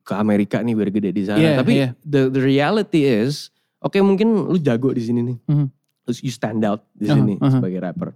ke 0.00 0.12
Amerika 0.12 0.60
nih 0.60 0.74
biar 0.74 0.90
gede 0.90 1.10
di 1.14 1.22
sana. 1.24 1.40
Iya, 1.40 1.50
Tapi 1.56 1.72
iya. 1.72 1.88
the 2.02 2.28
the 2.28 2.42
reality 2.42 3.08
is 3.08 3.48
oke 3.80 3.96
mungkin 4.00 4.52
lu 4.52 4.60
jago 4.60 4.92
di 4.92 5.00
sini 5.00 5.20
nih. 5.24 5.36
Mhm. 5.48 5.66
Terus 5.72 5.79
you 6.18 6.28
stand 6.28 6.60
out 6.62 6.82
di 6.92 7.06
sini 7.06 7.34
aha. 7.36 7.56
sebagai 7.56 7.78
rapper. 7.78 8.10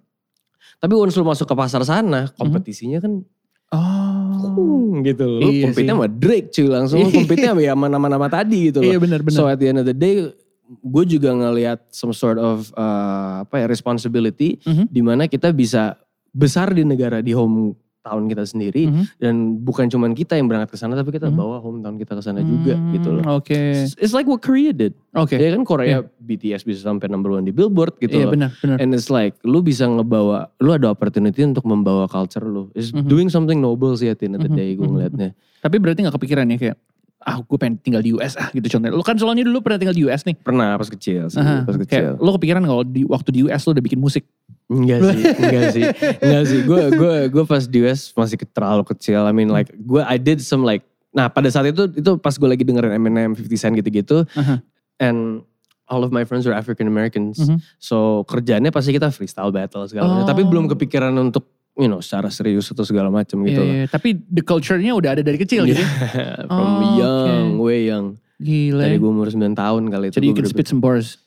Tapi 0.76 0.92
once 0.92 1.14
lu 1.14 1.22
masuk 1.22 1.46
ke 1.46 1.54
pasar 1.54 1.80
sana, 1.82 2.26
kompetisinya 2.34 2.98
kan 2.98 3.22
Oh, 3.70 4.54
Hmm, 4.94 5.02
gitu 5.02 5.24
loh. 5.26 5.40
Iya 5.42 5.66
compete 5.66 5.82
sih. 5.82 5.90
sama 5.90 6.06
Drake 6.06 6.48
cuy 6.48 6.68
langsung. 6.68 6.98
Lu 7.00 7.10
compete 7.10 7.42
sama 7.42 7.58
ya 7.58 7.72
sama 7.72 7.86
nama-nama 7.88 8.26
tadi 8.28 8.70
gitu 8.70 8.78
loh. 8.78 8.86
iya 8.86 8.98
benar-benar. 8.98 9.34
So 9.34 9.46
at 9.46 9.58
the 9.58 9.66
end 9.66 9.78
of 9.78 9.86
the 9.86 9.96
day, 9.96 10.30
gue 10.64 11.04
juga 11.08 11.30
ngelihat 11.32 11.90
some 11.90 12.12
sort 12.12 12.36
of 12.36 12.70
uh, 12.72 13.42
apa 13.42 13.54
ya 13.56 13.66
responsibility 13.66 14.62
Mhm. 14.62 14.84
di 14.86 15.00
mana 15.00 15.22
kita 15.24 15.50
bisa 15.50 15.98
besar 16.30 16.70
di 16.70 16.82
negara 16.82 17.18
di 17.18 17.30
home 17.30 17.74
town 18.04 18.28
kita 18.28 18.44
sendiri 18.44 18.84
Mhm. 18.86 19.04
dan 19.16 19.34
bukan 19.58 19.88
cuman 19.88 20.12
kita 20.12 20.36
yang 20.36 20.44
berangkat 20.44 20.70
ke 20.70 20.78
sana 20.78 20.92
tapi 20.92 21.08
kita 21.10 21.26
Mhm. 21.26 21.34
bawa 21.34 21.56
hometown 21.58 21.96
kita 21.96 22.12
ke 22.12 22.22
sana 22.22 22.44
juga 22.44 22.76
Hmm, 22.76 22.92
gitu 22.92 23.08
loh. 23.10 23.24
Oke, 23.34 23.56
It's, 23.56 23.96
it's 23.98 24.12
like 24.12 24.28
what 24.28 24.38
Korea 24.38 24.70
did. 24.70 24.92
oke. 25.10 25.32
Ya 25.32 25.48
kan 25.50 25.64
Korea 25.64 26.04
BTS 26.20 26.62
bisa 26.62 26.84
sampai 26.84 27.08
number 27.08 27.32
one 27.32 27.42
di 27.42 27.50
Billboard 27.50 27.96
gitu 27.98 28.12
Iya 28.14 28.28
loh. 28.28 28.32
benar, 28.36 28.50
benar. 28.54 28.76
And 28.78 28.92
it's 28.92 29.08
like 29.08 29.40
lu 29.42 29.64
bisa 29.64 29.88
ngebawa, 29.88 30.52
lu 30.58 30.70
ada 30.70 30.86
opportunity 30.86 31.40
untuk 31.40 31.64
membawa 31.64 32.04
culture 32.06 32.44
lu. 32.44 32.68
It's 32.72 32.92
Mhm. 32.92 33.08
doing 33.08 33.28
something 33.28 33.56
noble 33.58 33.96
sih 33.96 34.06
at 34.06 34.20
the 34.20 34.28
end 34.28 34.36
of 34.36 34.44
the 34.44 34.52
Mhm, 34.52 34.54
day 34.54 34.70
gue 34.74 34.84
mhm, 34.84 34.92
ngeliatnya. 34.92 35.28
Tapi 35.58 35.76
berarti 35.80 36.04
gak 36.04 36.14
kepikiran 36.14 36.44
ya 36.46 36.58
kayak, 36.60 36.76
ah 37.20 37.40
gue 37.40 37.56
pengen 37.56 37.80
tinggal 37.80 38.04
di 38.04 38.12
US 38.12 38.36
ah 38.36 38.52
gitu 38.52 38.68
contohnya. 38.68 38.92
Lo 38.92 39.00
kan 39.00 39.16
soalnya 39.16 39.42
dulu 39.42 39.64
pernah 39.64 39.80
tinggal 39.80 39.96
di 39.96 40.04
US 40.04 40.22
nih. 40.22 40.36
Pernah 40.36 40.76
pas 40.76 40.84
kecil 40.86 41.32
sih, 41.32 41.40
Aha, 41.40 41.64
pas 41.64 41.72
kayak 41.72 41.88
kecil. 41.88 42.10
lo 42.20 42.36
kepikiran 42.36 42.60
kalau 42.62 42.84
di 42.84 43.00
waktu 43.02 43.32
di 43.32 43.40
US 43.42 43.64
lo 43.64 43.72
udah 43.72 43.80
bikin 43.80 43.96
musik. 43.96 44.28
Enggak 44.64 45.00
sih, 45.04 45.20
enggak 45.36 45.64
sih, 45.76 45.84
enggak 46.24 46.44
sih. 46.48 46.58
Gue 46.64 46.82
gue 46.88 47.14
gue 47.28 47.44
pas 47.44 47.62
di 47.62 47.78
US 47.84 48.10
masih 48.12 48.40
terlalu 48.48 48.82
kecil. 48.88 49.20
I 49.22 49.32
mean 49.36 49.52
like 49.52 49.68
gue 49.74 50.00
I 50.00 50.16
did 50.16 50.40
some 50.40 50.64
like 50.64 50.82
Nah 51.14 51.30
pada 51.30 51.46
saat 51.46 51.70
itu 51.70 51.86
itu 51.94 52.10
pas 52.18 52.34
gue 52.34 52.48
lagi 52.50 52.66
dengerin 52.66 52.90
Eminem, 52.90 53.38
50 53.38 53.46
Cent 53.54 53.70
gitu-gitu, 53.78 54.26
Aha. 54.34 54.58
and 54.98 55.46
all 55.86 56.02
of 56.02 56.10
my 56.10 56.26
friends 56.26 56.42
were 56.42 56.50
African 56.50 56.90
Americans, 56.90 57.38
Mhm. 57.38 57.62
so 57.78 58.26
kerjaannya 58.26 58.74
pasti 58.74 58.90
kita 58.90 59.14
freestyle 59.14 59.54
battle 59.54 59.86
segala 59.86 60.10
macam. 60.10 60.26
Oh. 60.26 60.30
Tapi 60.34 60.42
belum 60.42 60.66
kepikiran 60.74 61.14
untuk 61.14 61.46
you 61.78 61.86
know 61.86 62.02
secara 62.02 62.34
serius 62.34 62.66
atau 62.66 62.82
segala 62.82 63.14
macam 63.14 63.46
gitu. 63.46 63.62
Iya, 63.62 63.62
loh. 63.62 63.74
iya. 63.78 63.86
Tapi 63.86 64.18
the 64.26 64.42
culture-nya 64.42 64.90
udah 64.90 65.14
ada 65.14 65.22
dari 65.22 65.38
kecil 65.38 65.70
gitu. 65.70 65.78
From 66.50 66.82
Oh, 66.82 66.98
young, 66.98 67.46
oke. 67.54 67.62
way 67.62 67.86
young. 67.86 68.18
Gila. 68.42 68.82
Dari 68.82 68.98
gue 68.98 69.06
umur 69.06 69.30
9 69.30 69.54
tahun 69.54 69.82
kali 69.86 70.04
itu. 70.10 70.18
Jadi 70.18 70.26
you 70.26 70.34
can 70.34 70.50
spit 70.50 70.66
some 70.66 70.82
bars. 70.82 71.22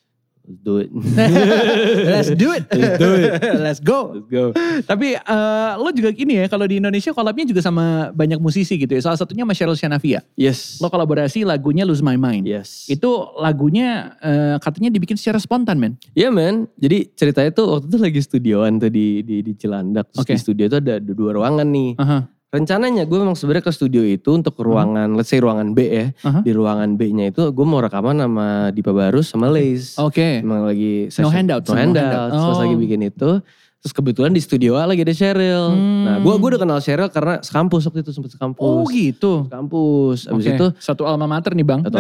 Bener-bener, 0.47 0.55
Do 0.63 0.79
it. 0.79 0.89
Let's 2.15 2.31
do 2.31 2.55
it. 2.55 2.63
Let's 2.71 2.97
do 2.99 3.11
it. 3.19 3.31
Let's 3.67 3.81
go. 3.83 4.15
Let's 4.15 4.27
go. 4.31 4.43
Tapi 4.87 5.19
eh, 5.19 5.71
lo 5.75 5.91
juga 5.91 6.15
gini 6.15 6.39
ya, 6.39 6.47
kalau 6.47 6.63
di 6.63 6.79
Indonesia 6.79 7.11
collabnya 7.11 7.43
juga 7.43 7.59
sama 7.59 8.15
banyak 8.15 8.39
musisi 8.39 8.79
gitu 8.79 8.95
ya. 8.95 9.03
Salah 9.03 9.19
satunya 9.19 9.43
sama 9.43 9.51
Cheryl 9.51 9.75
Shanavia. 9.75 10.23
Yes. 10.39 10.79
Lo 10.79 10.87
kolaborasi 10.87 11.43
lagunya 11.43 11.83
Lose 11.83 11.99
My 11.99 12.15
Mind. 12.15 12.47
Yes. 12.47 12.87
Itu 12.87 13.35
lagunya 13.35 14.15
eh, 14.23 14.55
katanya 14.63 14.87
dibikin 14.87 15.19
secara 15.19 15.35
spontan 15.43 15.83
men. 15.83 15.99
Iya 16.15 16.31
men, 16.31 16.71
jadi 16.79 17.11
ceritanya 17.11 17.51
tuh 17.51 17.77
waktu 17.77 17.87
itu 17.91 17.97
lagi 17.99 18.19
studioan 18.23 18.79
tuh 18.79 18.87
di 18.87 19.21
di, 19.27 19.43
di 19.43 19.51
Cilandak. 19.51 20.15
Terus 20.15 20.23
Oke. 20.23 20.33
di 20.33 20.39
studio 20.39 20.65
tuh 20.71 20.79
ada 20.79 20.95
dua 21.03 21.35
ruangan 21.35 21.67
nih. 21.67 21.91
Aha. 21.99 22.36
Rencananya 22.47 23.03
gue 23.03 23.19
memang 23.19 23.35
sebenarnya 23.35 23.67
ke 23.67 23.75
studio 23.75 23.99
itu 24.01 24.31
untuk 24.31 24.55
ruangan, 24.57 25.11
let's 25.13 25.27
say 25.27 25.37
ruangan 25.37 25.75
B 25.75 25.79
ya. 25.83 26.05
Aha. 26.23 26.39
Di 26.39 26.55
ruangan 26.55 26.95
B-nya 26.95 27.27
itu 27.27 27.43
gue 27.43 27.65
mau 27.67 27.77
rekaman 27.77 28.15
sama 28.15 28.47
Dipa 28.71 28.89
Barus 28.89 29.27
sama 29.27 29.51
Lace. 29.51 29.99
Oke. 29.99 30.39
Emang 30.39 30.63
lagi 30.63 31.11
No 31.13 31.27
handouts, 31.27 31.67
No 31.67 31.75
no 31.75 31.79
handouts. 31.81 32.07
handout. 32.07 32.29
Terus 32.31 32.55
Oh. 32.55 32.61
lagi 32.63 32.75
bikin 32.77 33.01
itu. 33.03 33.31
Terus 33.77 33.93
kebetulan 33.93 34.31
di 34.31 34.39
studio 34.39 34.73
A 34.73 34.87
lagi 34.87 35.03
ada 35.03 35.11
Cheryl. 35.11 35.69
Hmm. 35.69 36.03
Nah 36.03 36.15
gue 36.17 36.33
gue 36.33 36.49
udah 36.49 36.61
kenal 36.63 36.79
Cheryl 36.79 37.11
karena 37.11 37.43
sekampus 37.43 37.83
waktu 37.83 37.99
itu 37.99 38.11
sempet 38.11 38.31
sekampus. 38.31 38.63
Oh 38.63 38.87
gitu. 38.87 39.43
Kampus. 39.45 40.25
Abis 40.25 40.45
Oke. 40.45 40.55
itu 40.55 40.67
Satu 40.79 41.03
alma 41.03 41.27
mater 41.27 41.51
nih 41.51 41.61
bang. 41.61 41.83
atau 41.83 41.99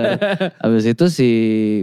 Abis 0.64 0.84
itu 0.86 1.04
si 1.06 1.28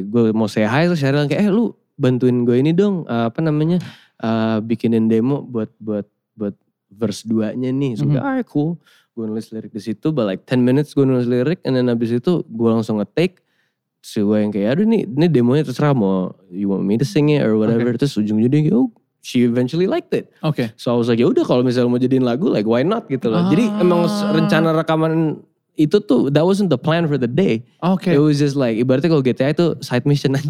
gue 0.03 0.33
mau 0.33 0.49
say 0.49 0.65
hi 0.65 0.89
terus 0.89 0.97
Cheryl 0.97 1.29
kayak 1.29 1.37
eh 1.39 1.49
lu 1.49 1.69
bantuin 1.95 2.43
gue 2.43 2.57
ini 2.57 2.73
dong 2.73 3.05
apa 3.05 3.37
namanya 3.39 3.77
eh, 4.17 4.57
bikinin 4.59 5.05
demo 5.05 5.45
buat 5.45 5.69
buat 5.77 6.09
buat 6.33 6.57
verse 7.01 7.25
2-nya 7.25 7.73
nih. 7.73 7.97
So 7.97 8.05
Mhm. 8.05 8.11
gue 8.13 8.21
alright 8.21 8.45
cool. 8.45 8.77
Gue 9.11 9.25
nulis 9.25 9.49
lirik 9.49 9.73
di 9.73 9.81
situ 9.81 10.13
but 10.13 10.23
like 10.23 10.45
10 10.45 10.61
minutes 10.61 10.93
gue 10.93 11.01
nulis 11.01 11.25
lirik 11.25 11.57
and 11.65 11.73
then 11.73 11.89
abis 11.89 12.13
itu 12.13 12.45
gue 12.45 12.69
langsung 12.69 13.01
nge-take 13.01 13.41
si 13.99 14.21
gue 14.21 14.33
yang 14.35 14.49
kayak 14.49 14.73
aduh 14.73 14.85
nih 14.87 15.03
ini 15.03 15.27
demonya 15.27 15.61
terserah 15.61 15.91
mau 15.91 16.31
you 16.47 16.65
want 16.65 16.81
me 16.81 16.95
to 16.95 17.03
sing 17.03 17.27
it 17.27 17.41
or 17.41 17.53
whatever 17.53 17.91
terus 17.93 18.15
ujung-ujungnya 18.15 18.49
dia 18.49 18.61
kayak 18.65 18.77
oh 18.77 18.89
she 19.19 19.43
eventually 19.43 19.85
liked 19.85 20.09
it. 20.11 20.31
Oke. 20.41 20.73
So 20.73 20.89
I 20.89 20.97
was 20.97 21.05
like 21.05 21.17
ya 21.17 21.27
udah 21.27 21.43
kalau 21.43 21.61
misalnya 21.61 21.89
mau 21.89 21.99
jadiin 21.99 22.23
lagu 22.23 22.47
like 22.47 22.65
why 22.65 22.81
not 22.81 23.05
gitu 23.05 23.29
loh. 23.29 23.45
Jadi 23.49 23.67
emang 23.77 24.05
Ah. 24.05 24.31
rencana 24.31 24.73
rekaman 24.73 25.43
itu 25.81 25.97
tuh 25.99 26.29
that 26.29 26.45
wasn't 26.45 26.69
the 26.69 26.77
plan 26.77 27.09
for 27.09 27.17
the 27.17 27.25
day. 27.25 27.65
Oke. 27.81 28.13
It 28.13 28.21
was 28.21 28.37
just 28.37 28.53
like 28.53 28.77
ibaratnya 28.77 29.09
kalau 29.09 29.25
GTA 29.25 29.51
itu 29.51 29.73
side 29.81 30.05
mission 30.05 30.37
aja. 30.37 30.47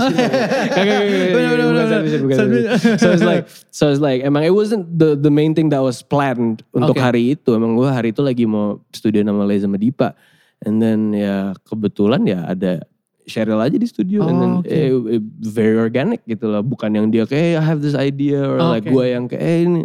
So 3.00 3.12
it's 3.12 3.24
like 3.24 3.48
so 3.72 3.90
it's 3.92 4.02
like 4.04 4.22
emang 4.24 4.44
it 4.44 4.54
wasn't 4.54 4.88
the 4.92 5.16
the 5.16 5.32
main 5.32 5.56
thing 5.56 5.70
that 5.72 5.82
was 5.82 6.02
planned 6.04 6.64
untuk 6.76 6.98
Oke. 6.98 7.02
hari 7.02 7.36
itu. 7.36 7.56
Emang 7.56 7.76
gue 7.76 7.88
hari 7.88 8.12
itu 8.12 8.22
lagi 8.22 8.44
mau 8.46 8.80
studio 8.92 9.24
nama 9.24 9.44
Leza 9.48 9.66
sama 9.68 9.78
Dipa. 9.80 10.14
And 10.62 10.78
then 10.78 11.16
ya 11.16 11.58
kebetulan 11.66 12.22
ya 12.28 12.46
ada 12.46 12.86
Cheryl 13.26 13.62
aja 13.62 13.78
di 13.78 13.86
studio 13.86 14.26
and 14.26 14.38
then 14.42 14.52
Oh, 14.52 14.62
oke. 14.66 14.70
eh, 14.70 14.90
eh, 14.90 15.22
very 15.42 15.78
organic 15.78 16.26
gitu 16.26 16.50
lah. 16.50 16.62
Bukan 16.62 16.90
yang 16.92 17.08
dia 17.10 17.24
kayak 17.26 17.38
"Hey, 17.42 17.54
I 17.58 17.64
have 17.64 17.80
this 17.80 17.94
idea 17.94 18.42
or 18.44 18.58
like 18.60 18.86
Oke. 18.86 18.94
gue 18.94 19.06
yang 19.14 19.26
kayak 19.30 19.42
eh, 19.42 19.58
ini 19.66 19.82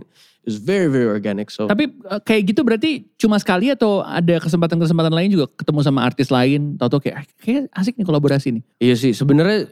it's 0.46 0.62
very 0.62 0.86
very 0.86 1.10
organic. 1.10 1.50
So 1.50 1.66
Tapi 1.66 1.90
eh, 1.90 2.20
kayak 2.22 2.54
gitu 2.54 2.62
berarti 2.62 3.04
cuma 3.18 3.36
sekali 3.42 3.68
atau 3.74 4.00
ada 4.00 4.38
kesempatan-kesempatan 4.38 5.10
lain 5.12 5.28
juga 5.34 5.50
ketemu 5.52 5.82
sama 5.82 6.06
artis 6.06 6.30
lain? 6.30 6.78
Tahu-tahu 6.78 7.02
kayak, 7.10 7.16
"Ah, 7.18 7.24
kayak 7.42 7.62
asik 7.74 7.98
nih 7.98 8.06
kolaborasi 8.06 8.48
nih. 8.56 8.62
Iya 8.78 8.94
sih, 8.94 9.12
sebenarnya 9.12 9.68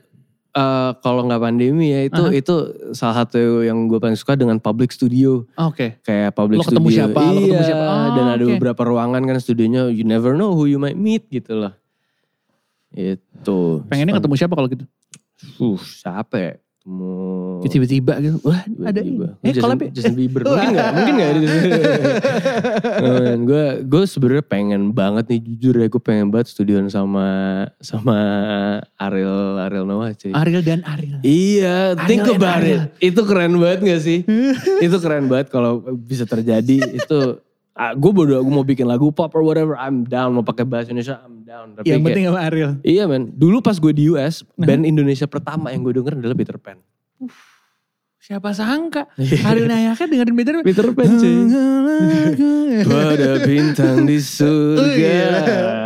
eh, 0.55 0.91
kalau 0.99 1.27
nggak 1.27 1.43
pandemi 1.43 1.95
ya 1.95 2.01
itu 2.11 2.23
Aha. 2.27 2.35
itu 2.35 2.55
salah 2.95 3.23
satu 3.23 3.63
yang 3.63 3.87
gue 3.87 3.99
paling 3.99 4.19
suka 4.19 4.35
dengan 4.39 4.59
public 4.59 4.91
studio 4.95 5.47
Oke. 5.59 5.99
kayak 6.03 6.35
public 6.35 6.63
Lo 6.63 6.67
ketemu 6.67 6.89
studio. 6.91 6.99
siapa, 7.03 7.21
lo 7.23 7.31
iya, 7.35 7.43
ketemu 7.43 7.65
siapa. 7.67 7.87
Oh, 7.87 8.09
dan 8.15 8.27
ada 8.35 8.45
beberapa 8.59 8.83
ruangan 8.87 9.23
kan 9.27 9.37
studionya 9.39 9.91
you 9.91 10.07
never 10.07 10.35
know 10.35 10.55
who 10.55 10.67
you 10.67 10.79
might 10.79 10.99
meet 10.99 11.27
gitu 11.31 11.59
loh. 11.59 11.75
Itu. 12.95 13.83
Pengennya 13.91 14.15
ketemu 14.15 14.35
siapa 14.39 14.55
kalau 14.55 14.71
gitu? 14.71 14.87
Uh, 15.59 15.79
siapa 15.83 16.37
ya? 16.39 16.53
Ketemu 16.85 17.65
Tiba-tiba 17.65 18.13
gitu. 18.21 18.37
Wah 18.45 18.61
ada 18.61 19.01
ini. 19.01 19.17
tiba-tiba. 19.17 19.29
Eh 19.41 19.53
Justin, 19.57 19.81
ya? 19.81 19.89
Justin 19.97 20.15
Bieber. 20.21 20.45
Mungkin 20.45 20.69
gak? 20.77 20.91
Mungkin 20.93 21.15
gak? 21.17 21.31
gue 23.41 23.65
gue 23.89 24.03
sebenarnya 24.05 24.45
pengen 24.45 24.93
banget 24.93 25.25
nih 25.33 25.41
jujur 25.49 25.81
ya 25.81 25.89
gue 25.89 26.03
pengen 26.05 26.29
banget 26.29 26.53
studioan 26.53 26.93
sama 26.93 27.25
sama 27.81 28.17
Ariel 29.01 29.65
Ariel 29.65 29.89
Noah 29.89 30.13
cuy. 30.13 30.37
Ariel 30.37 30.61
dan 30.61 30.85
Ariel. 30.85 31.25
Iya, 31.25 31.97
Ariel 31.97 32.05
think 32.05 32.29
about 32.29 32.61
Ariel. 32.61 32.85
it. 33.01 33.17
Itu 33.17 33.25
keren 33.25 33.57
banget 33.57 33.81
gak 33.81 34.03
sih? 34.05 34.19
itu 34.85 34.97
keren 35.01 35.25
banget 35.33 35.49
kalau 35.49 35.81
bisa 35.97 36.29
terjadi. 36.29 37.01
itu 37.01 37.19
gue 37.75 38.13
bodo, 38.13 38.39
gue 38.45 38.53
mau 38.53 38.63
bikin 38.63 38.85
lagu 38.85 39.09
pop 39.09 39.33
or 39.33 39.41
whatever, 39.41 39.73
I'm 39.81 40.05
down. 40.05 40.37
Mau 40.37 40.45
pakai 40.45 40.69
bahasa 40.69 40.93
Indonesia, 40.93 41.25
I'm 41.25 41.34
down. 41.55 41.67
Tapi 41.73 41.85
Yang 41.85 41.95
kayak- 41.95 42.07
penting 42.09 42.25
sama 42.27 42.41
Ariel. 42.43 42.73
Iya 42.83 43.05
men, 43.07 43.23
dulu 43.33 43.57
pas 43.61 43.77
gue 43.77 43.93
di 43.93 44.11
US, 44.11 44.35
band 44.55 44.83
Indonesia 44.83 45.27
pertama 45.27 45.71
yang 45.71 45.81
gue 45.81 45.95
denger 45.95 46.19
adalah 46.19 46.35
Peter 46.35 46.59
Pan. 46.59 46.79
Siapa 48.19 48.57
sangka 48.57 49.05
Ariel 49.21 49.69
Nayaka 49.69 50.09
dengerin 50.09 50.33
Peter 50.33 50.53
Pan. 50.55 50.65
Peter 50.65 50.87
Pan 50.91 51.11
cuy. 51.15 51.37
Pada 52.83 53.31
bintang 53.39 54.03
di 54.03 54.17
surga. 54.17 55.21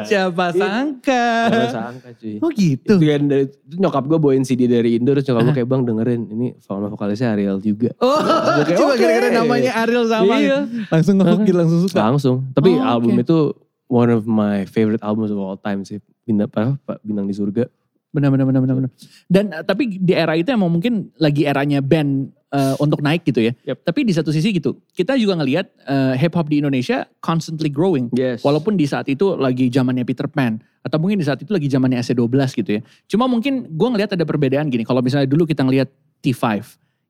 Siapa 0.07 0.55
sangka. 0.55 1.25
Gue 1.51 1.67
sangka 1.69 2.09
cuy. 2.15 2.39
Oh 2.39 2.47
gitu. 2.49 2.95
Itu, 2.95 3.03
kan 3.03 3.23
dari, 3.27 3.45
itu 3.45 3.75
nyokap 3.77 4.07
gue 4.07 4.19
bawain 4.19 4.47
CD 4.47 4.65
dari 4.65 4.95
Indo, 4.95 5.13
terus 5.13 5.27
nyokap 5.27 5.43
gue 5.45 5.55
kayak 5.57 5.69
bang 5.69 5.83
dengerin. 5.83 6.23
Ini 6.31 6.47
sama 6.63 6.87
vokalisnya 6.87 7.35
Ariel 7.35 7.59
juga. 7.59 7.91
Oh, 7.99 8.23
cuma 8.71 8.95
oke. 8.95 9.03
gara-gara 9.03 9.29
namanya 9.35 9.73
Ariel 9.77 10.07
sama. 10.07 10.39
Iya. 10.39 10.59
Langsung 10.89 11.15
ngehook 11.19 11.41
gitu, 11.43 11.57
langsung 11.59 11.81
suka. 11.85 11.99
Langsung. 12.01 12.37
Tapi 12.55 12.71
Oh, 12.71 12.87
album 12.87 13.19
itu 13.19 13.51
one 13.89 14.13
of 14.13 14.29
my 14.29 14.69
favorite 14.69 15.01
albums 15.03 15.33
of 15.33 15.41
all 15.41 15.57
time 15.59 15.83
sih. 15.83 15.99
Bintang, 16.29 16.53
apa, 16.53 16.77
Pak? 16.85 16.99
Bintang 17.03 17.27
di 17.27 17.35
surga. 17.35 17.67
Benar 18.09 18.33
benar 18.33 18.47
benar 18.49 18.61
benar. 18.65 18.77
benar. 18.85 18.91
Dan 19.29 19.45
eh, 19.53 19.65
tapi 19.65 20.01
di 20.01 20.13
era 20.17 20.33
itu 20.33 20.49
emang 20.49 20.73
mungkin 20.73 21.13
lagi 21.21 21.45
eranya 21.45 21.85
band 21.85 22.33
eh, 22.53 22.75
untuk 22.81 23.05
naik 23.05 23.25
gitu 23.29 23.45
ya. 23.45 23.53
Yep. 23.69 23.85
Tapi 23.85 24.01
di 24.09 24.13
satu 24.17 24.33
sisi 24.33 24.49
gitu, 24.57 24.81
kita 24.97 25.17
juga 25.21 25.37
ngelihat 25.37 25.67
eh, 25.85 26.15
hip 26.17 26.33
hop 26.33 26.49
di 26.49 26.65
Indonesia 26.65 27.05
constantly 27.21 27.69
growing. 27.69 28.09
Yes. 28.17 28.41
Walaupun 28.41 28.81
di 28.81 28.89
saat 28.89 29.09
itu 29.13 29.37
lagi 29.37 29.69
zamannya 29.69 30.09
Peter 30.09 30.25
Pan 30.29 30.57
atau 30.81 30.97
mungkin 30.97 31.21
di 31.21 31.27
saat 31.29 31.41
itu 31.45 31.53
lagi 31.53 31.69
zamannya 31.69 32.01
AC12 32.01 32.37
gitu 32.65 32.71
ya. 32.79 32.83
Cuma 33.09 33.29
mungkin 33.29 33.69
gue 33.69 33.89
ngelihat 33.93 34.17
ada 34.17 34.25
perbedaan 34.25 34.73
gini. 34.73 34.89
Kalau 34.89 35.05
misalnya 35.05 35.29
dulu 35.29 35.45
kita 35.45 35.61
ngelihat 35.69 35.93
T5, 36.25 36.65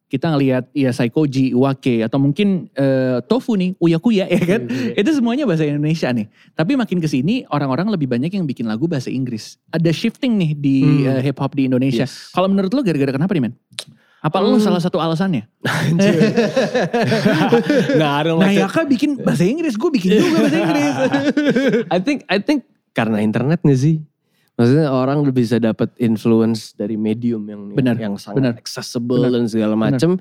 kita 0.09 0.33
ngelihat 0.33 0.73
ya 0.73 0.89
Saikoji, 0.89 1.53
Iwake 1.53 2.01
atau 2.01 2.17
mungkin 2.17 2.73
eh, 2.73 3.21
Tofu 3.25 3.55
nih, 3.55 3.77
Uyakuya 3.77 4.25
ya 4.27 4.41
kan. 4.41 4.65
Iya. 4.65 4.97
Itu 4.97 5.13
semuanya 5.13 5.45
bahasa 5.45 5.63
Indonesia 5.63 6.09
nih. 6.09 6.27
Tapi 6.53 6.73
makin 6.75 6.99
ke 6.99 7.07
sini 7.07 7.45
orang-orang 7.47 7.93
lebih 7.93 8.09
banyak 8.09 8.33
yang 8.33 8.45
bikin 8.45 8.65
lagu 8.65 8.89
bahasa 8.89 9.13
Inggris. 9.13 9.61
Ada 9.69 9.93
shifting 9.93 10.35
nih 10.35 10.51
di 10.53 10.77
Hmm. 10.81 11.07
eh, 11.15 11.21
hip 11.23 11.37
hop 11.37 11.53
di 11.53 11.69
Indonesia. 11.69 12.09
Yes. 12.09 12.33
Kalau 12.33 12.49
menurut 12.49 12.73
lo 12.73 12.81
gara-gara 12.81 13.13
kenapa 13.13 13.33
nih 13.33 13.45
men? 13.45 13.55
Apa 14.19 14.41
lo 14.41 14.57
Hmm. 14.57 14.65
salah 14.65 14.83
satu 14.83 14.99
alasannya? 14.99 15.47
nah, 18.01 18.19
I 18.19 18.23
don't 18.25 18.41
like 18.41 18.57
that. 18.57 18.67
Nayaka 18.67 18.81
bikin 18.89 19.21
bahasa 19.21 19.45
Inggris, 19.45 19.77
gue 19.77 19.91
bikin 19.93 20.11
juga 20.17 20.29
bahasa 20.43 20.57
Inggris. 20.59 20.95
I 21.95 21.99
think 22.01 22.19
I 22.27 22.39
think 22.41 22.65
karena 22.91 23.23
internet 23.23 23.63
gak 23.63 23.79
sih? 23.79 24.03
Maksudnya 24.59 24.91
orang 24.91 25.23
lebih 25.23 25.47
bisa 25.47 25.63
dapat 25.63 25.95
influence 26.03 26.75
dari 26.75 26.99
medium 26.99 27.47
yang 27.47 27.71
Benar, 27.71 27.95
yang 27.95 28.19
sangat 28.19 28.43
benar. 28.43 28.53
accessible 28.59 29.23
Benar, 29.23 29.31
dan 29.39 29.45
segala 29.47 29.79
macem. 29.79 30.19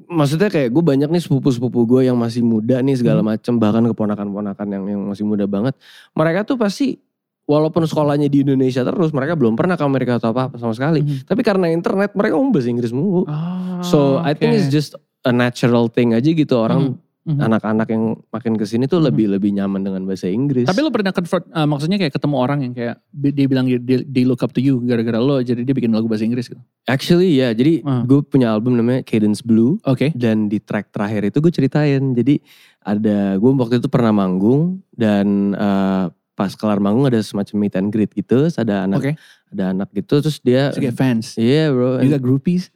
Maksudnya 0.00 0.48
kayak 0.48 0.68
gue 0.68 0.84
banyak 0.84 1.08
nih 1.08 1.20
sepupu-sepupu 1.20 1.84
gue 1.84 2.08
yang 2.08 2.16
masih 2.16 2.40
muda 2.40 2.80
nih 2.80 2.96
segala 2.96 3.20
Hmm. 3.20 3.36
macem 3.36 3.56
bahkan 3.56 3.84
keponakan-ponakan 3.84 4.66
yang 4.68 4.84
yang 4.84 5.00
masih 5.08 5.24
muda 5.24 5.44
banget. 5.44 5.76
Mereka 6.12 6.44
tuh 6.44 6.56
pasti 6.56 6.96
walaupun 7.44 7.84
sekolahnya 7.84 8.28
di 8.28 8.44
Indonesia 8.44 8.80
terus 8.80 9.10
mereka 9.10 9.32
belum 9.34 9.56
pernah 9.56 9.74
ke 9.74 9.84
Amerika 9.84 10.16
atau 10.16 10.32
apa 10.32 10.52
sama 10.56 10.72
sekali. 10.72 11.00
Mhm. 11.00 11.24
Tapi 11.24 11.40
karena 11.40 11.68
internet 11.68 12.12
mereka 12.12 12.36
ngomong 12.36 12.52
bahasa 12.52 12.68
Inggris 12.68 12.92
mulu. 12.92 13.24
Oh, 13.24 13.80
so 13.80 13.98
I 14.20 14.32
think 14.32 14.56
it's 14.56 14.68
just 14.68 14.92
a 15.24 15.32
natural 15.32 15.88
thing 15.88 16.12
aja 16.12 16.28
gitu 16.28 16.52
orang 16.56 16.96
Mhm. 17.20 17.36
anak-anak 17.36 17.88
yang 17.92 18.16
makin 18.32 18.56
ke 18.56 18.64
sini 18.64 18.88
tuh 18.88 18.96
lebih 18.96 19.28
lebih 19.28 19.52
nyaman 19.52 19.84
dengan 19.84 20.02
bahasa 20.08 20.24
Inggris. 20.24 20.64
Tapi 20.64 20.80
lo 20.80 20.88
pernah 20.88 21.12
convert, 21.12 21.44
eh, 21.46 21.68
maksudnya 21.68 22.00
kayak 22.00 22.16
ketemu 22.16 22.36
orang 22.40 22.58
yang 22.64 22.72
kayak 22.72 22.96
dia 23.12 23.46
bilang 23.46 23.68
dia, 23.68 24.00
they 24.08 24.24
look 24.24 24.40
up 24.40 24.50
to 24.50 24.60
you 24.60 24.80
gara-gara 24.80 25.20
lo 25.20 25.36
jadi 25.38 25.60
dia 25.60 25.76
bikin 25.76 25.92
lagu 25.92 26.08
bahasa 26.08 26.24
Inggris 26.24 26.48
gitu. 26.48 26.56
Actually 26.88 27.36
ya, 27.36 27.52
jadi 27.52 27.84
Ah. 27.84 28.08
gue 28.08 28.24
punya 28.24 28.48
album 28.50 28.80
namanya 28.80 29.04
Cadence 29.04 29.44
Blue 29.44 29.76
Oke. 29.84 30.16
dan 30.16 30.48
di 30.48 30.58
track 30.58 30.90
terakhir 30.90 31.28
itu 31.28 31.38
gue 31.38 31.52
ceritain. 31.52 32.16
Jadi 32.16 32.40
ada 32.80 33.36
gue 33.36 33.50
waktu 33.52 33.84
itu 33.84 33.92
pernah 33.92 34.16
manggung 34.16 34.80
dan 34.96 35.52
eh, 35.52 36.04
pas 36.40 36.56
kelar 36.56 36.80
manggung 36.80 37.04
ada 37.04 37.20
semacam 37.20 37.54
meet 37.60 37.76
and 37.76 37.92
greet 37.92 38.08
gitu, 38.16 38.48
terus 38.48 38.56
ada 38.56 38.88
anak 38.88 39.04
Oke. 39.04 39.12
ada 39.52 39.76
anak 39.76 39.92
gitu 39.92 40.24
terus 40.24 40.40
dia 40.40 40.72
So 40.72 40.80
get 40.80 40.96
fans. 40.96 41.36
Iya 41.36 41.68
bro. 41.68 42.00
You 42.00 42.08
got 42.16 42.24
groupies? 42.24 42.72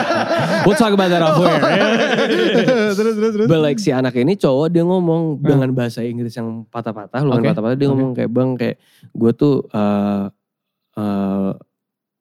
We'll 0.64 0.80
talk 0.80 0.96
about 0.96 1.12
that 1.12 1.20
off 1.20 1.36
air. 1.44 1.92
terus 2.96 3.20
terus 3.20 3.32
terus. 3.36 3.46
But 3.52 3.60
like 3.60 3.76
si 3.76 3.92
anak 3.92 4.16
ini 4.16 4.32
cowok 4.40 4.72
dia 4.72 4.80
ngomong 4.80 5.44
dengan 5.44 5.68
bahasa 5.76 6.00
Inggris 6.00 6.32
yang 6.32 6.64
patah-patah, 6.72 7.20
lumayan 7.20 7.44
Oke. 7.44 7.48
patah-patah 7.52 7.76
dia 7.76 7.84
Oke. 7.84 7.92
ngomong 7.92 8.10
kayak 8.16 8.30
bang 8.32 8.50
kayak 8.56 8.76
gue 9.12 9.32
tuh 9.36 9.54
eh 9.68 10.24
eh, 10.96 11.52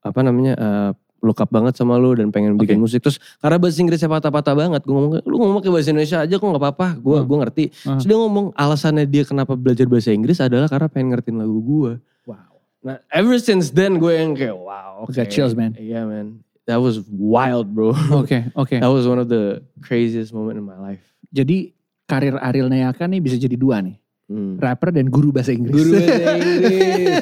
apa 0.02 0.20
namanya 0.28 0.54
eh 0.60 0.92
look 1.22 1.38
up 1.38 1.47
banget 1.47 1.74
sama 1.74 1.95
lu 1.95 2.11
dan 2.13 2.30
pengen 2.30 2.53
bikin 2.55 2.76
Oke. 2.76 2.84
musik 2.84 2.99
terus 2.99 3.17
karena 3.38 3.55
bahasa 3.55 3.78
Inggrisnya 3.78 4.09
patah-patah 4.09 4.53
banget 4.53 4.82
gue 4.82 4.91
ngomong 4.91 5.13
lu 5.22 5.36
ngomong 5.38 5.59
kayak 5.59 5.74
bahasa 5.74 5.89
Indonesia 5.89 6.17
aja 6.19 6.34
kok 6.34 6.43
nggak 6.43 6.59
apa-apa 6.59 6.88
gue 6.97 7.15
Hmm. 7.15 7.26
gue 7.26 7.38
ngerti 7.39 7.63
Hmm. 7.80 7.89
terus 7.95 8.05
dia 8.05 8.17
ngomong 8.17 8.45
alasannya 8.53 9.05
dia 9.05 9.24
kenapa 9.24 9.53
belajar 9.53 9.86
bahasa 9.86 10.09
Inggris 10.09 10.38
adalah 10.38 10.65
karena 10.65 10.88
pengen 10.88 11.07
ngertiin 11.11 11.38
lagu 11.38 11.59
gue 11.59 11.91
Wow. 12.26 12.51
nah 12.82 12.97
ever 13.09 13.38
since 13.38 13.69
then 13.69 13.95
gue 13.95 14.11
yang 14.11 14.34
kayak 14.34 14.53
wow 14.53 15.05
oke 15.05 15.11
Got 15.11 15.30
chills, 15.30 15.53
man. 15.53 15.78
iya 15.78 16.01
man 16.03 16.41
that 16.65 16.78
was 16.78 17.01
wild 17.07 17.67
bro 17.67 17.93
Oke 18.15 18.49
oke. 18.53 18.74
that 18.74 18.88
was 18.88 19.05
one 19.05 19.17
of 19.17 19.28
the 19.28 19.61
craziest 19.80 20.30
moment 20.30 20.57
in 20.57 20.63
my 20.63 20.76
life 20.76 21.01
Jadi 21.30 21.72
karir 22.03 22.36
Ariel 22.38 22.67
Nayaka 22.67 23.05
nih 23.05 23.19
bisa 23.19 23.36
jadi 23.36 23.55
dua 23.55 23.80
nih. 23.80 23.95
Hmm. 24.32 24.56
Rapper 24.56 24.96
dan 24.96 25.12
guru 25.12 25.36
bahasa 25.36 25.52
Inggris. 25.52 25.76
Guru 25.76 25.92
bahasa 26.00 26.08
Inggris. 26.40 27.20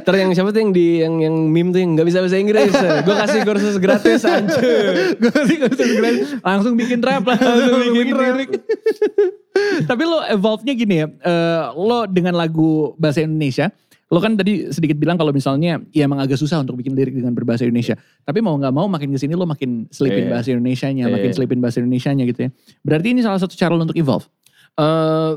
Terus 0.00 0.18
yang 0.18 0.32
siapa 0.32 0.48
tuh 0.48 0.60
yang 0.64 0.72
di 0.72 0.86
yang 0.98 1.14
yang 1.20 1.34
meme 1.44 1.70
tuh 1.70 1.80
yang 1.84 1.92
nggak 1.92 2.08
bisa 2.08 2.24
bahasa 2.24 2.40
Inggris. 2.40 2.72
gue 3.04 3.14
kasih 3.20 3.40
kursus 3.44 3.76
gratis 3.76 4.24
anjir. 4.24 5.12
Gue 5.20 5.32
sih 5.44 5.56
gak 5.60 5.70
bisa 5.76 5.84
bilang, 5.84 6.16
langsung 6.40 6.72
bikin 6.72 7.04
rap 7.04 7.20
lah. 7.22 7.36
Langsung 7.36 7.84
bikin 7.92 8.16
lirik. 8.16 8.50
Tapi 9.90 10.02
lo 10.02 10.24
evolve-nya 10.24 10.72
gini 10.72 10.94
ya. 10.98 11.06
eh, 11.10 11.62
lo 11.74 12.08
dengan 12.08 12.32
lagu 12.32 12.96
bahasa 12.96 13.20
Indonesia. 13.20 13.68
Lo 14.08 14.24
kan 14.24 14.40
tadi 14.40 14.72
sedikit 14.72 14.96
bilang 14.96 15.20
kalau 15.20 15.36
misalnya 15.36 15.84
ya 15.92 16.08
emang 16.08 16.16
agak 16.16 16.40
susah 16.40 16.64
untuk 16.64 16.80
bikin 16.80 16.96
lirik 16.96 17.12
dengan 17.12 17.36
berbahasa 17.36 17.68
Indonesia. 17.68 17.92
Tapi 18.24 18.40
mau 18.40 18.56
nggak 18.56 18.72
mau 18.72 18.88
makin 18.88 19.12
ke 19.12 19.20
sini 19.20 19.36
lo 19.36 19.44
makin 19.44 19.84
selipin 19.92 20.24
Iya. 20.24 20.32
bahasa 20.32 20.48
Indonesianya, 20.48 21.04
Iya. 21.04 21.12
makin 21.12 21.30
selipin 21.36 21.58
bahasa 21.60 21.84
Indonesianya 21.84 22.24
gitu 22.24 22.48
ya. 22.48 22.50
Berarti 22.80 23.12
ini 23.12 23.20
salah 23.20 23.36
satu 23.36 23.52
cara 23.52 23.76
lo 23.76 23.84
untuk 23.84 24.00
evolve. 24.00 24.24
Eh 24.80 25.32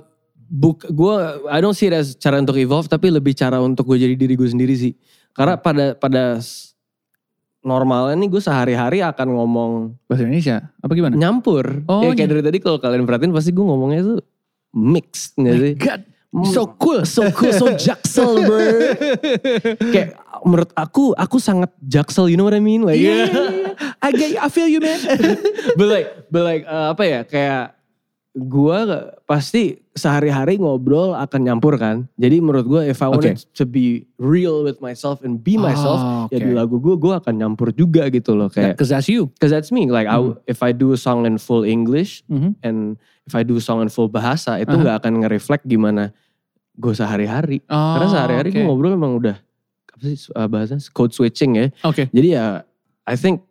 buk 0.51 0.83
gue 0.91 1.13
I 1.47 1.63
don't 1.63 1.71
see 1.71 1.87
it 1.87 1.95
as 1.95 2.19
cara 2.19 2.35
untuk 2.35 2.59
evolve 2.59 2.91
tapi 2.91 3.07
lebih 3.07 3.31
cara 3.31 3.63
untuk 3.63 3.87
gue 3.87 4.03
jadi 4.03 4.19
diri 4.19 4.35
gue 4.35 4.45
sendiri 4.45 4.75
sih. 4.75 4.91
Karena 5.31 5.55
pada 5.55 5.95
pada 5.95 6.43
normalnya 7.61 8.17
nih 8.17 8.29
gue 8.29 8.41
sehari-hari 8.41 8.99
akan 8.99 9.27
ngomong 9.31 9.71
Bahasa 10.09 10.27
Indonesia? 10.27 10.57
Apa 10.81 10.91
gimana? 10.91 11.13
nyampur. 11.15 11.85
Oh, 11.87 12.03
ya, 12.03 12.11
kayak 12.11 12.29
dari 12.33 12.43
tadi 12.43 12.57
kalau 12.59 12.81
kalian 12.81 13.05
perhatiin 13.05 13.31
pasti 13.31 13.53
gue 13.53 13.63
ngomongnya 13.63 14.01
tuh 14.03 14.19
mix 14.73 15.31
nggak 15.39 15.55
sih? 15.55 15.73
God, 15.79 16.01
Mm. 16.31 16.47
so 16.47 16.63
cool. 16.79 17.03
so 17.19 17.27
cool, 17.35 17.51
so 17.51 17.67
jaksel 17.75 18.39
bro. 18.47 18.63
Kayak 19.91 20.15
menurut 20.47 20.71
aku, 20.79 21.11
aku 21.11 21.43
sangat 21.43 21.75
jaksel, 21.83 22.31
you 22.31 22.39
know 22.39 22.47
what 22.47 22.55
I 22.55 22.63
mean? 22.63 22.87
Like, 22.87 23.03
Iya, 23.03 23.13
iya, 23.13 23.25
iya. 23.27 23.71
I 23.99 24.09
get, 24.15 24.39
I 24.39 24.47
feel 24.47 24.71
you 24.71 24.79
man. 24.79 24.95
but 25.77 25.87
like, 25.91 26.07
but 26.31 26.47
like 26.47 26.63
uh, 26.63 26.95
apa 26.95 27.03
ya? 27.03 27.19
Kayak 27.27 27.75
gua 28.31 28.87
pasti 29.23 29.75
sehari-hari 29.91 30.55
ngobrol 30.55 31.11
akan 31.11 31.39
nyampur 31.43 31.75
kan. 31.75 32.07
Jadi 32.15 32.39
menurut 32.39 32.63
gua 32.63 32.81
if 32.83 33.03
I 33.03 33.11
wanted 33.11 33.43
to 33.43 33.63
be 33.63 34.07
real 34.15 34.63
with 34.63 34.79
myself 34.79 35.19
and 35.19 35.35
be 35.37 35.59
myself, 35.59 35.99
Oh, 35.99 36.31
ya 36.31 36.39
oke. 36.39 36.47
di 36.47 36.51
lagu 36.55 36.75
gua 36.79 36.95
gua 36.95 37.13
akan 37.19 37.35
nyampur 37.35 37.75
juga 37.75 38.07
gitu 38.07 38.31
loh 38.31 38.47
kayak. 38.47 38.79
Cause 38.79 38.87
that's 38.87 39.11
you. 39.11 39.27
Cause 39.37 39.51
that's 39.51 39.67
me. 39.67 39.91
Like 39.91 40.07
I, 40.07 40.15
if 40.47 40.63
I 40.63 40.71
do 40.71 40.95
a 40.95 40.99
song 40.99 41.27
in 41.27 41.35
full 41.35 41.67
English 41.67 42.23
Mhm. 42.31 42.55
and 42.63 42.95
if 43.27 43.35
I 43.35 43.43
do 43.43 43.59
a 43.59 43.63
song 43.63 43.83
in 43.83 43.91
full 43.91 44.07
bahasa 44.07 44.55
itu 44.57 44.71
Aha. 44.71 44.79
nggak 44.79 44.95
akan 45.03 45.13
nge-reflect 45.27 45.67
gimana 45.67 46.15
gue 46.71 46.93
sehari-hari. 46.95 47.59
Oh, 47.67 47.75
Karena 47.99 48.07
sehari-hari 48.09 48.49
oke. 48.49 48.55
gue 48.55 48.63
ngobrol 48.63 48.95
emang 48.95 49.19
udah 49.19 49.35
apa 49.91 50.03
sih 50.07 50.31
uh, 50.31 50.47
bahasanya 50.47 50.81
code 50.95 51.11
switching 51.11 51.59
ya. 51.59 51.67
Oke. 51.83 52.07
Jadi 52.09 52.31
ya 52.31 52.63
I 53.03 53.19
think 53.19 53.43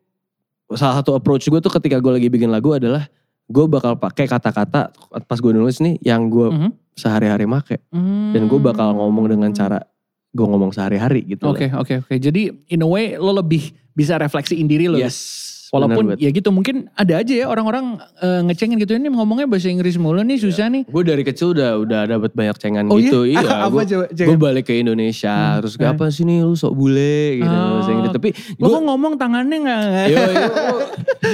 salah 0.73 1.05
satu 1.05 1.13
approach 1.13 1.45
gue 1.45 1.61
tuh 1.61 1.69
ketika 1.69 2.01
gue 2.01 2.17
lagi 2.17 2.33
bikin 2.33 2.49
lagu 2.49 2.73
adalah 2.73 3.05
gue 3.51 3.65
bakal 3.67 3.99
pakai 3.99 4.25
kata-kata 4.25 4.95
pas 5.21 5.39
gue 5.39 5.51
nulis 5.51 5.83
nih 5.83 5.99
yang 6.01 6.31
gue 6.31 6.49
Mhm. 6.49 6.71
sehari-hari 6.95 7.45
make 7.45 7.83
dan 8.31 8.43
gue 8.47 8.61
bakal 8.61 8.95
ngomong 8.95 9.27
dengan 9.29 9.51
cara 9.51 9.83
gue 10.31 10.47
ngomong 10.47 10.71
sehari-hari 10.71 11.27
gitu. 11.27 11.43
Oke 11.45 11.67
oke 11.67 12.07
oke. 12.07 12.15
Jadi 12.15 12.71
in 12.71 12.81
a 12.81 12.87
way 12.87 13.19
lo 13.19 13.35
lebih 13.35 13.75
bisa 13.91 14.15
refleksiin 14.15 14.71
diri 14.71 14.87
lo. 14.87 14.95
Yes. 14.95 15.50
Walaupun 15.71 16.19
ya 16.19 16.31
gitu 16.31 16.51
mungkin 16.51 16.91
ada 16.99 17.23
aja 17.23 17.31
ya 17.31 17.47
orang-orang 17.47 18.03
eh, 18.19 18.41
ngecengin 18.43 18.79
gitu 18.83 18.99
ini 18.99 19.07
ngomongnya 19.07 19.47
bahasa 19.47 19.71
Inggris 19.71 19.95
mulu 19.95 20.19
nih 20.21 20.39
susah 20.39 20.67
nih. 20.67 20.83
Gue 20.85 21.03
dari 21.07 21.23
kecil 21.23 21.55
udah 21.55 21.79
udah 21.79 22.01
dapat 22.11 22.35
banyak 22.35 22.57
cengan 22.59 22.91
Oh 22.91 22.99
iya? 22.99 23.07
gitu. 23.07 23.21
Iya. 23.23 23.47
Apa 23.71 23.81
gue 24.11 24.37
balik 24.37 24.67
ke 24.67 24.75
Indonesia 24.77 25.63
terus 25.63 25.79
kayak 25.79 25.95
apa 25.95 26.11
sih 26.11 26.27
nih 26.27 26.43
lu 26.43 26.55
sok 26.55 26.75
bule 26.75 27.39
gitu 27.39 27.51
Oh. 27.51 27.79
bahasa 27.79 27.91
Inggris. 27.95 28.11
Tapi 28.11 28.29
gue 28.35 28.69
kok 28.69 28.83
ngomong 28.83 29.15
tangannya 29.15 29.57
nggak? 29.63 29.83
yo, 30.11 30.23
yo, 30.27 30.49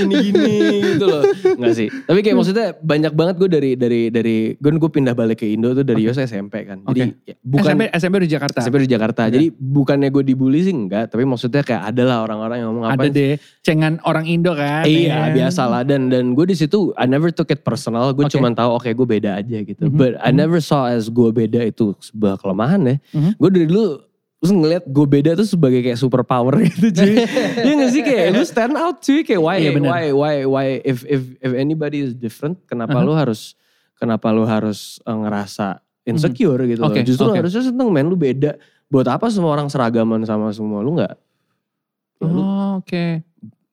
gini-gini 0.04 0.56
gitu 0.94 1.04
loh. 1.06 1.22
Enggak 1.56 1.74
sih. 1.76 1.88
Tapi 1.88 2.18
kayak 2.20 2.36
maksudnya 2.36 2.66
banyak 2.76 3.12
banget 3.12 3.34
gue 3.38 3.48
dari 3.48 3.70
dari 3.74 4.00
dari 4.10 4.36
gue 4.52 4.70
gue 4.76 4.90
pindah 4.90 5.14
balik 5.16 5.40
ke 5.40 5.46
Indo 5.48 5.72
tuh 5.72 5.84
dari 5.86 6.04
Yos 6.04 6.18
SMP 6.18 6.66
kan. 6.66 6.84
Jadi 6.84 7.00
Oke. 7.08 7.24
ya, 7.24 7.34
bukan 7.40 7.72
SMP 7.72 7.82
SMP 7.96 8.14
di 8.22 8.30
Jakarta. 8.30 8.58
SMP 8.60 8.76
di 8.84 8.90
Jakarta. 8.90 9.22
Jadi 9.26 9.46
bukannya 9.50 10.08
gue 10.12 10.22
dibully 10.22 10.60
sih 10.60 10.74
enggak, 10.74 11.08
tapi 11.08 11.24
maksudnya 11.24 11.62
kayak 11.64 11.82
ada 11.88 12.02
lah 12.04 12.18
orang-orang 12.22 12.56
yang 12.60 12.68
ngomong 12.72 12.86
apa 12.86 13.02
Ada 13.02 13.08
deh 13.10 13.32
cengan 13.62 13.98
orang 14.04 14.25
Indo 14.28 14.52
kan. 14.52 14.82
Iya 14.82 15.30
ya. 15.30 15.34
biasa 15.34 15.62
lah 15.64 15.82
dan 15.82 16.06
dan 16.06 16.32
gue 16.32 16.44
di 16.44 16.54
situ 16.54 16.90
I 16.92 17.04
never 17.04 17.28
took 17.28 17.48
it 17.48 17.60
personal 17.60 18.10
gue 18.10 18.22
Oke. 18.22 18.32
cuma 18.32 18.50
tahu 18.50 18.76
oke 18.76 18.88
gue 18.88 19.08
beda 19.10 19.36
aja 19.36 19.58
gitu 19.60 19.82
Mhm, 19.82 19.92
but 19.92 20.12
I 20.18 20.30
never 20.30 20.58
saw 20.58 20.86
as 20.86 21.06
gue 21.06 21.28
beda 21.28 21.62
itu 21.62 21.94
sebuah 22.00 22.36
kelemahan 22.36 22.80
ya 22.84 22.96
Mhm. 23.10 23.30
gue 23.34 23.48
dari 23.50 23.66
dulu 23.66 23.86
terus 24.36 24.52
ngeliat 24.52 24.84
gue 24.84 25.06
beda 25.08 25.30
tuh 25.34 25.44
sebagai 25.44 25.80
kayak 25.80 25.96
super 25.96 26.20
power 26.20 26.60
gitu 26.68 26.92
cuy 26.92 27.14
Iya 27.56 27.72
gak 27.74 27.90
sih 27.90 28.02
kayak 28.02 28.26
lu 28.30 28.42
stand 28.42 28.74
out 28.74 28.98
cuy 28.98 29.22
kayak 29.22 29.40
why 29.40 29.56
Iya, 29.56 29.70
bener. 29.72 29.88
why 29.88 30.04
why 30.10 30.34
why 30.44 30.66
if 30.82 31.02
if 31.04 31.22
if 31.36 31.52
anybody 31.52 32.02
is 32.02 32.12
different 32.12 32.60
kenapa 32.64 32.94
Uh-huh. 32.94 33.06
lu 33.06 33.14
harus 33.14 33.56
kenapa 33.94 34.28
lu 34.28 34.44
harus 34.44 35.00
eh, 35.00 35.10
ngerasa 35.12 35.80
insecure 36.04 36.62
gitu 36.64 36.80
Oke, 36.80 37.00
loh 37.00 37.06
justru 37.06 37.26
oke. 37.26 37.38
harusnya 37.38 37.64
seneng 37.64 37.88
men 37.88 38.06
lu 38.06 38.14
beda 38.14 38.54
buat 38.86 39.06
apa 39.06 39.26
semua 39.26 39.50
orang 39.50 39.66
seragaman 39.66 40.22
sama 40.22 40.50
semua 40.50 40.78
lu 40.78 40.94
nggak 40.94 41.10
ya 41.10 41.18
Oh, 42.18 42.78
Oke. 42.78 43.20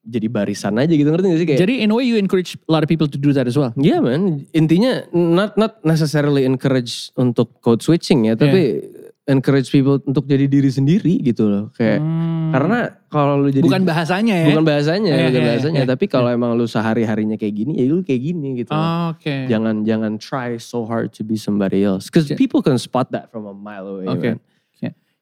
Jadi 0.04 0.28
barisan 0.28 0.76
aja 0.76 0.92
gitu 0.92 1.08
ngerti 1.08 1.26
gak 1.26 1.40
sih 1.40 1.48
kayak 1.48 1.60
Jadi 1.64 1.74
in 1.80 1.90
a 1.90 1.96
way 1.96 2.04
you 2.04 2.20
encourage 2.20 2.60
a 2.60 2.72
lot 2.72 2.84
of 2.84 2.92
people 2.92 3.08
to 3.08 3.16
do 3.16 3.32
that 3.32 3.48
as 3.48 3.56
well. 3.56 3.72
Iya 3.74 4.04
man, 4.04 4.44
intinya 4.52 5.08
not 5.12 5.56
not 5.56 5.80
necessarily 5.82 6.44
encourage 6.44 7.10
untuk 7.16 7.56
code 7.60 7.80
switching 7.80 8.28
ya, 8.28 8.36
tapi 8.36 8.84
encourage 9.24 9.72
people 9.72 10.04
untuk 10.04 10.28
jadi 10.28 10.52
diri 10.52 10.68
sendiri 10.68 11.24
gitu 11.24 11.48
loh. 11.48 11.66
Kayak 11.72 12.04
Hmm. 12.04 12.52
karena 12.52 12.80
kalau 13.08 13.40
lu 13.40 13.48
jadi 13.48 13.64
bukan 13.64 13.88
bahasanya 13.88 14.36
ya. 14.44 14.48
bukan 14.52 14.64
bahasanya, 14.68 15.12
Eh, 15.16 15.24
bukan 15.32 15.40
eh, 15.40 15.48
bahasanya, 15.48 15.82
eh, 15.82 15.88
tapi 15.88 16.06
kalau 16.12 16.28
emang 16.28 16.52
lu 16.54 16.68
sehari 16.68 17.08
harinya 17.08 17.40
kayak 17.40 17.56
gini, 17.56 17.80
ya 17.80 17.88
lu 17.88 18.04
kayak 18.04 18.20
gini 18.22 18.60
gitu. 18.60 18.76
Oh, 18.76 19.16
Oke. 19.16 19.48
Jangan 19.48 19.88
jangan 19.88 20.20
try 20.20 20.60
so 20.60 20.84
hard 20.84 21.16
to 21.16 21.24
be 21.24 21.40
somebody 21.40 21.82
else, 21.82 22.12
because 22.12 22.28
people 22.36 22.60
can 22.60 22.76
spot 22.76 23.08
that 23.10 23.32
from 23.32 23.48
a 23.48 23.56
mile 23.56 23.88
away. 23.88 24.06
Oke. 24.06 24.30
man. 24.36 24.40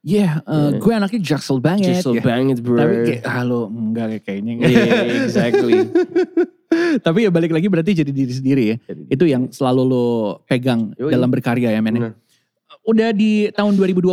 Iya, 0.01 0.41
eh, 0.41 0.69
gue 0.81 0.93
anaknya 0.97 1.21
jaksel 1.21 1.61
banget. 1.61 2.01
So 2.01 2.17
ya. 2.17 2.25
banget 2.25 2.57
bro. 2.65 2.81
Tapi 2.81 2.95
kayak, 3.05 3.23
halo, 3.29 3.69
enggak 3.69 4.05
kayak 4.17 4.21
kayaknya. 4.25 4.53
Yeah, 4.65 5.29
exactly. 5.29 5.77
Tapi 7.05 7.19
ya 7.27 7.29
balik 7.29 7.53
lagi 7.53 7.67
berarti 7.69 8.01
jadi 8.01 8.09
diri 8.09 8.33
sendiri 8.33 8.63
ya. 8.65 8.75
Itu 9.11 9.29
yang 9.29 9.53
selalu 9.53 9.81
lo 9.85 10.07
pegang 10.49 10.97
Yoi. 10.97 11.13
dalam 11.13 11.29
berkarya 11.29 11.69
ya 11.69 11.79
men. 11.85 11.93
ya. 11.93 11.99
Bener. 12.01 12.13
Udah 12.81 13.09
di 13.13 13.53
tahun 13.53 13.77
2021 13.77 14.09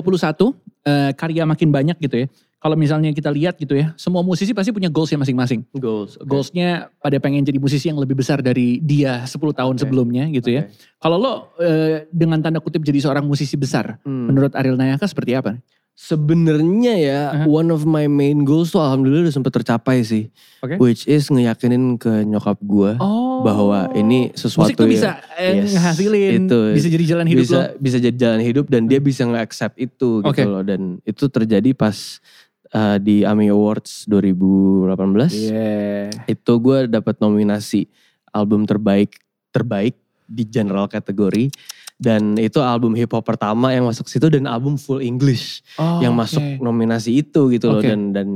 eh, 0.84 1.10
karya 1.16 1.42
makin 1.48 1.68
banyak 1.72 1.96
gitu 2.04 2.16
ya. 2.20 2.28
Kalau 2.58 2.74
misalnya 2.74 3.14
kita 3.14 3.30
lihat 3.30 3.54
gitu 3.54 3.78
ya, 3.78 3.94
semua 3.94 4.18
musisi 4.26 4.50
pasti 4.50 4.74
punya 4.74 4.90
goalsnya 4.90 5.22
masing-masing. 5.22 5.62
Goals. 5.78 6.18
oke. 6.18 6.26
Goalsnya 6.26 6.90
pada 6.98 7.14
pengen 7.22 7.46
jadi 7.46 7.54
musisi 7.56 7.86
yang 7.86 8.02
lebih 8.02 8.18
besar 8.18 8.42
dari 8.42 8.82
dia 8.82 9.22
10 9.22 9.38
tahun 9.54 9.78
Oke. 9.78 9.86
sebelumnya 9.86 10.26
gitu 10.34 10.50
ya. 10.50 10.66
Oke. 10.66 10.74
Kalau 10.98 11.16
lo 11.16 11.32
eh, 11.62 12.10
dengan 12.10 12.42
tanda 12.42 12.58
kutip 12.58 12.82
jadi 12.82 12.98
seorang 12.98 13.22
musisi 13.24 13.54
besar, 13.54 14.02
Hmm. 14.02 14.26
menurut 14.34 14.58
Ariel 14.58 14.74
Nayaka 14.74 15.06
seperti 15.06 15.38
apa? 15.38 15.54
Sebenarnya 15.98 16.94
ya, 16.94 17.20
Uh-huh. 17.42 17.58
one 17.58 17.68
of 17.68 17.82
my 17.82 18.06
main 18.06 18.46
goals 18.46 18.70
tuh 18.70 18.78
alhamdulillah 18.78 19.26
udah 19.26 19.34
sempet 19.34 19.50
tercapai 19.52 19.98
sih. 20.00 20.30
Oke. 20.62 20.78
Which 20.78 21.02
is 21.04 21.26
ngeyakinin 21.26 21.98
ke 21.98 22.22
nyokap 22.22 22.54
gue 22.60 22.94
Oh. 22.96 23.42
bahwa 23.42 23.90
ini 23.92 24.30
sesuatu 24.30 24.70
musik 24.70 24.78
tuh 24.78 24.86
yang- 24.86 24.94
bisa 24.94 25.10
eh, 25.34 25.58
Yes, 25.58 25.74
ngehasilin, 25.74 26.46
itu. 26.46 26.60
bisa 26.70 26.86
jadi 26.88 27.04
jalan 27.04 27.26
hidup 27.26 27.42
bisa 27.42 27.58
lo. 27.58 27.62
Bisa 27.76 27.96
jadi 27.98 28.14
jalan 28.16 28.40
hidup 28.40 28.64
dan 28.68 28.86
dia 28.86 29.00
bisa 29.00 29.26
nge-accept 29.26 29.74
itu 29.76 30.22
gitu 30.22 30.30
Oke. 30.30 30.46
loh 30.46 30.62
dan 30.62 31.02
itu 31.02 31.24
terjadi 31.26 31.74
pas 31.74 32.22
uh, 32.70 32.96
di 32.96 33.26
AMI 33.26 33.50
Awards 33.50 34.06
2018 34.06 35.34
Iya. 35.34 36.14
itu 36.24 36.52
gue 36.56 36.78
dapat 36.86 37.18
nominasi 37.18 37.90
album 38.30 38.64
terbaik 38.64 39.18
terbaik 39.50 39.98
di 40.24 40.44
general 40.44 40.86
kategori 40.86 41.50
dan 41.98 42.34
itu 42.34 42.56
album 42.58 42.94
hip 42.94 43.10
hop 43.10 43.22
pertama 43.22 43.68
yang 43.68 43.82
masuk 43.82 44.06
situ 44.06 44.26
dan 44.26 44.46
album 44.46 44.74
full 44.74 44.98
English 44.98 45.66
Oh, 45.74 45.98
yang 45.98 46.14
masuk 46.14 46.38
nominasi 46.58 47.10
itu 47.16 47.50
gitu 47.50 47.66
loh 47.68 47.82
dan 47.82 48.10
dan 48.10 48.28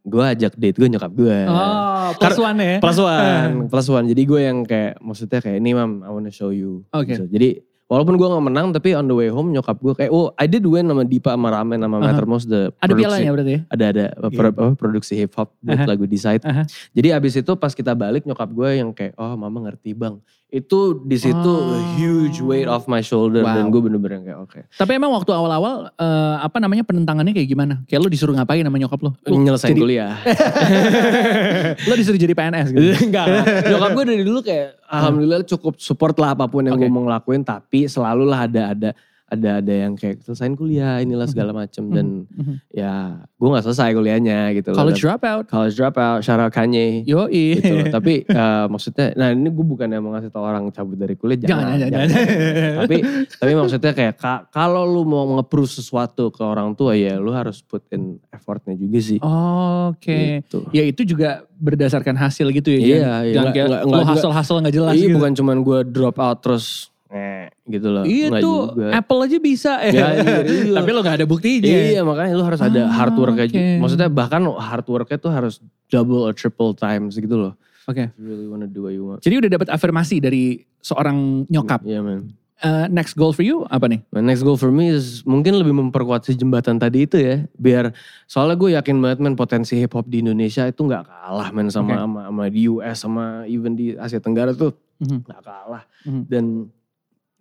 gue 0.00 0.24
ajak 0.26 0.56
date 0.56 0.74
gue 0.74 0.88
nyokap 0.88 1.12
gue 1.12 1.38
Oh, 1.44 2.16
plus 2.16 2.36
one 2.36 2.56
ya? 2.58 2.76
plus 2.78 2.96
one 2.96 3.68
plus 3.68 3.86
one 3.86 4.06
jadi 4.06 4.22
gue 4.22 4.40
yang 4.42 4.58
kayak 4.62 4.96
maksudnya 4.98 5.38
kayak 5.38 5.60
ini 5.60 5.70
mam 5.70 6.00
I 6.00 6.08
wanna 6.08 6.28
show 6.30 6.48
you 6.48 6.88
Oke. 6.90 7.12
Gitu. 7.12 7.28
jadi 7.28 7.48
walaupun 7.86 8.14
gue 8.14 8.24
gak 8.24 8.46
menang 8.46 8.66
tapi 8.70 8.94
on 8.94 9.04
the 9.04 9.12
way 9.12 9.28
home 9.28 9.50
nyokap 9.50 9.76
gue 9.76 9.92
kayak 9.94 10.08
oh 10.08 10.32
I 10.34 10.46
did 10.46 10.62
win 10.62 10.86
sama 10.86 11.02
Dipa 11.02 11.34
sama 11.34 11.50
Ramen 11.50 11.76
sama 11.76 11.98
Aha. 11.98 12.04
Mattermost 12.06 12.46
the 12.46 12.72
Ada 12.78 12.94
pialanya 12.94 13.30
berarti 13.30 13.52
ya? 13.52 13.60
ada 13.68 13.84
ada 13.86 14.04
pro- 14.30 14.54
apa, 14.54 14.64
produksi 14.74 15.12
hip 15.14 15.34
hop 15.34 15.52
buat 15.58 15.76
Aha. 15.76 15.86
lagu 15.86 16.06
Decide. 16.06 16.40
Aha. 16.40 16.64
Jadi 16.90 17.08
abis 17.10 17.36
itu 17.36 17.52
pas 17.52 17.74
kita 17.74 17.92
balik 17.92 18.24
nyokap 18.24 18.48
gue 18.48 18.70
yang 18.78 18.90
kayak 18.90 19.12
oh 19.14 19.34
mama 19.34 19.60
ngerti 19.62 19.92
bang. 19.92 20.16
Itu 20.50 20.78
di 21.00 21.14
situ 21.14 21.38
Oh. 21.46 21.70
a 21.70 21.94
huge 21.94 22.38
weight 22.40 22.66
off 22.66 22.84
my 22.84 22.98
shoulder 22.98 23.40
dan 23.40 23.66
Wow. 23.66 23.70
gue 23.70 23.80
bener-bener 23.86 24.18
kayak 24.20 24.38
oke. 24.40 24.58
Tapi 24.68 24.92
emang 24.92 25.10
waktu 25.10 25.30
awal-awal 25.30 25.88
eh, 25.92 26.36
apa 26.36 26.58
namanya 26.58 26.82
penentangannya 26.82 27.30
kayak 27.30 27.46
gimana? 27.46 27.74
Kayak 27.86 28.00
lo 28.02 28.08
disuruh 28.08 28.34
ngapain 28.34 28.60
sama 28.60 28.74
nyokap 28.76 28.98
lo? 29.00 29.14
Lo 29.22 29.36
Nyelesain 29.36 29.70
jadi- 29.70 29.78
kuliah. 29.78 30.18
lo 31.86 31.94
disuruh 31.94 32.18
jadi 32.18 32.34
PNS 32.34 32.66
gitu. 32.72 32.82
Enggak. 33.06 33.26
Nyokap 33.64 33.90
gue 33.92 34.04
dari 34.06 34.22
dulu 34.22 34.40
kayak 34.42 34.68
alhamdulillah 34.84 35.40
cukup 35.46 35.78
support 35.78 36.18
lah 36.18 36.34
apa 36.34 36.46
pun 36.46 36.62
yang 36.62 36.74
Oke. 36.74 36.82
gue 36.82 36.90
mau 36.90 37.04
ngelakuin 37.04 37.42
tapi 37.42 37.86
selalu 37.86 38.24
lah 38.26 38.40
ada 38.44 38.62
ada 38.68 38.90
ada 39.30 39.50
ada 39.56 39.70
yang 39.72 39.94
kayak 39.94 40.20
selesain 40.20 40.52
kuliah 40.52 40.98
inilah 40.98 41.24
segala 41.24 41.50
macem 41.50 41.86
dan 41.86 42.26
Mhm. 42.28 42.54
ya 42.68 42.92
gue 43.32 43.48
nggak 43.48 43.62
selesai 43.62 43.90
kuliahnya 43.90 44.38
gitu 44.52 44.70
loh. 44.70 44.78
College 44.80 44.98
Dan- 44.98 45.06
dropout. 45.08 45.44
college 45.46 45.74
dropout, 45.74 46.20
shout 46.20 46.36
out 46.36 46.50
Kanye. 46.50 47.02
Yoi. 47.04 47.56
gitu 47.56 47.74
loh. 47.76 47.86
Tapi 47.88 48.14
eh, 48.24 48.64
maksudnya, 48.66 49.14
nah 49.14 49.30
ini 49.30 49.46
gue 49.46 49.62
bukan 49.64 49.86
yang 49.86 50.02
mau 50.02 50.12
ngasih 50.12 50.28
tau 50.28 50.42
orang 50.42 50.66
cabut 50.68 50.96
dari 50.96 51.14
kuliah, 51.14 51.38
Jangan, 51.38 51.78
jangan. 51.78 51.78
jangan, 51.78 52.08
jangan. 52.10 52.78
tapi 52.80 52.96
tapi 53.32 53.52
maksudnya 53.54 53.92
kayak 53.92 54.14
ka- 54.16 54.44
kalau 54.48 54.82
lu 54.82 55.02
mau 55.04 55.24
nge-prove 55.36 55.70
sesuatu 55.70 56.28
ke 56.28 56.42
orang 56.42 56.74
tua 56.74 56.92
ya 56.92 57.14
lu 57.16 57.30
harus 57.30 57.60
put 57.60 57.86
in 57.90 58.18
effortnya 58.28 58.74
juga 58.74 58.98
sih. 58.98 59.22
Oke. 59.22 60.42
Gitu. 60.42 60.58
Ya 60.70 60.82
itu 60.82 61.02
juga 61.04 61.30
berdasarkan 61.54 62.16
hasil 62.16 62.50
gitu 62.50 62.72
ya. 62.72 62.80
Iya, 62.80 62.82
jangan, 62.82 62.98
iya. 62.98 63.06
jangan 63.06 63.30
Nggak- 63.30 63.54
kayak 63.54 63.68
nggak- 63.68 63.84
nggak 63.84 64.00
juga- 64.00 64.10
hasil-hasil 64.12 64.54
gak 64.60 64.74
jelas 64.74 64.94
Iya 64.94 65.06
gitu. 65.06 65.14
bukan 65.14 65.32
cuman 65.32 65.56
gue 65.60 65.78
drop 65.86 66.16
out 66.18 66.38
terus 66.40 66.89
eh, 67.10 67.50
gitu 67.66 67.88
loh. 67.90 68.04
Iya 68.06 68.26
Nggak 68.30 68.42
tuh 68.42 68.60
juga. 68.70 68.86
Apple 68.94 69.20
aja 69.26 69.38
bisa. 69.38 69.72
Ya, 69.90 70.06
iya, 70.14 70.36
iya. 70.46 70.74
Tapi 70.78 70.90
lo 70.90 71.00
gak 71.00 71.16
ada 71.18 71.26
buktinya. 71.26 71.66
Iya 71.66 72.00
makanya 72.02 72.32
lu 72.34 72.44
harus 72.46 72.58
ada 72.58 72.86
Ah, 72.86 72.94
hard 72.94 73.14
work 73.14 73.36
aja. 73.36 73.58
Maksudnya 73.76 74.08
bahkan 74.08 74.42
hard 74.46 74.86
worknya 74.86 75.18
tuh 75.18 75.30
harus 75.30 75.58
double 75.86 76.22
or 76.22 76.32
triple 76.32 76.70
times 76.72 77.18
gitu 77.18 77.34
loh. 77.34 77.54
Oke. 77.84 78.14
You 78.14 78.24
really 78.24 78.46
wanna 78.46 78.66
do 78.66 78.86
what 78.86 78.94
you 78.94 79.02
want. 79.04 79.20
Jadi 79.20 79.34
udah 79.36 79.50
dapat 79.50 79.68
afirmasi 79.68 80.22
dari 80.22 80.62
seorang 80.78 81.44
nyokap. 81.46 81.82
Iya 81.82 82.00
man. 82.00 82.30
Eh, 82.60 82.86
next 82.92 83.16
goal 83.16 83.32
for 83.32 83.40
you 83.40 83.64
apa 83.66 83.88
nih? 83.88 84.04
My 84.12 84.20
next 84.20 84.44
goal 84.44 84.54
for 84.54 84.68
me 84.68 84.92
is 84.92 85.24
mungkin 85.24 85.56
lebih 85.56 85.72
memperkuat 85.72 86.28
si 86.28 86.36
jembatan 86.36 86.76
tadi 86.76 87.08
itu 87.08 87.16
ya. 87.16 87.48
Biar 87.56 87.96
soalnya 88.28 88.54
gue 88.54 88.76
yakin 88.76 89.00
banget 89.00 89.18
men 89.18 89.32
potensi 89.32 89.80
hip 89.80 89.96
hop 89.96 90.04
di 90.04 90.20
Indonesia 90.20 90.68
itu 90.68 90.84
nggak 90.84 91.08
kalah 91.08 91.48
men 91.50 91.72
sama, 91.72 91.88
Oke. 91.88 92.00
sama 92.04 92.20
sama 92.28 92.42
di 92.46 92.60
US 92.68 92.96
sama 93.00 93.24
even 93.48 93.72
di 93.72 93.96
Asia 93.96 94.20
Tenggara 94.20 94.52
tuh 94.52 94.76
Mhm. 95.00 95.24
nggak 95.24 95.40
kalah. 95.40 95.82
Mhm. 96.04 96.22
Dan 96.28 96.44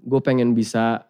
gue 0.02 0.20
pengen 0.20 0.52
bisa 0.52 1.04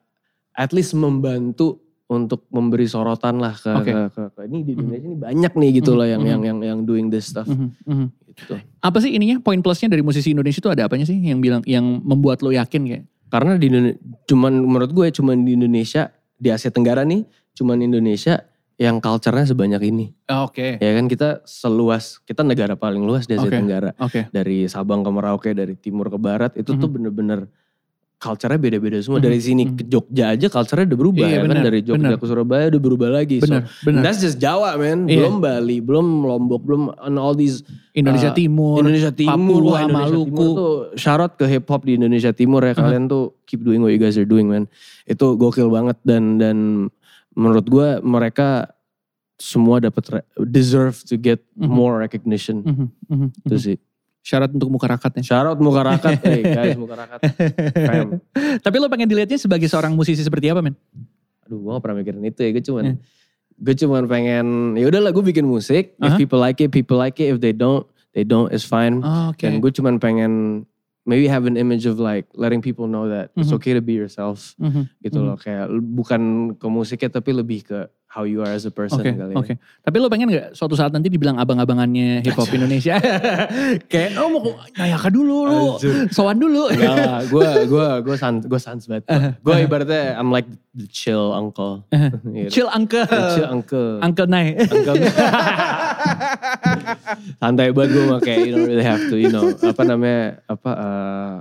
at 0.52 0.72
least 0.72 0.94
membantu 0.94 1.80
untuk 2.06 2.50
memberi 2.50 2.84
sorotan 2.84 3.38
lah 3.38 3.54
ke, 3.54 3.70
Oke. 3.72 3.92
ke, 3.92 4.02
ke- 4.10 4.32
ke- 4.34 4.44
ini 4.46 4.58
di 4.64 4.72
Indonesia 4.74 5.06
ini 5.06 5.16
banyak 5.16 5.54
nih 5.54 5.70
gitu 5.76 5.92
Mhm, 5.92 5.98
loh 5.98 6.08
yang 6.08 6.22
mhm. 6.22 6.28
yang 6.28 6.42
yang 6.44 6.58
yang 6.66 6.80
doing 6.82 7.08
this 7.08 7.30
stuff 7.30 7.46
Mhm, 7.46 7.70
mhm. 7.84 8.08
gitu. 8.34 8.54
Apa 8.80 8.98
sih 8.98 9.14
ininya 9.14 9.38
poin 9.38 9.60
plusnya 9.60 9.88
dari 9.88 10.02
musisi 10.02 10.34
Indonesia 10.34 10.58
itu 10.58 10.70
ada 10.70 10.84
apanya 10.84 11.06
sih 11.06 11.16
yang 11.16 11.38
bilang 11.38 11.62
yang 11.64 11.86
membuat 12.02 12.42
lo 12.42 12.50
yakin 12.50 12.82
kayak? 12.84 13.04
Karena 13.30 13.56
di 13.56 13.70
Indone- 13.70 13.98
cuman 14.26 14.54
menurut 14.58 14.90
gue 14.90 15.08
cuman 15.12 15.38
di 15.40 15.54
Indonesia 15.54 16.10
di 16.34 16.50
Asia 16.50 16.70
Tenggara 16.70 17.06
nih 17.06 17.22
cuman 17.54 17.78
Indonesia 17.78 18.42
yang 18.76 18.98
culture-nya 18.98 19.44
sebanyak 19.46 19.82
ini. 19.86 20.06
Oke. 20.26 20.80
Ya 20.80 20.92
kan 20.96 21.06
kita 21.06 21.44
seluas, 21.44 22.24
kita 22.24 22.42
negara 22.42 22.74
paling 22.74 23.04
luas 23.04 23.28
di 23.28 23.36
Asia 23.36 23.46
Oke. 23.46 23.54
Tenggara. 23.54 23.92
Oke. 24.00 24.26
Dari 24.30 24.66
Sabang 24.66 25.04
ke 25.04 25.12
Merauke, 25.12 25.52
dari 25.52 25.76
timur 25.76 26.08
ke 26.08 26.16
barat, 26.16 26.56
itu 26.56 26.74
tuh 26.74 26.88
Mhm. 26.88 26.96
bener-bener 26.96 27.40
culture-nya 28.20 28.60
beda-beda 28.60 29.00
semua. 29.00 29.24
Mhm, 29.24 29.26
Dari 29.32 29.40
sini 29.40 29.64
mhm. 29.64 29.74
ke 29.80 29.84
Jogja 29.88 30.36
aja 30.36 30.48
culture-nya 30.52 30.92
udah 30.92 31.00
berubah 31.00 31.24
Iya, 31.24 31.32
ya 31.32 31.38
kan. 31.40 31.46
benar, 31.48 31.64
Dari 31.64 31.80
Jogja 31.82 32.04
benar. 32.12 32.20
ke 32.20 32.26
Surabaya 32.28 32.66
udah 32.68 32.82
berubah 32.84 33.10
lagi. 33.10 33.38
Benar, 33.40 33.62
So, 33.64 33.84
benar. 33.88 34.02
that's 34.04 34.20
just 34.20 34.38
Jawa 34.44 34.76
man. 34.76 35.08
Iya. 35.08 35.24
Belum 35.24 35.36
Bali, 35.40 35.78
belum 35.80 36.08
Lombok, 36.28 36.62
belum 36.68 36.82
on 37.00 37.16
all 37.16 37.32
these 37.32 37.64
Indonesia 37.96 38.30
uh, 38.30 38.36
Timur, 38.36 38.84
Indonesia 38.84 39.12
Timur, 39.16 39.64
Papua, 39.64 39.78
Indonesia 39.88 40.12
Maluku. 40.12 40.28
Timur 40.28 40.50
tuh 40.54 41.10
out 41.16 41.34
ke 41.40 41.46
hip 41.48 41.66
hop 41.72 41.82
di 41.88 41.96
Indonesia 41.96 42.32
Timur 42.36 42.62
ya. 42.62 42.76
Kalian 42.76 43.08
tuh 43.08 43.40
keep 43.48 43.64
doing 43.64 43.80
what 43.80 43.96
you 43.96 44.02
guys 44.02 44.20
are 44.20 44.28
doing 44.28 44.52
man. 44.52 44.68
Itu 45.08 45.40
gokil 45.40 45.72
banget 45.72 45.96
dan 46.04 46.36
dan 46.38 46.58
menurut 47.40 47.66
gue 47.72 48.04
mereka 48.04 48.68
semua 49.40 49.80
dapat 49.80 50.28
deserve 50.36 51.00
to 51.08 51.16
get 51.16 51.40
Mhm. 51.56 51.72
more 51.72 51.96
recognition. 51.96 52.60
Mhm, 52.68 52.86
mhm, 53.08 53.28
Itu 53.48 53.56
mhm. 53.56 53.64
sih. 53.64 53.78
Syarat 54.20 54.52
untuk 54.52 54.68
muka 54.68 54.86
rakatnya. 54.86 55.24
Shout 55.24 55.48
out 55.48 55.58
muka 55.58 55.82
rakat, 55.82 56.20
hey 56.22 56.44
guys 56.58 56.76
muka 56.76 56.96
rakat. 56.98 57.20
Fam. 57.72 58.08
Tapi 58.60 58.76
lo 58.78 58.88
pengen 58.88 59.08
dilihatnya 59.08 59.36
sebagai 59.36 59.66
seorang 59.66 59.96
musisi 59.96 60.20
seperti 60.20 60.52
apa 60.52 60.60
men? 60.60 60.76
Aduh 61.44 61.58
gue 61.58 61.72
gak 61.72 61.82
pernah 61.82 61.98
mikirin 61.98 62.22
itu 62.24 62.40
ya. 62.40 62.50
Gue 62.52 62.62
cuman, 62.62 62.84
Iya. 62.86 62.96
gue 63.58 63.76
cuman 63.78 64.04
pengen, 64.06 64.46
ya 64.76 64.86
udahlah 64.86 65.10
gue 65.10 65.24
bikin 65.26 65.44
musik. 65.44 65.96
If 65.96 66.14
Aha. 66.14 66.18
people 66.18 66.38
like 66.38 66.60
it, 66.60 66.70
people 66.70 66.96
like 66.96 67.16
it. 67.18 67.32
If 67.32 67.40
they 67.40 67.52
don't, 67.52 67.88
they 68.12 68.24
don't. 68.24 68.52
It's 68.52 68.64
fine. 68.64 69.02
Oh, 69.02 69.32
Oke. 69.32 69.44
Dan 69.44 69.60
gue 69.60 69.72
cuman 69.72 69.98
pengen 69.98 70.64
maybe 71.04 71.26
have 71.26 71.44
an 71.44 71.56
image 71.56 71.84
of 71.84 71.98
like 71.98 72.28
letting 72.36 72.60
people 72.60 72.86
know 72.86 73.08
that 73.08 73.32
it's 73.34 73.50
Mhm. 73.50 73.58
okay 73.58 73.74
to 73.74 73.82
be 73.82 73.96
yourself 73.96 74.54
Mhm, 74.60 74.86
gitu 75.02 75.18
mhm. 75.18 75.26
loh. 75.26 75.36
Kayak 75.36 75.66
l- 75.66 75.82
bukan 75.82 76.22
ke 76.54 76.68
musiknya 76.68 77.10
tapi 77.10 77.34
lebih 77.34 77.66
ke 77.66 77.88
how 78.20 78.28
you 78.28 78.44
are 78.44 78.52
as 78.52 78.68
a 78.68 78.74
person 78.76 79.00
Oke, 79.00 79.16
kali 79.16 79.32
oke. 79.32 79.56
ya. 79.56 79.56
Tapi 79.80 79.96
lo 80.04 80.12
pengen 80.12 80.28
gak 80.28 80.52
suatu 80.52 80.76
saat 80.76 80.92
nanti 80.92 81.08
dibilang 81.08 81.40
abang-abangannya 81.40 82.20
hip 82.20 82.36
hop 82.36 82.52
Indonesia? 82.52 83.00
Kayak 83.92 84.20
lo 84.20 84.28
mau 84.36 84.60
nayaka 84.76 85.08
dulu 85.08 85.48
lu, 85.48 85.64
Anjir. 85.80 86.12
sowan 86.12 86.36
dulu. 86.36 86.68
Enggak 86.68 86.96
lah, 87.00 87.24
gue 87.24 87.48
gue 87.72 87.88
gue 88.04 88.16
sans 88.20 88.44
gue 88.44 88.60
sans 88.60 88.82
banget. 88.84 89.08
Gue 89.40 89.56
ibaratnya 89.64 90.20
I'm 90.20 90.36
like 90.36 90.52
the 90.76 90.84
chill 90.92 91.32
uncle. 91.32 91.88
Gitu. 92.28 92.52
Chill 92.60 92.68
uncle. 92.68 93.08
The 93.08 93.40
chill 93.40 93.48
uncle. 93.48 94.04
Uncle 94.04 94.28
Nai. 94.28 94.60
Uncle. 94.68 94.96
Santai 97.40 97.72
banget 97.72 97.90
gue 97.96 98.04
mah 98.04 98.20
kayak 98.20 98.40
you 98.44 98.52
don't 98.52 98.68
really 98.68 98.84
have 98.84 99.00
to 99.08 99.16
you 99.16 99.32
know 99.32 99.48
apa 99.56 99.82
namanya 99.88 100.44
apa 100.52 100.72
uh, 100.76 101.36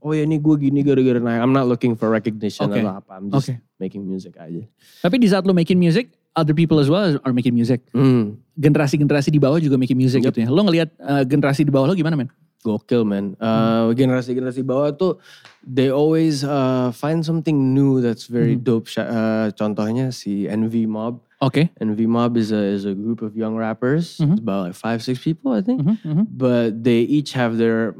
oh 0.00 0.12
ya 0.12 0.22
ini 0.22 0.36
gue 0.36 0.56
gini 0.58 0.80
gara-gara 0.82 1.18
naik. 1.18 1.40
I'm 1.40 1.52
not 1.52 1.66
looking 1.66 1.96
for 1.96 2.08
recognition 2.08 2.68
Oke. 2.68 2.80
atau 2.80 3.00
apa. 3.00 3.12
I'm 3.16 3.28
just 3.30 3.48
Oke. 3.48 3.56
making 3.78 4.04
music 4.04 4.36
aja. 4.36 4.62
Tapi 5.00 5.16
di 5.16 5.28
saat 5.28 5.44
lo 5.44 5.52
making 5.52 5.78
music, 5.78 6.12
other 6.36 6.52
people 6.52 6.76
as 6.78 6.88
well 6.88 7.16
are 7.24 7.32
making 7.32 7.56
music. 7.56 7.80
Hmm. 7.92 8.36
Generasi-generasi 8.56 9.32
di 9.32 9.40
bawah 9.40 9.56
juga 9.56 9.80
making 9.80 9.96
music 9.96 10.20
Yep. 10.22 10.28
gitu 10.32 10.38
ya. 10.44 10.48
Lo 10.52 10.60
ngelihat 10.62 10.92
uh, 11.00 11.24
generasi 11.24 11.64
di 11.64 11.72
bawah 11.72 11.88
lo 11.88 11.96
gimana 11.96 12.16
men? 12.16 12.28
Gokil 12.62 13.02
man. 13.02 13.34
Uh, 13.42 13.90
Generasi-generasi 13.90 14.62
bawah 14.62 14.94
tuh 14.94 15.18
they 15.66 15.90
always 15.90 16.46
uh, 16.46 16.94
find 16.94 17.26
something 17.26 17.74
new 17.74 17.98
that's 17.98 18.30
very 18.30 18.54
Hmm. 18.54 18.62
dope. 18.62 18.86
Uh, 18.94 19.50
contohnya 19.56 20.12
si 20.12 20.46
Envy 20.46 20.86
Mob. 20.86 21.18
Oke. 21.42 21.74
Envy 21.82 22.06
Mob 22.06 22.38
is 22.38 22.54
a 22.54 22.62
is 22.70 22.86
a 22.86 22.94
group 22.94 23.18
of 23.18 23.34
young 23.34 23.58
rappers. 23.58 24.22
Mhm. 24.22 24.38
It's 24.38 24.42
about 24.46 24.70
like 24.70 24.78
five 24.78 25.02
six 25.02 25.18
people 25.18 25.50
I 25.50 25.58
think. 25.58 25.82
Mhm, 25.82 25.96
mhm. 26.06 26.24
But 26.30 26.86
they 26.86 27.02
each 27.02 27.34
have 27.34 27.58
their 27.58 27.98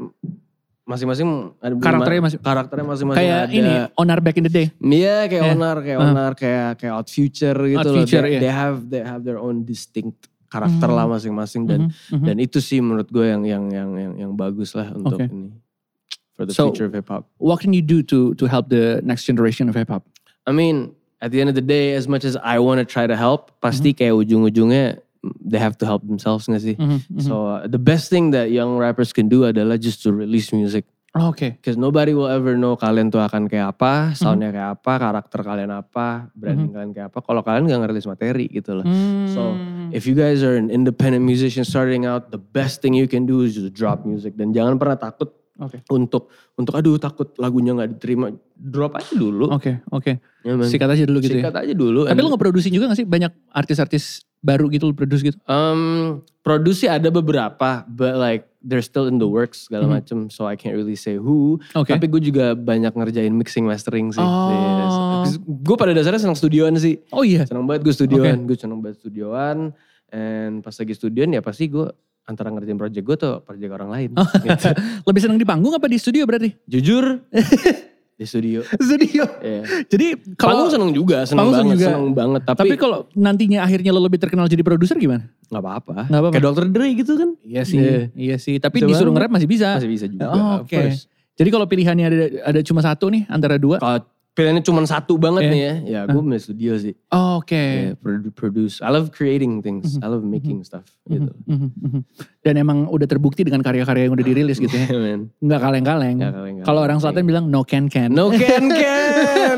masing-masing 0.82 1.28
ada 1.56 1.74
Karakternya 1.78 2.22
masih- 2.22 2.40
karakternya 2.42 2.86
masing-masing 2.86 3.20
Kayak 3.22 3.40
ada. 3.40 3.54
ini, 3.54 3.72
Onar 3.94 4.18
back 4.18 4.36
in 4.36 4.44
the 4.44 4.52
day. 4.52 4.66
Iya 4.76 5.16
kayak 5.26 5.42
Yeah. 5.42 5.54
Onar, 5.54 5.76
kayak 5.80 5.98
Uh. 5.98 6.04
Onar, 6.04 6.32
kayak 6.34 6.68
kayak 6.76 6.92
Out 6.92 7.08
Future 7.08 7.58
gitu 7.60 7.78
loh. 7.84 7.96
Future, 7.96 8.22
they, 8.22 8.32
iya. 8.32 8.40
they 8.40 8.52
have 8.52 8.76
they 8.88 9.00
have 9.00 9.22
their 9.22 9.38
own 9.38 9.62
distinct 9.62 10.26
karakter 10.46 10.84
Hmm. 10.84 10.98
lah 10.98 11.06
masing-masing 11.08 11.64
dan 11.64 11.80
Mhm, 11.88 11.94
mhm. 12.12 12.26
dan 12.26 12.36
itu 12.36 12.58
sih 12.58 12.78
menurut 12.78 13.08
gue 13.08 13.24
yang 13.24 13.40
yang 13.42 13.64
yang 13.68 13.90
yang, 13.94 14.12
yang 14.18 14.32
bagus 14.34 14.74
lah 14.74 14.90
untuk 14.90 15.16
Oke. 15.16 15.24
ini 15.24 15.48
for 16.34 16.44
the 16.44 16.52
So- 16.52 16.68
future 16.68 16.84
of 16.84 16.92
hip 16.92 17.08
hop. 17.08 17.30
What 17.38 17.60
can 17.60 17.72
you 17.72 17.80
do 17.80 18.02
to 18.04 18.34
to 18.34 18.44
help 18.44 18.68
the 18.68 19.00
next 19.00 19.24
generation 19.24 19.68
of 19.68 19.74
hip 19.74 19.88
hop? 19.88 20.04
I 20.44 20.50
mean, 20.50 20.92
at 21.22 21.30
the 21.30 21.38
end 21.38 21.46
of 21.46 21.54
the 21.54 21.64
day, 21.64 21.94
as 21.94 22.04
much 22.04 22.26
as 22.26 22.34
I 22.36 22.58
want 22.58 22.82
to 22.82 22.86
try 22.86 23.06
to 23.06 23.14
help, 23.14 23.54
pasti 23.62 23.94
kayak 23.94 24.18
ujung-ujungnya 24.18 24.98
they 25.22 25.58
have 25.58 25.78
to 25.78 25.86
help 25.86 26.02
themselves 26.02 26.50
nggak 26.50 26.62
sih? 26.62 26.74
Mhm, 26.74 26.98
mhm. 27.08 27.22
So 27.22 27.34
uh, 27.46 27.64
the 27.64 27.78
best 27.78 28.10
thing 28.10 28.34
that 28.34 28.50
young 28.50 28.74
rappers 28.76 29.14
can 29.14 29.30
do 29.30 29.46
adalah 29.46 29.78
just 29.78 30.02
to 30.02 30.10
release 30.10 30.50
music. 30.50 30.84
Oh, 31.12 31.28
Oke. 31.28 31.60
Because 31.60 31.76
nobody 31.76 32.16
will 32.16 32.26
ever 32.26 32.56
know 32.56 32.72
kalian 32.72 33.12
tuh 33.12 33.20
akan 33.20 33.44
kayak 33.44 33.76
apa, 33.76 34.16
soundnya 34.16 34.48
kayak 34.48 34.80
apa, 34.80 34.92
karakter 34.96 35.44
kalian 35.44 35.68
apa, 35.68 36.32
branding 36.32 36.72
kalian 36.72 36.90
kayak 36.96 37.12
apa. 37.12 37.20
Kalau 37.20 37.44
kalian 37.44 37.68
nggak 37.68 37.80
ngerilis 37.84 38.08
materi 38.08 38.48
gitu 38.48 38.80
loh. 38.80 38.86
So 39.28 39.52
Hmm. 39.52 39.92
if 39.92 40.08
you 40.08 40.16
guys 40.16 40.40
are 40.40 40.56
an 40.56 40.72
independent 40.72 41.20
musician 41.20 41.68
starting 41.68 42.08
out, 42.08 42.32
the 42.32 42.40
best 42.40 42.80
thing 42.80 42.96
you 42.96 43.04
can 43.04 43.28
do 43.28 43.44
is 43.44 43.52
just 43.52 43.76
drop 43.76 44.08
music 44.08 44.40
dan 44.40 44.56
jangan 44.56 44.80
pernah 44.80 44.96
takut 44.96 45.36
Oke. 45.60 45.84
untuk 45.92 46.32
untuk 46.56 46.72
aduh 46.72 46.96
takut 46.96 47.28
lagunya 47.36 47.76
nggak 47.76 48.00
diterima. 48.00 48.32
Drop 48.56 48.96
aja 48.96 49.12
dulu. 49.12 49.52
Oke, 49.52 49.84
oke. 49.92 50.16
Ya, 50.16 50.56
man. 50.56 50.64
Sikat 50.64 50.96
aja 50.96 51.04
dulu 51.04 51.20
gitu 51.20 51.36
ya. 51.36 51.44
Sikat 51.44 51.54
aja 51.60 51.74
dulu. 51.76 52.08
Tapi 52.08 52.24
lo 52.24 52.32
ngeproduksi 52.32 52.72
juga 52.72 52.88
gak 52.88 53.04
sih 53.04 53.06
banyak 53.06 53.52
artis-artis 53.52 54.24
baru 54.42 54.66
gitu 54.68 54.90
lo 54.90 54.94
produce 54.94 55.22
gitu? 55.22 55.38
Um, 55.46 56.20
produksi 56.42 56.90
ada 56.90 57.08
beberapa, 57.08 57.86
but 57.86 58.18
like 58.18 58.50
they're 58.60 58.82
still 58.82 59.06
in 59.06 59.18
the 59.18 59.26
works 59.26 59.66
segala 59.66 59.86
Mhm. 59.86 59.92
macem, 59.94 60.18
so 60.28 60.44
I 60.44 60.54
can't 60.54 60.74
really 60.74 60.94
say 60.94 61.14
who. 61.14 61.58
Oke. 61.72 61.90
Tapi 61.90 62.06
gue 62.06 62.22
juga 62.22 62.52
banyak 62.52 62.90
ngerjain 62.92 63.30
mixing 63.30 63.66
mastering 63.66 64.10
sih. 64.10 64.22
Oh. 64.22 65.22
Gue 65.62 65.74
pada 65.74 65.90
dasarnya 65.90 66.18
senang 66.20 66.38
studioan 66.38 66.74
sih, 66.76 66.98
Oh 67.10 67.22
iya. 67.22 67.46
senang 67.46 67.66
banget 67.66 67.86
gue 67.86 67.94
studioan, 67.94 68.44
gue 68.44 68.54
senang 68.54 68.82
banget 68.82 68.98
studioan. 68.98 69.70
And 70.12 70.60
pas 70.60 70.74
lagi 70.74 70.92
studioan 70.92 71.32
ya 71.32 71.40
pasti 71.40 71.66
gue 71.66 71.88
antara 72.22 72.54
ngerjain 72.54 72.78
project 72.78 73.02
gue 73.02 73.16
tuh 73.16 73.42
project 73.42 73.72
orang 73.72 73.90
lain. 73.90 74.10
Oh. 74.14 74.26
gitu. 74.46 74.70
Lebih 75.02 75.20
seneng 75.22 75.38
di 75.38 75.46
panggung 75.46 75.74
apa 75.74 75.86
di 75.86 75.98
studio 75.98 76.22
berarti? 76.22 76.54
Jujur, 76.66 77.22
di 78.22 78.26
studio. 78.26 78.60
Studio. 78.86 79.24
Iya. 79.42 79.60
Jadi 79.90 80.06
Panggung 80.38 80.70
kalau 80.70 80.70
seneng 80.70 80.90
juga, 80.94 81.26
seneng 81.26 81.42
Panggung 81.42 81.58
banget, 81.58 81.74
juga. 81.74 81.86
seneng 81.90 82.06
banget. 82.14 82.40
Tapi, 82.46 82.58
tapi 82.62 82.74
kalau 82.78 82.98
nantinya 83.12 83.58
akhirnya 83.60 83.90
lo 83.90 84.00
lebih 84.00 84.22
terkenal 84.22 84.46
jadi 84.46 84.62
produser 84.62 84.94
gimana? 84.96 85.26
nggak 85.50 85.60
apa-apa. 85.60 85.96
Nggak 86.08 86.20
apa-apa. 86.22 86.34
Kayak 86.38 86.46
Dr. 86.48 86.66
Dre 86.70 86.88
gitu 86.94 87.12
kan. 87.18 87.30
Iya 87.42 87.62
sih, 87.66 87.76
Iya. 87.76 87.98
iya 88.14 88.36
sih. 88.38 88.56
Tapi 88.56 88.80
Bisa 88.80 88.88
disuruh 88.88 89.12
nge-rap 89.12 89.30
masih 89.34 89.48
bisa. 89.50 89.76
Masih 89.76 89.90
bisa 89.90 90.06
juga. 90.08 90.24
Oh, 90.30 90.64
Oke. 90.64 90.72
course. 90.72 91.10
Jadi 91.32 91.48
kalau 91.48 91.64
pilihannya 91.64 92.06
ada 92.06 92.16
ada 92.46 92.60
cuma 92.60 92.80
satu 92.80 93.08
nih 93.08 93.24
antara 93.26 93.56
dua. 93.56 93.80
Kalau 93.80 94.04
pilihannya 94.32 94.60
cuma 94.60 94.80
satu 94.82 95.14
banget 95.14 95.44
Iya. 95.44 95.50
nih 95.50 95.60
ya, 95.60 95.74
ya 95.84 96.00
gue 96.06 96.18
milih 96.18 96.40
studio 96.40 96.72
sih. 96.74 96.96
Oh, 97.08 97.36
Oke. 97.36 97.52
Yeah, 97.52 97.94
produ- 97.94 98.32
produce. 98.32 98.80
I 98.80 98.88
love 98.88 99.08
creating 99.08 99.60
things. 99.60 99.96
I 99.96 100.06
love 100.06 100.22
making 100.22 100.62
stuff. 100.62 100.88
Gitu. 101.04 101.28
Mhm, 101.44 101.68
mhm. 101.74 102.00
Dan 102.40 102.54
emang 102.56 102.88
udah 102.88 103.04
terbukti 103.04 103.42
dengan 103.42 103.60
karya-karya 103.60 104.08
yang 104.08 104.14
udah 104.14 104.24
dirilis 104.24 104.56
gitu 104.56 104.72
ya. 104.72 104.88
Man. 105.04 105.28
Nggak 105.36 105.60
kaleng-kaleng. 105.60 106.16
Kalau 106.62 106.80
orang 106.80 106.96
selatan 106.96 107.22
bilang 107.22 107.44
no 107.46 107.60
can 107.60 107.86
can. 107.86 108.08
No 108.08 108.28
can 108.28 108.72
can. 108.80 109.56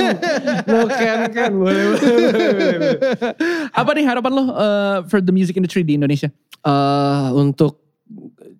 no 0.64 0.80
can 0.88 1.20
can. 1.28 1.52
Boleh 1.54 1.82
boleh. 1.86 1.98
boleh, 2.02 2.76
boleh. 2.76 2.94
Apa 3.70 3.90
nih 3.92 4.04
harapan 4.04 4.32
lo 4.32 4.42
uh, 4.42 4.48
for 5.06 5.18
the 5.18 5.30
music 5.30 5.54
industry 5.54 5.80
di 5.80 5.94
Indonesia? 5.94 6.34
Eh, 6.60 7.28
untuk 7.32 7.78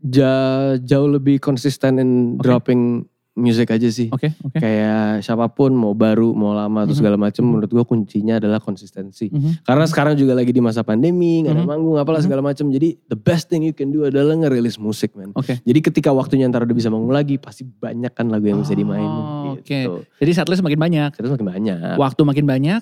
ja- 0.01 0.79
jauh 0.79 1.09
lebih 1.09 1.39
konsisten 1.39 1.97
in 1.97 2.11
Oke. 2.37 2.45
dropping 2.45 3.03
music 3.35 3.67
aja 3.69 3.89
sih. 3.89 4.09
Oke, 4.09 4.31
oke. 4.41 4.57
Kayak 4.57 5.21
siapa 5.21 5.47
pun 5.49 5.71
mau 5.71 5.91
baru 5.91 6.31
mau 6.31 6.51
lama 6.51 6.83
atau 6.83 6.95
Mhm. 6.95 6.99
segala 6.99 7.17
macam 7.17 7.43
menurut 7.43 7.67
gue 7.67 7.83
kuncinya 7.83 8.39
adalah 8.39 8.59
konsistensi. 8.59 9.27
Mhm. 9.27 9.63
Karena 9.63 9.85
sekarang 9.85 10.15
juga 10.15 10.33
lagi 10.33 10.49
di 10.49 10.59
masa 10.59 10.81
pandemi, 10.81 11.43
nggak 11.43 11.53
ada 11.53 11.61
Mhm. 11.61 11.69
manggung 11.69 11.97
apalah 11.97 12.19
Mhm. 12.19 12.27
segala 12.27 12.43
macam. 12.45 12.67
Jadi 12.69 12.95
the 13.05 13.19
best 13.19 13.47
thing 13.47 13.61
you 13.61 13.73
can 13.73 13.91
do 13.91 14.05
adalah 14.05 14.35
ngerilis 14.37 14.79
musik, 14.79 15.13
man. 15.13 15.35
Oke. 15.35 15.59
Jadi 15.59 15.79
ketika 15.83 16.11
waktunya 16.11 16.47
ntar 16.47 16.63
udah 16.63 16.73
bisa 16.73 16.89
manggung 16.89 17.11
lagi, 17.11 17.35
pasti 17.37 17.63
banyak 17.63 18.11
kan 18.11 18.27
lagu 18.29 18.47
yang 18.47 18.63
bisa 18.63 18.73
dimainin. 18.73 19.03
Oh, 19.03 19.55
Oke. 19.55 19.67
Gitu. 19.83 20.07
Jadi 20.17 20.31
setlist 20.33 20.63
makin 20.63 20.79
banyak, 20.79 21.11
Terus 21.13 21.31
makin 21.31 21.49
banyak. 21.49 21.99
waktu 21.99 22.21
makin 22.23 22.47
banyak. 22.47 22.81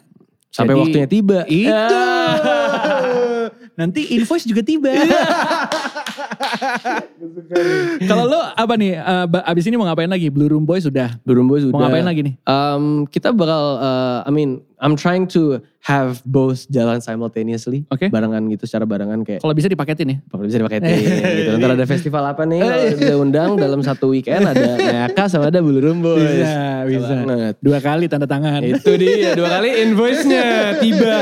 Sampai 0.49 0.77
jadi- 0.77 0.83
waktunya 0.85 1.09
tiba. 1.09 1.39
Itu. 1.49 1.73
Nanti 3.73 4.13
invoice 4.13 4.45
juga 4.45 4.61
tiba. 4.61 4.93
Kalau 8.05 8.25
lo 8.29 8.41
apa 8.53 8.75
nih? 8.77 9.01
uh, 9.01 9.27
abis 9.49 9.65
ini 9.69 9.81
mau 9.81 9.89
ngapain 9.89 10.11
lagi? 10.11 10.29
Blue 10.29 10.49
Room 10.49 10.69
Boy 10.69 10.81
sudah. 10.85 11.17
Burung 11.25 11.49
Boys 11.49 11.65
Mau 11.65 11.81
udah. 11.81 11.89
ngapain 11.89 12.05
lagi 12.05 12.21
nih? 12.21 12.35
Um, 12.45 13.09
kita 13.09 13.33
bakal, 13.33 13.81
uh, 13.81 14.21
I 14.27 14.31
mean, 14.31 14.61
I'm 14.83 14.99
trying 14.99 15.31
to 15.39 15.63
have 15.83 16.19
both 16.27 16.67
jalan 16.67 16.99
simultaneously. 16.99 17.87
Oke. 17.87 18.11
Barengan 18.11 18.43
gitu, 18.51 18.67
secara 18.67 18.83
barengan 18.83 19.23
kayak 19.23 19.39
Kalau 19.39 19.55
bisa 19.55 19.71
dipaketin 19.71 20.07
ya. 20.11 20.17
Kalau 20.27 20.43
bisa 20.43 20.59
dipaketin 20.59 20.91
gitu. 21.39 21.51
Ntar 21.59 21.71
ada 21.79 21.87
festival 21.87 22.23
apa 22.27 22.43
nih 22.47 22.61
kalau 22.67 22.87
bisa 22.99 23.15
undang 23.19 23.51
dalam 23.59 23.81
satu 23.83 24.11
weekend 24.11 24.43
ada 24.43 24.79
Nayaka 24.79 25.31
sama 25.31 25.55
ada 25.55 25.63
Bulu 25.63 25.95
Boys. 26.03 26.43
Bisa, 26.43 26.87
bisa. 26.87 27.15
Banget. 27.23 27.55
Dua 27.63 27.79
kali 27.79 28.11
tanda 28.11 28.27
tangan. 28.27 28.59
Itu 28.63 28.99
dia 28.99 29.39
dua 29.39 29.59
kali 29.59 29.87
invoice-nya 29.87 30.79
tiba. 30.83 31.15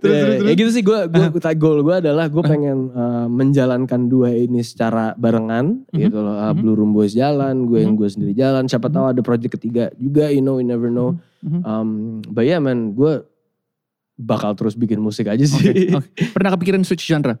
terus, 0.00 0.20
terus, 0.20 0.44
Ya 0.44 0.52
gitu 0.52 0.70
sih 0.72 0.84
gue 0.84 0.98
gue 1.08 1.31
goal 1.54 1.80
gue 1.80 1.96
adalah 1.98 2.26
gue 2.26 2.40
pengen 2.40 2.90
uh, 2.90 3.26
menjalankan 3.26 4.06
dua 4.06 4.30
ini 4.30 4.60
secara 4.60 5.14
barengan 5.14 5.86
Mhm. 5.88 5.98
gitu 6.00 6.18
loh. 6.18 6.34
Uh, 6.34 6.52
Blue 6.52 6.74
Room 6.74 6.90
Boys 6.90 7.12
jalan, 7.12 7.64
gue 7.64 7.80
yang 7.80 7.94
gue 7.94 8.06
sendiri 8.06 8.32
jalan. 8.32 8.66
Siapa 8.66 8.86
tahu 8.86 9.08
ada 9.08 9.20
project 9.20 9.54
ketiga 9.54 9.88
juga, 9.94 10.28
you 10.28 10.40
know, 10.40 10.56
you 10.56 10.66
never 10.66 10.86
know. 10.86 11.16
Mhm. 11.40 11.60
Um, 11.62 11.88
but 12.26 12.42
yeah 12.42 12.58
man, 12.58 12.92
gue 12.92 13.24
bakal 14.14 14.52
terus 14.52 14.74
bikin 14.74 14.98
musik 14.98 15.26
aja 15.26 15.42
sih. 15.42 15.88
Oke. 15.92 16.30
Pernah 16.30 16.52
kepikiran 16.52 16.82
switch 16.82 17.02
genre? 17.02 17.40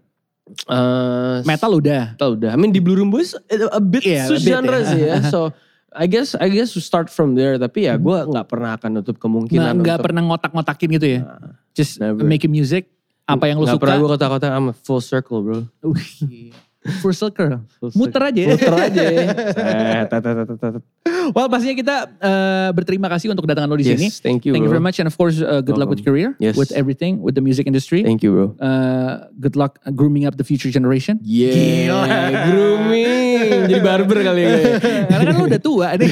Uh, 0.66 1.38
Metal 1.44 1.70
udah. 1.70 2.14
Metal 2.14 2.30
udah. 2.34 2.50
I 2.50 2.58
mean 2.58 2.70
di 2.70 2.82
Blue 2.82 2.94
Room 2.94 3.08
Boys 3.08 3.32
a 3.68 3.78
bit 3.78 4.02
Iya, 4.02 4.26
switch 4.26 4.42
a 4.42 4.46
bit 4.46 4.54
genre 4.58 4.78
ya. 4.78 4.86
sih 4.86 5.00
ya. 5.00 5.16
So 5.28 5.40
I 5.92 6.08
guess 6.08 6.32
I 6.34 6.48
guess 6.48 6.72
to 6.72 6.80
start 6.80 7.08
from 7.08 7.36
there. 7.36 7.56
Tapi 7.56 7.86
ya 7.86 7.94
gue 7.94 8.18
nggak 8.26 8.48
pernah 8.48 8.74
akan 8.74 8.90
nutup 8.96 9.16
kemungkinan. 9.16 9.78
nggak 9.78 10.00
pernah 10.00 10.24
ngotak-ngotakin 10.24 10.88
gitu 10.96 11.06
ya? 11.06 11.20
Nah, 11.22 11.52
Just 11.72 12.00
never. 12.00 12.20
making 12.20 12.50
music. 12.50 12.88
Apa 13.26 13.44
yang 13.48 13.62
lo 13.62 13.64
nggak 13.64 13.78
suka. 13.78 13.82
pernah 13.86 13.96
gue 14.02 14.10
kota-kota 14.18 14.46
I'm 14.50 14.68
a 14.70 14.74
full 14.74 15.00
circle 15.00 15.40
bro. 15.42 15.58
Full 16.82 17.14
circle. 17.14 17.62
Muter 17.94 18.18
aja 18.26 18.40
ya. 18.42 18.48
Muter 18.58 18.74
aja. 18.74 19.02
Set, 19.54 20.10
tet, 20.10 20.22
tet, 20.22 20.34
tet, 20.34 20.58
tet. 20.58 20.82
Well 21.30 21.46
pastinya 21.46 21.78
kita 21.78 21.96
eh, 22.18 22.68
berterima 22.74 23.06
kasih 23.06 23.30
untuk 23.30 23.46
kedatangan 23.46 23.70
lo 23.70 23.78
di 23.78 23.86
sini. 23.86 24.10
Thank 24.10 24.42
you 24.42 24.50
Thank 24.50 24.66
you 24.66 24.70
bro. 24.74 24.82
very 24.82 24.82
much 24.82 24.98
and 24.98 25.06
of 25.06 25.14
course 25.14 25.38
uh, 25.38 25.62
good 25.62 25.78
luck 25.78 25.86
with 25.86 26.02
career, 26.02 26.34
Yes. 26.42 26.58
with 26.58 26.74
everything, 26.74 27.22
with 27.22 27.38
the 27.38 27.44
music 27.44 27.70
industry. 27.70 28.02
Thank 28.02 28.26
you 28.26 28.34
bro. 28.34 28.46
Uh, 28.58 29.30
good 29.38 29.54
luck 29.54 29.78
grooming 29.94 30.26
up 30.26 30.34
the 30.34 30.42
future 30.42 30.74
generation. 30.74 31.22
Yeah, 31.22 32.50
grooming. 32.50 33.70
Jadi 33.70 33.78
barber 33.78 34.18
kali 34.18 34.42
ya. 34.42 34.54
Karena 35.14 35.22
kan 35.30 35.34
lo 35.38 35.44
udah 35.46 35.60
tua 35.62 35.88
nih. 36.02 36.10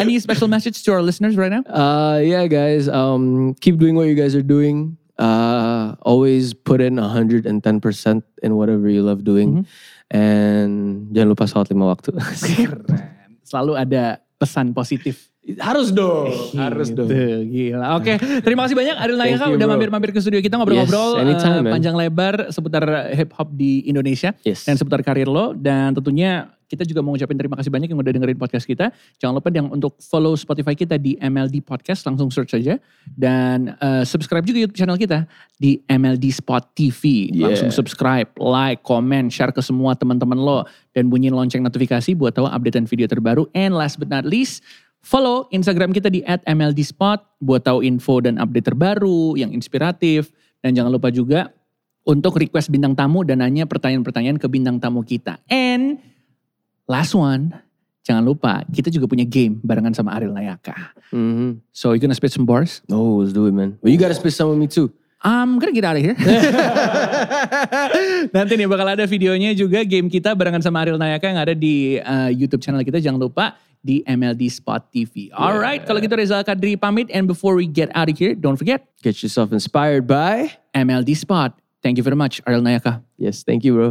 Any 0.00 0.16
special 0.18 0.48
message 0.48 0.80
to 0.84 0.92
our 0.92 1.02
listeners 1.02 1.36
right 1.36 1.52
now? 1.52 1.62
Uh, 1.68 2.18
yeah, 2.24 2.46
guys. 2.48 2.88
Um, 2.88 3.52
keep 3.60 3.76
doing 3.76 3.94
what 3.94 4.08
you 4.08 4.14
guys 4.16 4.34
are 4.34 4.40
doing. 4.44 4.96
Uh, 5.20 6.00
always 6.00 6.56
put 6.56 6.80
in 6.80 6.96
110% 6.96 7.44
in 8.40 8.50
whatever 8.56 8.88
you 8.88 9.04
love 9.04 9.20
doing. 9.20 9.68
And 10.08 11.06
jangan 11.12 11.28
lupa 11.28 11.44
sholat 11.44 11.68
lima 11.68 11.92
waktu. 11.92 12.16
Selalu 13.50 13.72
ada 13.76 14.04
pesan 14.36 14.72
positif. 14.72 15.28
harus 15.58 15.90
dong. 15.90 16.30
harus 16.54 16.92
Gitu, 16.92 17.00
dong. 17.00 17.10
Gila. 17.48 17.96
Oke, 17.96 18.16
terima 18.44 18.68
kasih 18.68 18.76
banyak 18.76 18.96
Ariel 18.96 19.18
Nayaka 19.18 19.48
udah 19.50 19.66
mampir-mampir 19.66 20.12
ke 20.12 20.20
studio 20.20 20.38
kita 20.38 20.54
ngobrol-ngobrol 20.54 21.16
Yes, 21.16 21.24
anytime, 21.24 21.52
eh, 21.56 21.62
man. 21.64 21.72
panjang 21.74 21.96
lebar 21.96 22.34
seputar 22.52 22.84
hip 23.10 23.32
hop 23.34 23.48
di 23.56 23.82
Indonesia 23.84 24.36
Yes. 24.44 24.68
dan 24.68 24.76
seputar 24.76 25.00
karir 25.00 25.26
lo 25.26 25.56
dan 25.56 25.96
tentunya 25.96 26.52
kita 26.70 26.86
juga 26.86 27.02
mau 27.02 27.10
ngucapin 27.10 27.34
terima 27.34 27.58
kasih 27.58 27.74
banyak 27.74 27.90
yang 27.90 27.98
udah 27.98 28.14
dengerin 28.14 28.38
podcast 28.38 28.62
kita. 28.62 28.94
Jangan 29.18 29.42
lupa 29.42 29.50
yang 29.50 29.66
untuk 29.74 29.98
follow 29.98 30.38
Spotify 30.38 30.78
kita 30.78 30.94
di 31.02 31.18
MLD 31.18 31.66
Podcast 31.66 32.06
langsung 32.06 32.30
search 32.30 32.54
saja 32.54 32.78
dan 33.10 33.74
eh, 33.74 34.06
subscribe 34.06 34.46
juga 34.46 34.62
YouTube 34.62 34.78
channel 34.78 34.94
kita 34.94 35.26
di 35.58 35.82
MLD 35.90 36.30
Spot 36.30 36.62
TV. 36.78 37.34
Yeah. 37.34 37.50
Langsung 37.50 37.74
subscribe, 37.74 38.30
like, 38.38 38.86
comment, 38.86 39.26
share 39.34 39.50
ke 39.50 39.58
semua 39.58 39.98
teman-teman 39.98 40.38
lo 40.38 40.62
dan 40.94 41.10
bunyiin 41.10 41.34
lonceng 41.34 41.66
notifikasi 41.66 42.14
buat 42.14 42.38
tahu 42.38 42.46
updatean 42.46 42.86
video 42.86 43.10
terbaru. 43.10 43.50
And 43.50 43.74
last 43.74 43.98
but 43.98 44.06
not 44.06 44.22
least, 44.22 44.62
Follow 45.00 45.48
Instagram 45.48 45.96
kita 45.96 46.12
di 46.12 46.20
@mldspot 46.44 47.40
buat 47.40 47.64
tahu 47.64 47.80
info 47.80 48.20
dan 48.20 48.36
update 48.36 48.68
terbaru 48.68 49.32
yang 49.32 49.48
inspiratif. 49.48 50.28
Dan 50.60 50.76
jangan 50.76 50.92
lupa 50.92 51.08
juga 51.08 51.48
untuk 52.04 52.36
request 52.36 52.68
bintang 52.68 52.92
tamu 52.92 53.24
dan 53.24 53.40
nanya 53.40 53.64
pertanyaan-pertanyaan 53.64 54.36
ke 54.36 54.44
bintang 54.52 54.76
tamu 54.76 55.00
kita. 55.00 55.40
And 55.48 56.09
last 56.90 57.14
one, 57.14 57.54
jangan 58.02 58.26
lupa 58.26 58.66
kita 58.74 58.90
juga 58.90 59.06
punya 59.06 59.22
game 59.22 59.62
barengan 59.62 59.94
sama 59.94 60.18
Ariel 60.18 60.34
Nayaka. 60.34 60.74
Mhm. 61.14 61.62
So 61.70 61.94
you 61.94 62.02
gonna 62.02 62.18
spit 62.18 62.34
some 62.34 62.42
bars? 62.42 62.82
Oh, 62.90 63.22
let's 63.22 63.30
do 63.30 63.46
it, 63.46 63.54
man. 63.54 63.78
Well, 63.78 63.94
you 63.94 64.02
gotta 64.02 64.18
spit 64.18 64.34
some 64.34 64.50
with 64.50 64.58
me 64.58 64.66
too. 64.66 64.90
I'm 65.22 65.60
gonna 65.60 65.76
get 65.76 65.86
out 65.86 65.94
of 65.94 66.02
here. 66.02 66.16
Nanti 68.34 68.52
nih 68.56 68.66
bakal 68.66 68.88
ada 68.88 69.04
videonya 69.04 69.52
juga 69.52 69.84
game 69.84 70.08
kita 70.08 70.32
barengan 70.32 70.64
sama 70.64 70.82
Ariel 70.82 70.98
Nayaka 70.98 71.28
yang 71.28 71.38
ada 71.38 71.54
di 71.54 72.00
uh, 72.00 72.32
YouTube 72.32 72.64
channel 72.64 72.80
kita. 72.80 72.98
Jangan 72.98 73.20
lupa 73.20 73.54
di 73.84 74.00
MLD 74.04 74.48
Spot 74.48 74.80
TV. 74.88 75.28
Alright, 75.32 75.84
kalau 75.84 76.00
gitu 76.00 76.16
Reza 76.16 76.40
Kadri 76.40 76.76
pamit. 76.76 77.12
And 77.12 77.28
before 77.28 77.52
we 77.52 77.68
get 77.68 77.92
out 77.92 78.08
of 78.08 78.16
here, 78.16 78.32
don't 78.32 78.56
forget 78.56 78.88
Get 79.04 79.20
yourself 79.20 79.52
inspired 79.52 80.08
by. 80.08 80.56
MLD 80.72 81.12
Spot. 81.16 81.52
Thank 81.84 81.96
you 81.96 82.04
very 82.04 82.16
much, 82.16 82.40
Ariel 82.48 82.64
Nayaka. 82.64 83.04
Yes, 83.16 83.44
thank 83.44 83.64
you, 83.64 83.76
bro. 83.76 83.88